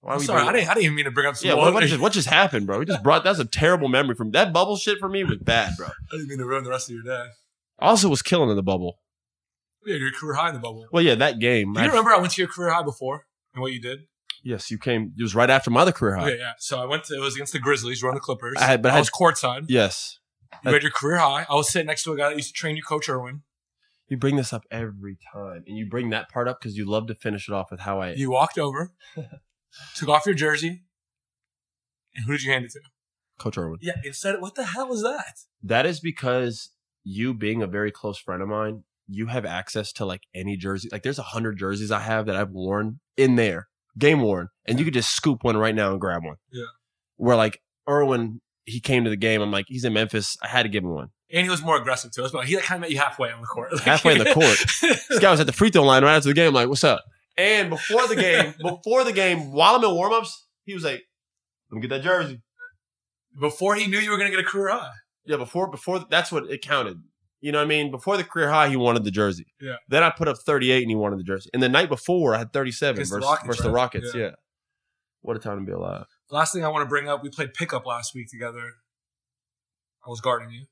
[0.01, 1.73] Why I'm sorry, I didn't, I didn't even mean to bring up some Yeah, what,
[1.73, 2.79] what just what just happened, bro?
[2.79, 5.75] We just brought that's a terrible memory from that bubble shit for me was bad,
[5.75, 5.87] bro.
[6.13, 7.25] I didn't mean to ruin the rest of your day.
[7.79, 8.99] Also was killing in the bubble.
[9.85, 10.85] Yeah, your career high in the bubble.
[10.91, 11.73] Well, yeah, that game.
[11.73, 13.99] Do I- you remember I went to your career high before and what you did?
[14.43, 15.13] yes, you came.
[15.17, 16.29] It was right after my other career high.
[16.31, 16.53] Okay, yeah.
[16.59, 18.55] So I went to, it was against the Grizzlies, you the Clippers.
[18.57, 19.65] I had- but I I had- was courtside.
[19.67, 20.19] Yes,
[20.63, 21.45] You had your career high.
[21.49, 23.43] I was sitting next to a guy that used to train you, Coach Irwin.
[24.07, 27.07] you bring this up every time, and you bring that part up because you love
[27.07, 28.13] to finish it off with how I.
[28.13, 28.93] You walked over,
[29.95, 30.83] took off your jersey,
[32.15, 32.79] and who did you hand it to?
[33.37, 33.79] Coach Irwin.
[33.81, 35.41] Yeah, instead, what the hell was that?
[35.61, 36.69] That is because
[37.03, 40.89] you being a very close friend of mine, you have access to like any jersey.
[40.91, 44.77] Like there's a hundred jerseys I have that I've worn in there, game worn, and
[44.79, 46.35] you could just scoop one right now and grab one.
[46.51, 46.63] Yeah.
[47.17, 49.41] Where like Irwin, he came to the game.
[49.41, 50.37] I'm like, he's in Memphis.
[50.43, 51.09] I had to give him one.
[51.31, 52.27] And he was more aggressive too.
[52.31, 53.73] But he kind of met you halfway on the court.
[53.73, 54.57] Like- Halfway in the court.
[55.09, 56.49] This guy was at the free throw line right after the game.
[56.49, 57.03] I'm like, what's up?
[57.37, 60.31] And before the game, before the game, while I'm in warmups,
[60.65, 61.01] he was like,
[61.71, 62.41] let me get that jersey.
[63.39, 64.89] Before he knew you were going to get a career high.
[65.25, 66.97] Yeah, before before that's what it counted.
[67.41, 67.89] You know what I mean?
[67.91, 69.47] Before the career high, he wanted the jersey.
[69.61, 69.75] Yeah.
[69.87, 71.49] Then I put up 38 and he wanted the jersey.
[71.53, 73.71] And the night before, I had 37 Against the versus, Rockets, versus the?
[73.71, 74.11] Rockets.
[74.13, 74.21] Yeah.
[74.21, 74.31] Yeah.
[75.21, 76.05] What a time to be alive.
[76.29, 78.61] Last thing I want to bring up, we played pickup last week together.
[80.05, 80.65] I was guarding you.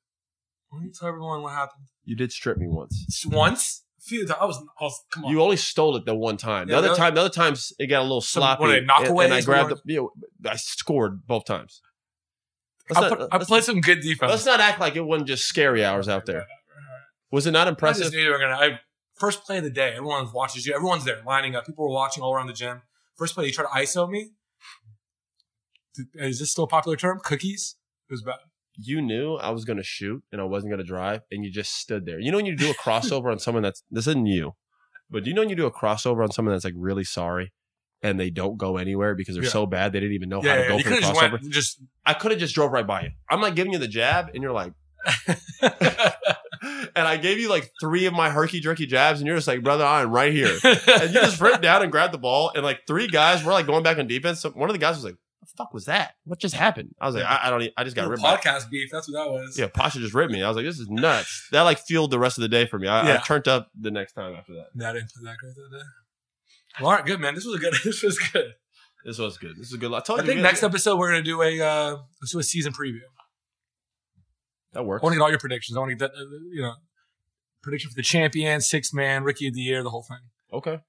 [0.70, 1.86] Why don't you tell everyone what happened?
[2.04, 3.24] You did strip me once.
[3.28, 3.84] Once?
[4.00, 4.40] A few times.
[4.42, 5.32] I was, I was come on.
[5.32, 6.68] You only stole it the one time.
[6.68, 8.64] The other the- time, the other times it got a little Some- sloppy.
[8.64, 9.80] what, knock and, away and I grabbed the.
[9.86, 10.12] You
[10.44, 11.82] know, I scored both times.
[12.90, 14.30] Let's I, not, put, I played some good defense.
[14.30, 16.46] let's not act like it wasn't just scary hours out there.
[17.32, 18.04] Was it not I impressive?
[18.04, 18.56] just knew you were gonna.
[18.56, 18.80] I,
[19.16, 19.94] first play of the day.
[19.96, 20.74] Everyone watches you.
[20.76, 21.66] Everyone's there lining up.
[21.66, 22.82] People were watching all around the gym.
[23.18, 24.32] First play, you try to ISO me.
[26.16, 27.20] Is this still a popular term?
[27.24, 27.76] Cookies.
[28.10, 28.36] It was bad.
[28.78, 31.52] you knew I was going to shoot and I wasn't going to drive, and you
[31.52, 32.20] just stood there.
[32.20, 34.54] You know when you do a crossover on someone that's this isn't you,
[35.10, 37.52] but do you know when you do a crossover on someone that's like really sorry,
[38.04, 39.50] and they don't go anywhere because they're Yeah.
[39.50, 41.04] so bad they didn't even know Yeah, how to yeah, go you for the could
[41.04, 41.32] have just crossover.
[41.42, 41.82] went just.
[42.06, 43.10] I could have just drove right by you.
[43.30, 44.74] I'm like giving you the jab, and you're like,
[46.98, 49.64] and I gave you like three of my herky jerky jabs, and you're just like,
[49.64, 50.58] brother, I'm right here.
[50.64, 53.66] and you just ripped down and grabbed the ball, and like three guys were like
[53.68, 54.40] going back on defense.
[54.42, 56.16] So one of the guys was like, "What "The fuck was that?
[56.26, 57.72] What just happened?" I was like, "I, I don't.
[57.78, 58.90] I just got ripped." by-" podcast beef.
[58.92, 59.58] That's what that was.
[59.58, 60.44] Yeah, Pausha just ripped me.
[60.44, 62.78] I was like, "This is nuts." That like fueled the rest of the day for
[62.80, 62.88] me.
[62.88, 64.68] I, I turned up the next time after that.
[64.76, 65.84] Yeah, I didn't play that great that day.
[66.80, 67.34] Well, all right, good man.
[67.36, 67.74] This was a good.
[67.84, 68.54] This was good.
[69.06, 69.56] This was good.
[69.58, 69.94] This is a good.
[69.94, 72.40] I told I you think we- next episode we're gonna do a uh, let's do
[72.40, 73.00] a season preview.
[74.78, 75.02] That works.
[75.02, 75.76] I want to get all your predictions.
[75.76, 76.76] I want to get that, uh, you know,
[77.64, 80.20] prediction for the champion, six man, rookie of the year, the whole thing.
[80.54, 80.80] Okay.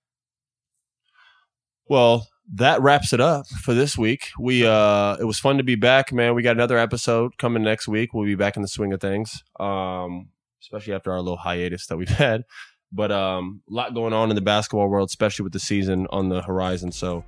[1.89, 4.29] Well, that wraps it up for this week.
[4.39, 6.35] We uh it was fun to be back, man.
[6.35, 8.13] We got another episode coming next week.
[8.13, 9.43] We'll be back in the swing of things.
[9.59, 10.29] Um
[10.61, 12.45] especially after our little hiatus that we've had.
[12.93, 16.29] But um a lot going on in the basketball world, especially with the season on
[16.29, 16.93] the horizon.
[16.93, 17.25] So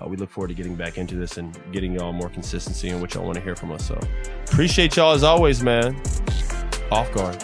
[0.00, 3.00] uh, we look forward to getting back into this and getting y'all more consistency in
[3.00, 3.86] what y'all want to hear from us.
[3.86, 3.98] So
[4.46, 5.96] appreciate y'all as always, man.
[6.90, 7.42] Off guard.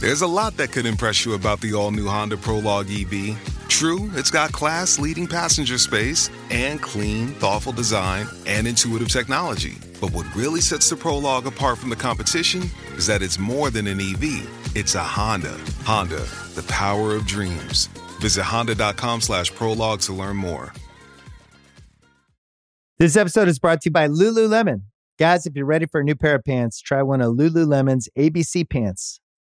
[0.00, 3.36] There's a lot that could impress you about the all new Honda Prologue EV.
[3.68, 9.76] True, it's got class leading passenger space and clean, thoughtful design and intuitive technology.
[10.00, 12.62] But what really sets the Prologue apart from the competition
[12.96, 15.54] is that it's more than an EV, it's a Honda.
[15.84, 17.88] Honda, the power of dreams.
[18.22, 20.72] Visit honda.com slash prologue to learn more.
[22.98, 24.84] This episode is brought to you by Lululemon.
[25.18, 28.66] Guys, if you're ready for a new pair of pants, try one of Lululemon's ABC
[28.66, 29.20] pants.